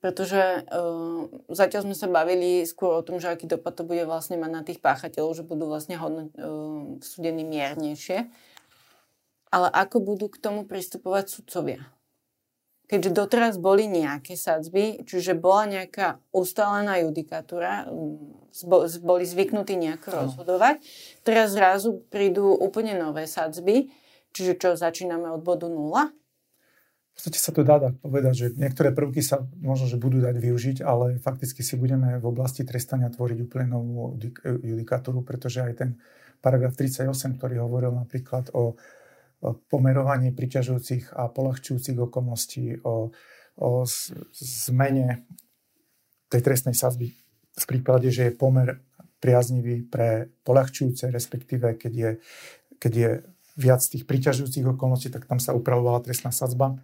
pretože 0.06 0.38
uh, 0.70 1.26
zatiaľ 1.49 1.89
sme 1.89 1.97
sa 1.97 2.06
bavili 2.06 2.62
skôr 2.62 2.93
o 2.93 3.01
tom, 3.01 3.18
že 3.18 3.26
aký 3.26 3.49
dopad 3.49 3.74
to 3.74 3.82
bude 3.82 4.06
vlastne 4.06 4.38
mať 4.38 4.51
na 4.53 4.62
tých 4.62 4.78
páchateľov, 4.78 5.34
že 5.34 5.41
budú 5.41 5.66
vlastne 5.66 5.97
hodno, 5.97 6.30
uh, 6.38 7.01
súdení 7.01 7.41
miernejšie. 7.41 8.30
Ale 9.49 9.68
ako 9.74 10.06
budú 10.06 10.30
k 10.30 10.38
tomu 10.38 10.62
pristupovať 10.70 11.26
sudcovia? 11.34 11.89
Keďže 12.86 13.18
doteraz 13.18 13.53
boli 13.58 13.89
nejaké 13.89 14.38
sadzby, 14.38 15.01
čiže 15.10 15.34
bola 15.34 15.66
nejaká 15.74 16.22
ustálená 16.30 17.01
judikatúra, 17.01 17.89
boli 19.01 19.26
zvyknutí 19.26 19.74
nejako 19.74 20.22
rozhodovať, 20.22 20.86
teraz 21.26 21.58
zrazu 21.58 22.06
prídu 22.14 22.53
úplne 22.53 22.93
nové 22.93 23.26
sadzby, 23.26 23.89
čiže 24.38 24.53
čo, 24.62 24.70
začíname 24.78 25.34
od 25.34 25.41
bodu 25.41 25.66
nula? 25.66 26.14
Podstate 27.16 27.39
sa 27.39 27.55
to 27.55 27.63
dá 27.63 27.80
dať 27.80 27.95
povedať, 28.03 28.34
že 28.36 28.47
niektoré 28.59 28.91
prvky 28.91 29.24
sa 29.24 29.47
možno, 29.63 29.88
že 29.88 29.95
budú 29.95 30.20
dať 30.20 30.36
využiť, 30.36 30.78
ale 30.84 31.16
fakticky 31.24 31.63
si 31.63 31.80
budeme 31.80 32.20
v 32.20 32.26
oblasti 32.28 32.68
trestania 32.68 33.07
tvoriť 33.07 33.39
úplne 33.47 33.72
novú 33.72 34.20
judikatúru, 34.43 35.24
pretože 35.24 35.63
aj 35.63 35.74
ten 35.80 35.89
paragraf 36.43 36.76
38, 36.76 37.07
ktorý 37.39 37.63
hovoril 37.63 37.95
napríklad 37.95 38.51
o 38.51 38.76
pomerovaní 39.72 40.36
priťažujúcich 40.36 41.16
a 41.16 41.32
polahčujúcich 41.32 41.95
okolností, 41.95 42.84
o, 42.84 43.16
o 43.63 43.70
zmene 44.36 45.24
tej 46.28 46.41
trestnej 46.43 46.76
sazby 46.76 47.16
v 47.55 47.66
prípade, 47.66 48.11
že 48.11 48.28
je 48.28 48.36
pomer 48.36 48.84
priaznivý 49.24 49.88
pre 49.88 50.28
polahčujúce, 50.43 51.07
respektíve 51.07 51.80
keď 51.80 51.93
je, 51.93 52.11
keď 52.78 52.93
je 52.93 53.09
viac 53.55 53.80
tých 53.80 54.03
priťažujúcich 54.03 54.68
okolností, 54.76 55.07
tak 55.07 55.26
tam 55.26 55.39
sa 55.39 55.55
upravovala 55.55 56.03
trestná 56.03 56.36
sadzba 56.36 56.76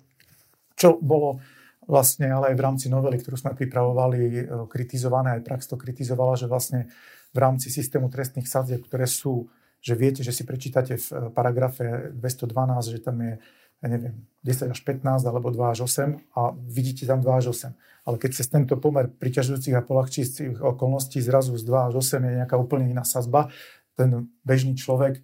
čo 0.81 0.97
bolo 0.97 1.37
vlastne 1.85 2.29
ale 2.33 2.53
aj 2.53 2.55
v 2.57 2.65
rámci 2.65 2.87
novely, 2.89 3.21
ktorú 3.21 3.37
sme 3.37 3.53
pripravovali, 3.53 4.19
e, 4.21 4.41
kritizované, 4.65 5.37
aj 5.37 5.45
prax 5.45 5.69
to 5.69 5.77
kritizovala, 5.77 6.33
že 6.33 6.49
vlastne 6.49 6.89
v 7.33 7.37
rámci 7.37 7.69
systému 7.69 8.09
trestných 8.09 8.49
sadzieb, 8.49 8.81
ktoré 8.85 9.05
sú, 9.05 9.49
že 9.81 9.93
viete, 9.93 10.21
že 10.25 10.33
si 10.33 10.45
prečítate 10.45 10.97
v 10.97 11.07
e, 11.09 11.15
paragrafe 11.29 12.09
212, 12.13 12.95
že 12.95 12.99
tam 13.01 13.17
je, 13.21 13.33
ja 13.81 13.87
neviem, 13.89 14.25
10 14.45 14.73
až 14.73 14.79
15 14.81 15.25
alebo 15.25 15.49
2 15.53 15.73
až 15.73 15.79
8 15.85 16.37
a 16.37 16.53
vidíte 16.55 17.05
tam 17.05 17.21
2 17.21 17.41
až 17.41 17.45
8. 17.53 17.73
Ale 18.07 18.15
keď 18.17 18.31
cez 18.33 18.47
tento 18.49 18.77
pomer 18.81 19.09
priťažujúcich 19.09 19.77
a 19.77 19.85
polahčujúcich 19.85 20.57
okolností 20.57 21.21
zrazu 21.21 21.53
z 21.57 21.63
2 21.65 21.93
až 21.93 21.93
8 22.01 22.17
je 22.23 22.33
nejaká 22.45 22.57
úplne 22.57 22.89
iná 22.89 23.05
sazba, 23.05 23.53
ten 23.97 24.31
bežný 24.45 24.77
človek 24.77 25.19
e, 25.19 25.21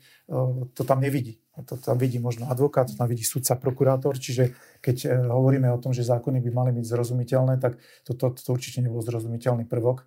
to 0.74 0.82
tam 0.86 1.02
nevidí. 1.02 1.42
To 1.58 1.74
tam 1.74 1.98
vidí 1.98 2.22
možno 2.22 2.46
advokát, 2.46 2.86
to 2.86 2.94
tam 2.94 3.10
vidí 3.10 3.26
sudca, 3.26 3.58
prokurátor, 3.58 4.14
čiže 4.22 4.54
keď 4.78 4.98
e, 5.06 5.08
hovoríme 5.26 5.66
o 5.74 5.82
tom, 5.82 5.90
že 5.90 6.06
zákony 6.06 6.38
by 6.46 6.50
mali 6.54 6.72
byť 6.78 6.86
zrozumiteľné, 6.86 7.58
tak 7.58 7.82
toto 8.06 8.30
to, 8.30 8.46
to 8.46 8.50
určite 8.54 8.86
nebol 8.86 9.02
zrozumiteľný 9.02 9.66
prvok. 9.66 10.06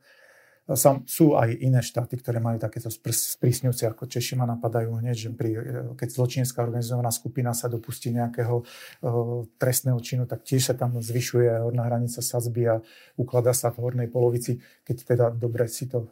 Sam, 0.70 1.02
sú 1.02 1.34
aj 1.34 1.50
iné 1.66 1.82
štáty, 1.82 2.14
ktoré 2.14 2.38
majú 2.38 2.62
takéto 2.62 2.86
sprísňujúce, 2.94 3.90
ako 3.90 4.06
Češi 4.06 4.38
ma 4.38 4.46
napadajú 4.46 5.02
hneď, 5.02 5.16
že 5.18 5.28
pri, 5.34 5.50
e, 5.50 5.60
keď 5.98 6.08
zločinecká 6.14 6.62
organizovaná 6.62 7.10
skupina 7.10 7.50
sa 7.50 7.66
dopustí 7.66 8.14
nejakého 8.14 8.62
uh, 8.62 9.42
trestného 9.58 9.98
činu, 9.98 10.30
tak 10.30 10.46
tiež 10.46 10.70
sa 10.70 10.74
tam 10.78 10.94
zvyšuje 10.94 11.66
horná 11.66 11.90
hranica 11.90 12.22
sazby 12.22 12.70
a 12.70 12.78
ukladá 13.18 13.50
sa 13.50 13.74
v 13.74 13.82
hornej 13.82 14.08
polovici, 14.12 14.62
keď 14.86 14.96
teda 15.02 15.26
dobre 15.34 15.66
si 15.66 15.90
to 15.90 16.06
uh, 16.06 16.10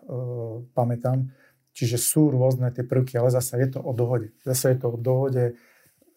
pamätám. 0.74 1.30
Čiže 1.78 1.94
sú 1.94 2.34
rôzne 2.34 2.74
tie 2.74 2.82
prvky, 2.82 3.14
ale 3.22 3.30
zase 3.30 3.54
je 3.62 3.78
to 3.78 3.78
o 3.78 3.94
dohode. 3.94 4.34
Zase 4.42 4.74
je 4.74 4.78
to 4.82 4.90
o 4.90 4.98
dohode 4.98 5.54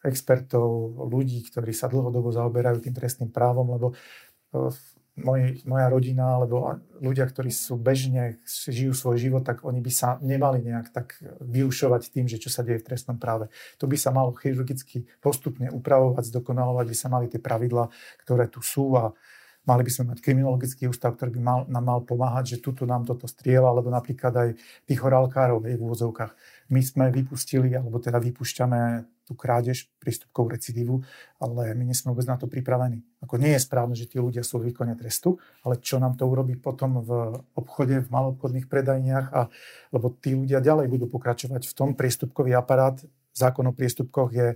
expertov, 0.02 0.98
ľudí, 1.06 1.46
ktorí 1.46 1.70
sa 1.70 1.86
dlhodobo 1.86 2.34
zaoberajú 2.34 2.82
tým 2.82 2.98
trestným 2.98 3.30
právom, 3.30 3.70
lebo 3.78 3.94
e, 3.94 4.74
moj, 5.22 5.62
moja 5.70 5.88
rodina 5.94 6.42
alebo 6.42 6.82
ľudia, 6.98 7.30
ktorí 7.30 7.54
sú 7.54 7.78
bežne, 7.78 8.42
žijú 8.50 8.98
svoj 8.98 9.22
život, 9.22 9.46
tak 9.46 9.62
oni 9.62 9.78
by 9.78 9.92
sa 9.94 10.18
nemali 10.26 10.66
nejak 10.66 10.90
tak 10.90 11.22
vyušovať 11.46 12.10
tým, 12.10 12.26
že 12.26 12.42
čo 12.42 12.50
sa 12.50 12.66
deje 12.66 12.82
v 12.82 12.88
trestnom 12.90 13.22
práve. 13.22 13.54
To 13.78 13.86
by 13.86 13.98
sa 14.02 14.10
malo 14.10 14.34
chirurgicky 14.34 15.06
postupne 15.22 15.70
upravovať, 15.70 16.34
zdokonalovať 16.34 16.86
by 16.90 16.98
sa 16.98 17.08
mali 17.14 17.30
tie 17.30 17.38
pravidla, 17.38 17.94
ktoré 18.26 18.50
tu 18.50 18.66
sú 18.66 18.98
a 18.98 19.14
Mali 19.62 19.86
by 19.86 19.92
sme 19.94 20.04
mať 20.14 20.26
kriminologický 20.26 20.90
ústav, 20.90 21.14
ktorý 21.14 21.38
by 21.38 21.42
mal, 21.42 21.60
nám 21.70 21.86
mal 21.86 22.00
pomáhať, 22.02 22.58
že 22.58 22.64
tuto 22.66 22.90
nám 22.90 23.06
toto 23.06 23.30
striela, 23.30 23.70
alebo 23.70 23.94
napríklad 23.94 24.34
aj 24.34 24.50
tých 24.90 25.00
horálkárov 25.00 25.62
v 25.62 25.78
úvodzovkách. 25.78 26.34
My 26.74 26.82
sme 26.82 27.14
vypustili, 27.14 27.70
alebo 27.78 28.02
teda 28.02 28.18
vypúšťame 28.18 29.06
tú 29.30 29.38
krádež, 29.38 29.86
prístupkovú 30.02 30.58
recidívu, 30.58 30.96
ale 31.38 31.78
my 31.78 31.88
nie 31.88 31.96
sme 31.96 32.12
vôbec 32.12 32.26
na 32.26 32.42
to 32.42 32.50
pripravení. 32.50 33.06
Ako 33.22 33.38
nie 33.38 33.54
je 33.54 33.62
správne, 33.62 33.94
že 33.94 34.10
tí 34.10 34.18
ľudia 34.18 34.42
sú 34.42 34.58
v 34.58 34.74
výkone 34.74 34.98
trestu, 34.98 35.38
ale 35.62 35.78
čo 35.78 36.02
nám 36.02 36.18
to 36.18 36.26
urobí 36.26 36.58
potom 36.58 37.00
v 37.06 37.40
obchode, 37.54 38.02
v 38.02 38.10
malobchodných 38.10 38.66
predajniach, 38.66 39.28
a, 39.30 39.48
lebo 39.94 40.10
tí 40.18 40.34
ľudia 40.34 40.58
ďalej 40.58 40.90
budú 40.90 41.06
pokračovať 41.06 41.70
v 41.70 41.74
tom, 41.78 41.94
prístupkový 41.94 42.58
aparát, 42.58 42.98
zákon 43.32 43.64
o 43.70 43.74
priestupkoch 43.78 44.36
je 44.36 44.48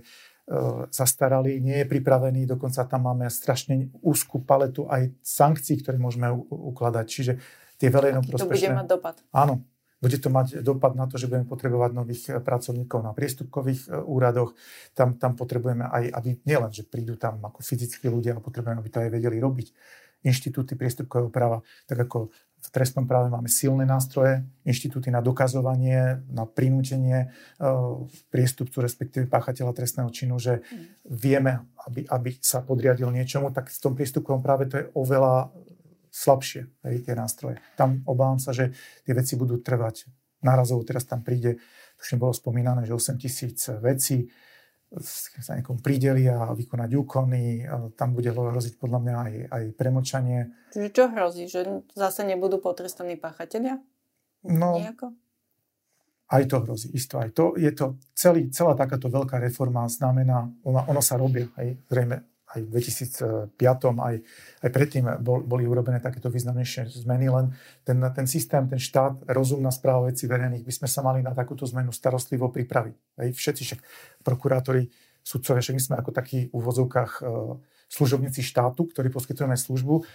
zastaralý, 0.94 1.58
nie 1.58 1.82
je 1.82 1.86
pripravený, 1.90 2.46
dokonca 2.46 2.86
tam 2.86 3.10
máme 3.10 3.26
strašne 3.26 3.90
úzkú 3.98 4.46
paletu 4.46 4.86
aj 4.86 5.10
sankcií, 5.18 5.82
ktoré 5.82 5.98
môžeme 5.98 6.30
ukladať. 6.50 7.06
Čiže 7.10 7.32
tie 7.82 7.88
verejno 7.90 8.22
prospešné... 8.22 8.46
To 8.46 8.54
bude 8.54 8.78
mať 8.78 8.88
dopad. 8.88 9.16
Áno, 9.34 9.66
bude 9.96 10.16
to 10.20 10.28
mať 10.28 10.60
dopad 10.60 10.92
na 10.92 11.08
to, 11.08 11.16
že 11.16 11.26
budeme 11.26 11.48
potrebovať 11.48 11.90
nových 11.96 12.22
eh, 12.28 12.38
pracovníkov 12.38 13.00
na 13.00 13.16
priestupkových 13.16 13.80
eh, 13.88 13.98
úradoch. 14.04 14.52
Tam, 14.92 15.16
tam 15.16 15.32
potrebujeme 15.34 15.88
aj, 15.88 16.04
aby 16.12 16.30
nielen, 16.44 16.70
že 16.70 16.84
prídu 16.84 17.16
tam 17.16 17.40
ako 17.40 17.64
fyzickí 17.64 18.06
ľudia, 18.06 18.36
ale 18.36 18.44
potrebujeme, 18.44 18.78
aby 18.80 18.90
to 18.92 19.00
aj 19.00 19.10
vedeli 19.10 19.40
robiť. 19.40 19.68
Inštitúty 20.26 20.74
priestupkového 20.74 21.30
práva, 21.30 21.62
tak 21.86 22.02
ako 22.02 22.34
v 22.66 22.74
trestnom 22.74 23.06
práve 23.06 23.30
máme 23.30 23.46
silné 23.46 23.86
nástroje, 23.86 24.42
inštitúty 24.66 25.14
na 25.14 25.22
dokazovanie, 25.22 26.26
na 26.26 26.42
prinútenie 26.42 27.30
uh, 27.62 28.02
priestupcu, 28.34 28.82
respektíve 28.82 29.30
páchateľa 29.30 29.70
trestného 29.70 30.10
činu, 30.10 30.42
že 30.42 30.66
mm. 30.66 31.06
vieme, 31.06 31.62
aby, 31.86 32.02
aby 32.10 32.30
sa 32.42 32.66
podriadil 32.66 33.08
niečomu, 33.14 33.54
tak 33.54 33.70
v 33.70 33.78
tom 33.78 33.94
priestupkovom 33.94 34.42
práve 34.42 34.66
to 34.66 34.82
je 34.82 34.88
oveľa 34.98 35.54
slabšie, 36.10 36.62
hej, 36.88 36.96
tie 37.06 37.14
nástroje. 37.14 37.62
Tam 37.78 38.02
obávam 38.08 38.42
sa, 38.42 38.50
že 38.50 38.74
tie 39.06 39.14
veci 39.14 39.38
budú 39.38 39.62
trvať 39.62 40.08
nárazovo. 40.40 40.82
Teraz 40.82 41.04
tam 41.04 41.20
príde, 41.20 41.60
už 42.00 42.16
bolo 42.16 42.32
spomínané, 42.32 42.88
že 42.88 42.96
8 42.96 43.20
tisíc 43.20 43.68
vecí 43.80 44.28
sa 45.42 45.58
niekomu 45.58 45.82
pridelia 45.82 46.46
a 46.46 46.54
vykonať 46.54 46.90
úkony. 46.94 47.66
Tam 47.98 48.14
bude 48.14 48.30
hroziť 48.30 48.78
podľa 48.78 48.98
mňa 49.02 49.14
aj, 49.14 49.32
aj 49.50 49.64
premočanie. 49.74 50.54
Čiže 50.70 50.88
čo 50.94 51.04
hrozí? 51.10 51.44
Že 51.50 51.90
zase 51.98 52.22
nebudú 52.22 52.62
potrestaní 52.62 53.18
páchatelia? 53.18 53.82
No, 54.46 54.78
Nejako? 54.78 55.10
Aj 56.26 56.42
to 56.42 56.58
hrozí, 56.62 56.90
isto 56.94 57.22
aj 57.22 57.30
to. 57.34 57.54
Je 57.54 57.70
to 57.70 57.98
celý, 58.14 58.50
celá 58.50 58.74
takáto 58.74 59.06
veľká 59.06 59.38
reforma 59.38 59.86
znamená, 59.86 60.50
ona, 60.66 60.82
ono 60.90 60.98
sa 60.98 61.14
robí, 61.14 61.46
aj 61.54 61.86
zrejme 61.86 62.35
aj 62.56 62.62
v 62.64 62.70
2005, 62.72 63.60
aj, 64.00 64.16
aj 64.64 64.70
predtým 64.72 65.04
bol, 65.20 65.44
boli 65.44 65.68
urobené 65.68 66.00
takéto 66.00 66.32
významnejšie 66.32 67.04
zmeny, 67.04 67.28
len 67.28 67.52
ten, 67.84 68.00
ten 68.00 68.26
systém, 68.26 68.64
ten 68.64 68.80
štát, 68.80 69.28
rozumná 69.28 69.68
správa 69.68 70.08
veci 70.08 70.24
verejných, 70.24 70.64
by 70.64 70.72
sme 70.72 70.88
sa 70.88 71.04
mali 71.04 71.20
na 71.20 71.36
takúto 71.36 71.68
zmenu 71.68 71.92
starostlivo 71.92 72.48
pripraviť. 72.48 72.96
Aj 73.20 73.28
všetci 73.28 73.62
však 73.62 73.80
prokurátori, 74.24 74.88
sudcovia, 75.20 75.60
však 75.60 75.76
my 75.76 75.82
sme 75.82 75.96
ako 76.00 76.10
takí 76.14 76.48
v 76.48 76.54
úvodzovkách 76.54 77.12
e, 77.18 77.22
služobníci 77.90 78.46
štátu, 78.46 78.86
ktorí 78.88 79.10
poskytujeme 79.10 79.58
službu, 79.58 80.06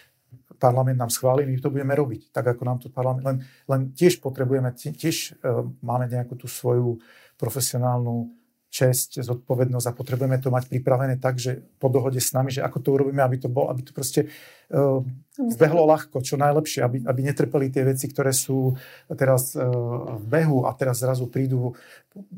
parlament 0.55 0.95
nám 0.95 1.11
schváli, 1.11 1.43
my 1.43 1.59
to 1.59 1.73
budeme 1.73 1.91
robiť, 1.91 2.31
tak 2.31 2.55
ako 2.55 2.61
nám 2.63 2.79
to 2.79 2.87
parlament, 2.87 3.25
len, 3.27 3.37
len 3.67 3.81
tiež 3.91 4.23
potrebujeme, 4.23 4.71
tiež 4.71 5.35
e, 5.35 5.51
máme 5.83 6.07
nejakú 6.07 6.39
tú 6.39 6.47
svoju 6.47 7.03
profesionálnu 7.35 8.40
česť, 8.71 9.19
zodpovednosť 9.19 9.91
a 9.91 9.97
potrebujeme 9.97 10.39
to 10.39 10.47
mať 10.47 10.71
pripravené 10.71 11.19
tak, 11.19 11.35
že 11.35 11.59
po 11.75 11.91
dohode 11.91 12.23
s 12.23 12.31
nami, 12.31 12.55
že 12.55 12.63
ako 12.63 12.79
to 12.79 12.89
urobíme, 12.95 13.19
aby 13.19 13.35
to 13.35 13.51
bol, 13.51 13.67
aby 13.67 13.83
to 13.83 13.91
proste 13.91 14.31
uh, 14.71 15.03
zbehlo 15.35 15.83
ľahko, 15.83 16.23
čo 16.23 16.39
najlepšie, 16.39 16.79
aby, 16.79 16.97
aby 17.03 17.19
netrpeli 17.19 17.67
tie 17.67 17.83
veci, 17.83 18.07
ktoré 18.07 18.31
sú 18.31 18.71
teraz 19.11 19.59
uh, 19.59 19.67
v 20.15 20.25
behu 20.25 20.63
a 20.63 20.71
teraz 20.71 21.03
zrazu 21.03 21.27
prídu 21.27 21.75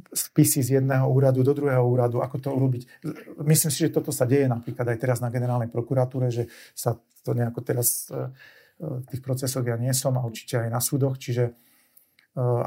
spisy 0.09 0.65
z 0.65 0.81
jedného 0.81 1.05
úradu 1.05 1.45
do 1.45 1.53
druhého 1.53 1.85
úradu, 1.85 2.25
ako 2.25 2.41
to 2.41 2.49
urobiť. 2.49 3.05
Myslím 3.45 3.69
si, 3.69 3.85
že 3.85 3.93
toto 3.93 4.09
sa 4.09 4.25
deje 4.25 4.49
napríklad 4.49 4.89
aj 4.89 4.97
teraz 4.97 5.21
na 5.21 5.29
generálnej 5.29 5.69
prokuratúre, 5.69 6.33
že 6.33 6.49
sa 6.73 6.97
to 7.21 7.37
nejako 7.37 7.61
teraz 7.61 8.09
uh, 8.09 8.33
v 8.81 9.05
tých 9.05 9.21
procesoch 9.21 9.61
ja 9.61 9.77
nie 9.77 9.93
som 9.93 10.17
a 10.17 10.25
určite 10.25 10.65
aj 10.65 10.69
na 10.73 10.81
súdoch, 10.81 11.21
čiže 11.21 11.53
Eh, 11.53 11.72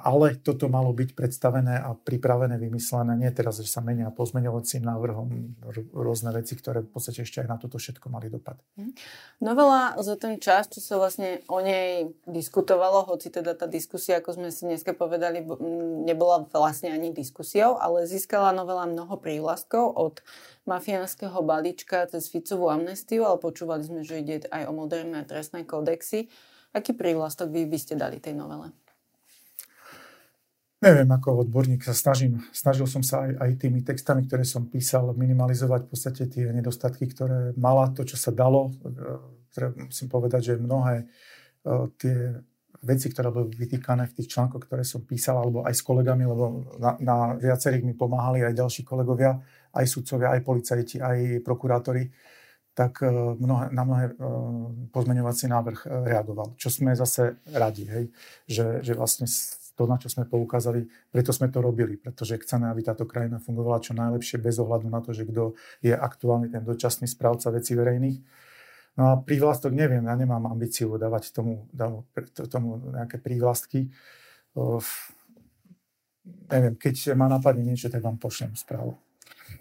ale 0.02 0.38
toto 0.38 0.70
malo 0.70 0.94
byť 0.94 1.18
predstavené 1.18 1.74
a 1.74 1.98
pripravené, 1.98 2.54
vymyslené. 2.54 3.18
Nie 3.18 3.34
teraz, 3.34 3.58
že 3.58 3.66
sa 3.66 3.82
menia 3.82 4.14
pozmeňovacím 4.14 4.86
návrhom 4.86 5.58
rôzne 5.90 6.30
veci, 6.30 6.54
ktoré 6.54 6.86
v 6.86 6.90
podstate 6.94 7.26
ešte 7.26 7.42
aj 7.42 7.48
na 7.50 7.58
toto 7.58 7.82
všetko 7.82 8.06
mali 8.06 8.30
dopad. 8.30 8.62
Mhm. 8.78 8.94
Novela 9.42 9.98
za 9.98 10.14
ten 10.14 10.38
čas, 10.38 10.70
čo 10.70 10.78
sa 10.78 11.02
vlastne 11.02 11.42
o 11.50 11.58
nej 11.58 12.14
diskutovalo, 12.30 13.10
hoci 13.10 13.34
teda 13.34 13.58
tá 13.58 13.66
diskusia, 13.66 14.22
ako 14.22 14.38
sme 14.38 14.48
si 14.54 14.70
dneska 14.70 14.94
povedali, 14.94 15.42
nebola 16.06 16.46
vlastne 16.46 16.94
ani 16.94 17.10
diskusiou, 17.10 17.74
ale 17.74 18.06
získala 18.06 18.54
novela 18.54 18.86
mnoho 18.86 19.18
prívlastkov 19.18 19.98
od 19.98 20.22
mafiánskeho 20.70 21.42
balíčka 21.42 22.06
cez 22.06 22.30
Ficovú 22.30 22.70
amnestiu, 22.70 23.26
ale 23.26 23.42
počúvali 23.42 23.82
sme, 23.82 24.06
že 24.06 24.22
ide 24.22 24.46
aj 24.46 24.70
o 24.70 24.72
moderné 24.74 25.26
trestné 25.26 25.66
kódexy. 25.66 26.30
Aký 26.70 26.94
prívlastok 26.94 27.50
vy 27.50 27.66
by 27.66 27.78
ste 27.82 27.98
dali 27.98 28.22
tej 28.22 28.38
novele? 28.38 28.85
Neviem, 30.86 31.10
ako 31.10 31.42
odborník 31.42 31.82
sa 31.82 31.90
snažím, 31.90 32.46
snažil 32.54 32.86
som 32.86 33.02
sa 33.02 33.26
aj, 33.26 33.42
aj 33.42 33.50
tými 33.58 33.82
textami, 33.82 34.22
ktoré 34.22 34.46
som 34.46 34.70
písal, 34.70 35.10
minimalizovať 35.18 35.82
v 35.82 35.90
podstate 35.90 36.22
tie 36.30 36.46
nedostatky, 36.54 37.10
ktoré 37.10 37.50
mala, 37.58 37.90
to, 37.90 38.06
čo 38.06 38.14
sa 38.14 38.30
dalo. 38.30 38.70
Musím 39.82 40.06
povedať, 40.06 40.54
že 40.54 40.62
mnohé 40.62 41.02
e, 41.02 41.04
tie 41.98 42.38
veci, 42.86 43.10
ktoré 43.10 43.34
boli 43.34 43.50
vytýkané 43.50 44.06
v 44.06 44.14
tých 44.14 44.30
článkoch, 44.30 44.62
ktoré 44.62 44.86
som 44.86 45.02
písal, 45.02 45.42
alebo 45.42 45.66
aj 45.66 45.74
s 45.74 45.82
kolegami, 45.82 46.22
lebo 46.22 46.70
na, 46.78 46.94
na 47.02 47.16
viacerých 47.34 47.82
mi 47.82 47.98
pomáhali 47.98 48.46
aj 48.46 48.54
ďalší 48.54 48.86
kolegovia, 48.86 49.34
aj 49.74 49.86
sudcovia, 49.90 50.38
aj 50.38 50.46
policajti, 50.46 51.02
aj 51.02 51.42
prokurátori, 51.42 52.06
tak 52.78 53.02
e, 53.02 53.10
mnohé, 53.42 53.74
na 53.74 53.82
mnohé 53.82 54.04
e, 54.06 54.14
pozmeňovací 54.94 55.50
návrh 55.50 56.06
reagoval. 56.14 56.54
Čo 56.54 56.70
sme 56.70 56.94
zase 56.94 57.42
radi, 57.50 57.90
hej? 57.90 58.04
Že, 58.46 58.86
že 58.86 58.92
vlastne 58.94 59.26
to, 59.76 59.84
na 59.84 60.00
čo 60.00 60.08
sme 60.08 60.24
poukázali, 60.24 60.88
preto 61.12 61.30
sme 61.36 61.52
to 61.52 61.60
robili, 61.60 62.00
pretože 62.00 62.40
chceme, 62.40 62.66
aby 62.72 62.80
táto 62.80 63.04
krajina 63.04 63.36
fungovala 63.36 63.84
čo 63.84 63.92
najlepšie 63.92 64.40
bez 64.40 64.56
ohľadu 64.56 64.88
na 64.88 65.04
to, 65.04 65.12
že 65.12 65.28
kto 65.28 65.52
je 65.84 65.92
aktuálny 65.92 66.48
ten 66.48 66.64
dočasný 66.64 67.04
správca 67.04 67.52
veci 67.52 67.76
verejných. 67.76 68.18
No 68.96 69.12
a 69.12 69.20
prívlastok 69.20 69.76
neviem, 69.76 70.08
ja 70.08 70.16
nemám 70.16 70.48
ambíciu 70.48 70.96
dávať 70.96 71.36
tomu, 71.36 71.68
tomu 72.48 72.80
nejaké 72.96 73.20
prívlastky. 73.20 73.92
neviem, 76.48 76.74
keď 76.80 77.12
ma 77.12 77.28
napadne 77.28 77.60
niečo, 77.60 77.92
tak 77.92 78.00
vám 78.00 78.16
pošlem 78.16 78.56
správu. 78.56 79.05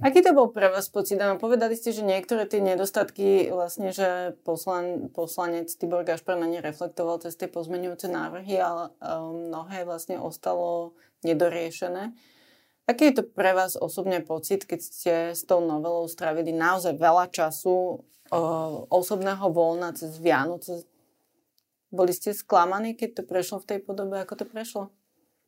Aký 0.03 0.19
to 0.19 0.35
bol 0.35 0.51
pre 0.51 0.67
vás 0.67 0.91
pocit? 0.91 1.15
No, 1.15 1.39
povedali 1.39 1.77
ste, 1.77 1.95
že 1.95 2.03
niektoré 2.03 2.43
tie 2.49 2.59
nedostatky 2.59 3.47
vlastne, 3.51 3.95
že 3.95 4.35
poslan, 4.43 5.07
poslanec 5.13 5.71
Tibor 5.71 6.03
Gašpar 6.03 6.35
na 6.35 6.49
ne 6.49 6.59
reflektoval 6.59 7.23
cez 7.23 7.39
tie 7.39 7.47
pozmenujúce 7.47 8.11
návrhy, 8.11 8.59
ale 8.59 8.91
um, 8.99 9.47
mnohé 9.47 9.87
vlastne 9.87 10.19
ostalo 10.19 10.97
nedoriešené. 11.23 12.11
Aký 12.85 13.09
je 13.09 13.21
to 13.21 13.23
pre 13.25 13.55
vás 13.57 13.73
osobne 13.73 14.21
pocit, 14.21 14.67
keď 14.67 14.79
ste 14.83 15.13
s 15.33 15.41
tou 15.47 15.63
novelou 15.63 16.05
strávili 16.05 16.53
naozaj 16.53 16.99
veľa 17.01 17.33
času 17.33 18.05
uh, 18.29 18.85
osobného 18.91 19.49
voľna 19.49 19.95
cez 19.95 20.21
Vianoce? 20.21 20.85
Boli 21.89 22.13
ste 22.13 22.35
sklamaní, 22.35 22.93
keď 22.93 23.21
to 23.21 23.23
prešlo 23.23 23.57
v 23.63 23.69
tej 23.73 23.79
podobe, 23.81 24.21
ako 24.21 24.43
to 24.43 24.45
prešlo? 24.45 24.83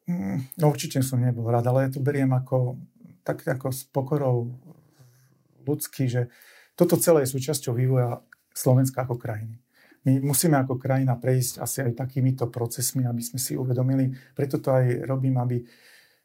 Mm, 0.07 0.47
no 0.55 0.71
určite 0.71 1.03
som 1.03 1.19
nebol 1.19 1.45
rád, 1.51 1.67
ale 1.67 1.85
ja 1.85 1.89
to 1.91 1.99
beriem 1.99 2.31
ako 2.31 2.79
tak 3.27 3.43
ako 3.43 3.75
s 3.75 3.83
pokorou 3.91 4.55
ľudský, 5.67 6.07
že 6.07 6.31
toto 6.79 6.95
celé 6.95 7.27
je 7.27 7.35
súčasťou 7.35 7.75
vývoja 7.75 8.23
Slovenska 8.55 9.03
ako 9.03 9.19
krajiny. 9.19 9.59
My 10.07 10.23
musíme 10.23 10.55
ako 10.55 10.79
krajina 10.79 11.19
prejsť 11.19 11.59
asi 11.59 11.83
aj 11.83 11.99
takýmito 11.99 12.47
procesmi, 12.47 13.03
aby 13.03 13.19
sme 13.19 13.35
si 13.43 13.59
uvedomili. 13.59 14.15
Preto 14.31 14.63
to 14.63 14.71
aj 14.71 15.03
robím, 15.03 15.35
aby 15.35 15.59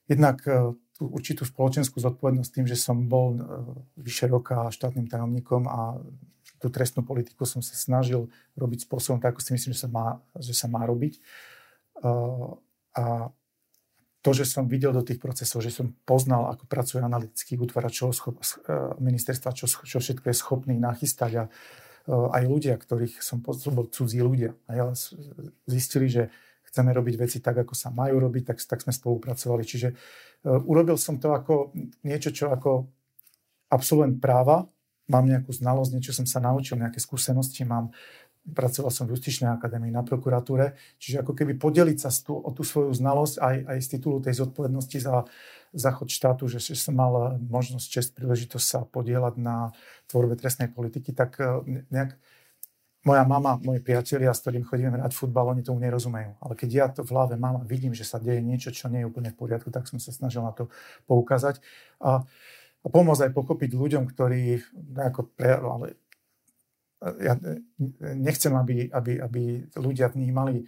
jednak 0.06 0.38
e, 0.46 0.78
tú 0.94 1.10
určitú 1.10 1.42
spoločenskú 1.42 1.98
zodpovednosť 1.98 2.50
tým, 2.54 2.66
že 2.70 2.78
som 2.78 3.10
bol 3.10 3.34
e, 3.34 3.42
vyše 3.98 4.30
roka 4.30 4.70
štátnym 4.70 5.10
tajomníkom 5.10 5.66
a 5.66 5.98
tú 6.62 6.70
trestnú 6.70 7.02
politiku 7.02 7.42
som 7.42 7.58
sa 7.58 7.74
snažil 7.74 8.30
robiť 8.54 8.86
spôsobom 8.86 9.18
tak, 9.18 9.34
ako 9.34 9.42
si 9.42 9.50
myslím, 9.58 9.74
že 9.74 9.82
sa 9.82 9.90
má, 9.90 10.22
že 10.38 10.54
sa 10.54 10.70
má 10.70 10.86
robiť. 10.86 11.18
E, 11.18 11.20
a 12.94 13.34
to, 14.22 14.30
že 14.30 14.46
som 14.46 14.70
videl 14.70 14.94
do 14.94 15.02
tých 15.02 15.18
procesov, 15.18 15.66
že 15.66 15.74
som 15.74 15.90
poznal, 16.06 16.54
ako 16.54 16.70
pracuje 16.70 17.02
analytický 17.02 17.58
útvar 17.58 17.90
čo 17.90 18.14
schop, 18.14 18.38
e, 18.38 18.46
ministerstva, 19.02 19.50
čo, 19.50 19.66
čo 19.66 19.98
všetko 19.98 20.30
je 20.30 20.36
schopný 20.38 20.74
nachystať 20.78 21.32
a 21.42 21.44
e, 21.46 21.50
aj 22.10 22.42
ľudia, 22.46 22.78
ktorých 22.78 23.18
som 23.18 23.42
bol 23.42 23.90
cudzí 23.90 24.22
ľudia. 24.22 24.54
A 24.70 24.78
ja 24.78 24.84
zistili, 25.66 26.06
že 26.06 26.30
chceme 26.72 26.94
robiť 26.94 27.14
veci 27.20 27.38
tak, 27.44 27.60
ako 27.66 27.76
sa 27.76 27.92
majú 27.92 28.16
robiť, 28.16 28.54
tak, 28.54 28.58
tak 28.64 28.80
sme 28.80 28.96
spolupracovali. 28.96 29.60
Čiže 29.60 29.88
uh, 29.92 30.56
urobil 30.64 30.96
som 30.96 31.20
to 31.20 31.36
ako 31.36 31.76
niečo, 32.00 32.32
čo 32.32 32.48
ako 32.48 32.88
absolvent 33.68 34.16
práva, 34.24 34.64
mám 35.12 35.28
nejakú 35.28 35.52
znalosť, 35.52 35.92
niečo 35.92 36.16
som 36.16 36.24
sa 36.24 36.40
naučil, 36.40 36.80
nejaké 36.80 36.96
skúsenosti 36.96 37.68
mám, 37.68 37.92
pracoval 38.42 38.90
som 38.90 39.06
v 39.06 39.14
Justičnej 39.14 39.54
akadémii 39.54 39.94
na 39.94 40.02
prokuratúre, 40.02 40.74
čiže 40.98 41.22
ako 41.22 41.32
keby 41.38 41.54
podeliť 41.58 41.98
sa 41.98 42.10
tú, 42.10 42.34
o 42.34 42.50
tú 42.50 42.66
svoju 42.66 42.90
znalosť 42.90 43.38
aj, 43.38 43.56
aj 43.70 43.78
z 43.78 43.88
titulu 43.98 44.18
tej 44.18 44.34
zodpovednosti 44.42 44.98
za 44.98 45.26
záchod 45.72 46.10
štátu, 46.12 46.50
že, 46.50 46.60
som 46.76 46.92
mal 46.92 47.38
možnosť, 47.38 47.86
čest, 47.86 48.10
príležitosť 48.12 48.66
sa 48.66 48.80
podielať 48.84 49.40
na 49.40 49.72
tvorbe 50.10 50.36
trestnej 50.36 50.68
politiky, 50.68 51.16
tak 51.16 51.40
e, 51.40 51.64
nejak 51.88 52.18
moja 53.08 53.24
mama, 53.24 53.56
moji 53.62 53.80
priatelia, 53.80 54.36
s 54.36 54.44
ktorým 54.44 54.68
chodíme 54.68 55.00
hrať 55.00 55.16
futbal, 55.16 55.54
oni 55.54 55.64
tomu 55.64 55.80
nerozumejú. 55.80 56.38
Ale 56.44 56.52
keď 56.54 56.70
ja 56.70 56.86
to 56.92 57.02
v 57.02 57.14
hlave 57.16 57.34
mám 57.40 57.58
a 57.58 57.66
vidím, 57.66 57.96
že 57.96 58.04
sa 58.04 58.20
deje 58.20 58.44
niečo, 58.44 58.68
čo 58.68 58.92
nie 58.92 59.02
je 59.02 59.08
úplne 59.08 59.32
v 59.32 59.38
poriadku, 59.38 59.72
tak 59.72 59.88
som 59.88 59.96
sa 59.96 60.12
snažil 60.12 60.44
na 60.44 60.52
to 60.52 60.68
poukázať. 61.08 61.58
A 62.04 62.28
a 62.82 62.86
pomôcť 62.90 63.30
aj 63.30 63.32
pochopiť 63.32 63.70
ľuďom, 63.78 64.10
ktorí 64.10 64.58
ako 64.98 65.30
pre, 65.38 65.54
ale 65.54 65.86
ja 67.18 67.34
nechcem, 68.14 68.54
aby, 68.54 68.86
aby, 68.90 69.12
aby 69.18 69.42
ľudia 69.74 70.10
vnímali 70.12 70.62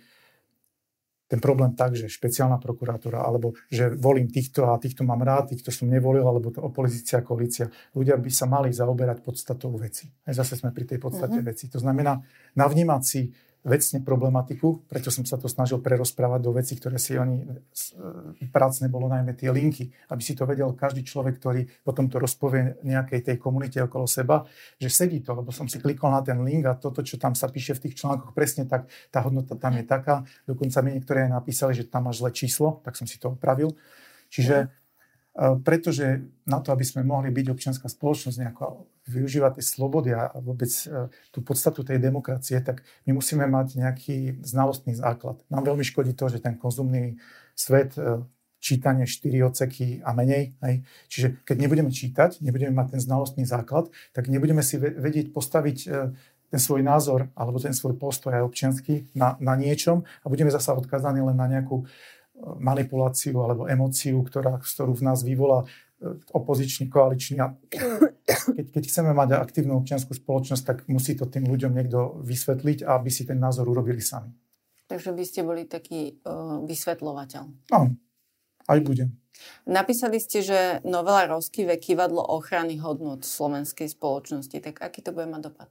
ten 1.24 1.41
problém 1.41 1.72
tak, 1.72 1.97
že 1.97 2.07
špeciálna 2.07 2.61
prokurátora, 2.61 3.24
alebo 3.24 3.57
že 3.72 3.89
volím 3.91 4.28
týchto 4.28 4.68
a 4.68 4.76
týchto 4.76 5.03
mám 5.09 5.24
rád, 5.24 5.57
týchto 5.57 5.72
som 5.72 5.89
nevolil, 5.89 6.22
alebo 6.22 6.53
to 6.53 6.61
opozícia, 6.61 7.24
koalícia. 7.24 7.72
Ľudia 7.97 8.20
by 8.20 8.30
sa 8.30 8.45
mali 8.45 8.70
zaoberať 8.70 9.24
podstatou 9.24 9.72
veci. 9.74 10.12
Aj 10.28 10.37
zase 10.37 10.61
sme 10.61 10.70
pri 10.70 10.85
tej 10.85 11.01
podstate 11.01 11.41
uh-huh. 11.41 11.51
veci. 11.51 11.66
To 11.72 11.80
znamená 11.80 12.20
navnímať 12.55 13.03
si 13.03 13.32
vecne 13.65 14.05
problematiku, 14.05 14.85
preto 14.85 15.09
som 15.09 15.25
sa 15.25 15.41
to 15.41 15.49
snažil 15.49 15.81
prerozprávať 15.81 16.41
do 16.45 16.53
veci, 16.53 16.77
ktoré 16.77 17.01
si 17.01 17.17
oni 17.17 17.41
e, 17.41 18.45
prácne 18.53 18.93
bolo 18.93 19.09
najmä 19.09 19.33
tie 19.33 19.49
linky, 19.49 19.89
aby 20.12 20.21
si 20.21 20.37
to 20.37 20.45
vedel 20.45 20.77
každý 20.77 21.01
človek, 21.01 21.41
ktorý 21.41 21.65
potom 21.81 22.12
to 22.12 22.21
rozpovie 22.21 22.77
nejakej 22.85 23.25
tej 23.25 23.37
komunite 23.41 23.81
okolo 23.81 24.05
seba, 24.05 24.45
že 24.77 24.93
sedí 24.93 25.25
to, 25.25 25.33
lebo 25.33 25.49
som 25.49 25.65
si 25.65 25.81
klikol 25.81 26.12
na 26.12 26.21
ten 26.21 26.37
link 26.45 26.69
a 26.69 26.77
toto, 26.77 27.01
čo 27.01 27.17
tam 27.17 27.33
sa 27.33 27.49
píše 27.49 27.73
v 27.73 27.89
tých 27.89 28.05
článkoch, 28.05 28.37
presne 28.37 28.69
tak, 28.69 28.85
tá 29.09 29.25
hodnota 29.25 29.57
tam 29.57 29.81
je 29.81 29.85
taká. 29.89 30.29
Dokonca 30.45 30.85
mi 30.85 31.01
niektoré 31.01 31.25
aj 31.25 31.33
napísali, 31.33 31.73
že 31.73 31.89
tam 31.89 32.12
máš 32.12 32.21
zlé 32.21 32.37
číslo, 32.37 32.85
tak 32.85 33.01
som 33.01 33.09
si 33.09 33.17
to 33.17 33.33
opravil. 33.33 33.73
Čiže 34.29 34.57
e, 34.61 34.67
pretože 35.35 36.22
na 36.47 36.62
to, 36.62 36.70
aby 36.70 36.87
sme 36.87 37.03
mohli 37.03 37.35
byť 37.35 37.47
občianská 37.51 37.91
spoločnosť 37.91 38.39
nejako 38.39 38.87
využívať 39.11 39.59
tej 39.59 39.66
slobody 39.66 40.14
a 40.14 40.30
vôbec 40.39 40.70
e, 40.70 41.11
tú 41.35 41.43
podstatu 41.43 41.82
tej 41.85 41.99
demokracie, 41.99 42.57
tak 42.62 42.87
my 43.05 43.18
musíme 43.18 43.45
mať 43.45 43.76
nejaký 43.76 44.41
znalostný 44.41 44.95
základ. 44.97 45.43
Nám 45.51 45.66
veľmi 45.68 45.85
škodí 45.85 46.16
to, 46.16 46.30
že 46.30 46.41
ten 46.41 46.57
konzumný 46.57 47.18
svet, 47.53 47.99
e, 47.99 48.22
čítanie 48.64 49.05
4 49.05 49.45
odseky 49.45 50.01
a 50.01 50.16
menej. 50.16 50.57
Hej. 50.64 50.89
Čiže 51.12 51.26
keď 51.45 51.57
nebudeme 51.61 51.93
čítať, 51.93 52.41
nebudeme 52.41 52.72
mať 52.72 52.97
ten 52.97 53.01
znalostný 53.05 53.45
základ, 53.45 53.93
tak 54.16 54.32
nebudeme 54.32 54.64
si 54.64 54.80
vedieť 54.80 55.37
postaviť 55.37 55.78
e, 55.85 55.89
ten 56.55 56.62
svoj 56.62 56.87
názor 56.87 57.35
alebo 57.35 57.59
ten 57.59 57.74
svoj 57.74 57.99
postoj 57.99 58.30
aj 58.30 58.47
občiansky 58.47 59.11
na, 59.11 59.35
na 59.43 59.59
niečom 59.59 60.07
a 60.22 60.26
budeme 60.30 60.55
zasa 60.55 60.78
odkazaní 60.78 61.18
len 61.18 61.35
na 61.35 61.51
nejakú 61.51 61.82
manipuláciu 62.43 63.39
alebo 63.43 63.70
emóciu, 63.70 64.22
ktorá, 64.26 64.59
ktorú 64.59 64.93
v 64.99 65.07
nás 65.07 65.22
vyvolá 65.22 65.64
opozičný, 66.35 66.91
koaličný. 66.91 67.41
A 67.41 67.55
keď, 68.53 68.66
keď 68.74 68.82
chceme 68.91 69.14
mať 69.14 69.39
aktívnu 69.39 69.78
občianskú 69.80 70.12
spoločnosť, 70.12 70.64
tak 70.66 70.78
musí 70.91 71.14
to 71.14 71.30
tým 71.30 71.47
ľuďom 71.47 71.72
niekto 71.72 72.20
vysvetliť, 72.20 72.85
aby 72.85 73.09
si 73.09 73.24
ten 73.24 73.39
názor 73.39 73.70
urobili 73.70 74.03
sami. 74.03 74.35
Takže 74.85 75.16
by 75.16 75.24
ste 75.24 75.41
boli 75.47 75.64
taký 75.64 76.20
uh, 76.26 76.61
vysvetľovateľ. 76.66 77.72
Áno, 77.72 77.97
aj 78.68 78.78
budem. 78.85 79.16
Napísali 79.66 80.20
ste, 80.20 80.45
že 80.45 80.59
novela 80.85 81.26
Rosky 81.26 81.64
ve 81.64 81.80
kývadlo 81.80 82.20
ochrany 82.20 82.78
hodnot 82.78 83.24
slovenskej 83.24 83.91
spoločnosti. 83.91 84.55
Tak 84.61 84.85
aký 84.85 85.01
to 85.03 85.11
bude 85.11 85.26
mať 85.26 85.43
dopad? 85.51 85.70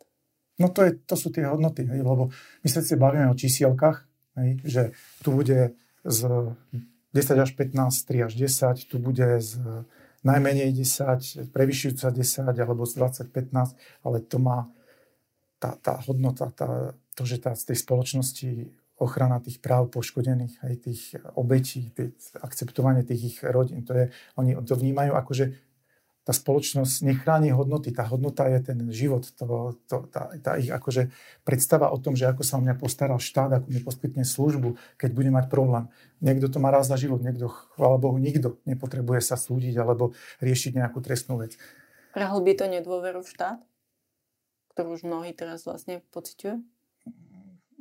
No 0.60 0.70
to, 0.70 0.86
je, 0.86 0.92
to 1.06 1.16
sú 1.18 1.34
tie 1.34 1.46
hodnoty, 1.50 1.86
hej, 1.86 2.02
lebo 2.06 2.30
my 2.62 2.70
sa 2.70 2.82
si 2.86 2.94
bavíme 2.94 3.26
o 3.26 3.38
čísielkach, 3.38 4.06
hej, 4.38 4.50
že 4.62 4.82
tu 5.26 5.34
bude 5.34 5.74
z 6.04 6.20
10 7.14 7.40
až 7.40 7.52
15, 7.56 8.06
3 8.06 8.28
až 8.28 8.34
10, 8.36 8.90
tu 8.90 9.00
bude 9.00 9.40
z 9.40 9.60
najmenej 10.24 10.72
10, 10.72 11.52
prevyšujúca 11.52 12.10
10 12.10 12.48
alebo 12.48 12.84
z 12.88 12.94
20, 12.96 13.32
15, 13.32 13.76
ale 14.04 14.18
to 14.24 14.38
má 14.40 14.72
tá, 15.60 15.76
tá 15.80 16.00
hodnota, 16.08 16.52
tá, 16.52 16.96
to, 17.16 17.24
že 17.24 17.40
tá, 17.40 17.56
z 17.56 17.72
tej 17.72 17.78
spoločnosti 17.84 18.50
ochrana 19.00 19.40
tých 19.40 19.60
práv 19.60 19.92
poškodených, 19.92 20.64
aj 20.64 20.74
tých 20.80 21.02
obetí, 21.36 21.92
tých, 21.92 22.16
akceptovanie 22.40 23.04
tých 23.04 23.22
ich 23.24 23.38
rodín, 23.44 23.84
to 23.84 23.96
je, 23.96 24.06
oni 24.40 24.60
to 24.64 24.76
vnímajú 24.76 25.12
ako, 25.16 25.32
že 25.36 25.46
tá 26.24 26.32
spoločnosť 26.32 27.04
nechráni 27.04 27.52
hodnoty. 27.52 27.92
Tá 27.92 28.08
hodnota 28.08 28.48
je 28.48 28.60
ten 28.64 28.80
život, 28.96 29.28
to, 29.36 29.76
to, 29.92 30.08
tá, 30.08 30.32
tá 30.40 30.56
ich 30.56 30.72
akože 30.72 31.12
predstava 31.44 31.92
o 31.92 32.00
tom, 32.00 32.16
že 32.16 32.32
ako 32.32 32.44
sa 32.48 32.56
o 32.58 32.64
mňa 32.64 32.80
postaral 32.80 33.20
štát, 33.20 33.60
ako 33.60 33.68
mi 33.68 33.84
poskytne 33.84 34.24
službu, 34.24 34.80
keď 34.96 35.10
bude 35.12 35.30
mať 35.36 35.52
problém. 35.52 35.92
Niekto 36.24 36.48
to 36.48 36.64
má 36.64 36.72
raz 36.72 36.88
za 36.88 36.96
život, 36.96 37.20
niekto, 37.20 37.52
chvála 37.76 38.00
Bohu, 38.00 38.16
nikto 38.16 38.56
nepotrebuje 38.64 39.20
sa 39.20 39.36
súdiť 39.36 39.76
alebo 39.76 40.16
riešiť 40.40 40.80
nejakú 40.80 41.04
trestnú 41.04 41.44
vec. 41.44 41.60
Prehlbí 42.16 42.56
to 42.56 42.72
nedôveru 42.72 43.20
v 43.20 43.28
štát, 43.28 43.60
ktorú 44.72 44.96
už 44.96 45.04
mnohí 45.04 45.36
teraz 45.36 45.68
vlastne 45.68 46.00
pociťujú? 46.16 46.56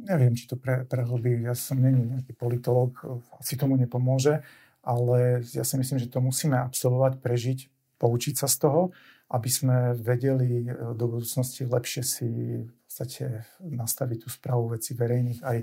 Neviem, 0.02 0.34
či 0.34 0.50
to 0.50 0.58
pre, 0.58 0.82
prehlbí. 0.82 1.46
Ja 1.46 1.54
som 1.54 1.78
není 1.78 2.02
nejaký 2.10 2.34
politolog, 2.34 2.98
asi 3.38 3.54
tomu 3.54 3.78
nepomôže, 3.78 4.42
ale 4.82 5.46
ja 5.54 5.62
si 5.62 5.78
myslím, 5.78 6.02
že 6.02 6.10
to 6.10 6.18
musíme 6.18 6.58
absolvovať, 6.58 7.22
prežiť, 7.22 7.70
poučiť 8.02 8.34
sa 8.34 8.50
z 8.50 8.56
toho, 8.66 8.82
aby 9.30 9.48
sme 9.48 9.94
vedeli 9.94 10.66
e, 10.66 10.92
do 10.98 11.06
budúcnosti 11.06 11.62
lepšie 11.62 12.02
si 12.02 12.28
v 12.66 12.72
podstate 12.82 13.46
nastaviť 13.62 14.18
tú 14.26 14.28
správu 14.28 14.74
veci 14.74 14.98
verejných, 14.98 15.40
aj, 15.40 15.58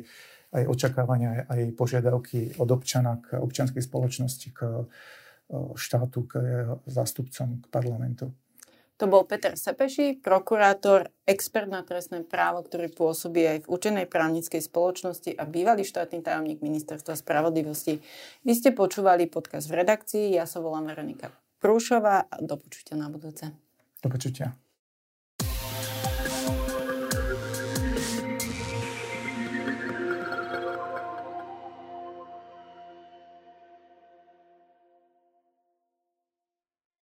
aj 0.55 0.63
očakávania, 0.65 1.45
aj 1.51 1.75
požiadavky 1.75 2.55
od 2.57 2.69
občana 2.71 3.19
k 3.19 3.37
občianskej 3.37 3.83
spoločnosti, 3.83 4.47
k 4.55 4.59
e, 4.63 4.83
štátu, 5.75 6.23
k 6.23 6.33
zástupcom, 6.87 7.59
k 7.59 7.65
parlamentu. 7.67 8.31
To 8.99 9.07
bol 9.07 9.23
Peter 9.23 9.55
Sepeši, 9.55 10.19
prokurátor, 10.19 11.07
expert 11.23 11.71
na 11.71 11.87
trestné 11.87 12.19
právo, 12.27 12.67
ktorý 12.67 12.91
pôsobí 12.91 13.47
aj 13.47 13.57
v 13.63 13.71
učenej 13.71 14.11
právnickej 14.11 14.59
spoločnosti 14.59 15.39
a 15.39 15.47
bývalý 15.47 15.87
štátny 15.87 16.19
tajomník 16.19 16.59
ministerstva 16.59 17.15
spravodlivosti. 17.15 18.03
Vy 18.43 18.53
ste 18.59 18.75
počúvali 18.75 19.31
podcast 19.31 19.71
v 19.71 19.87
redakcii, 19.87 20.35
ja 20.35 20.43
sa 20.43 20.59
volám 20.59 20.91
Veronika 20.91 21.31
Prúšová 21.59 22.25
do 22.39 22.55
počutia 22.55 22.95
na 22.95 23.11
budúce. 23.11 23.51
Do 23.99 24.07
počutia. 24.07 24.55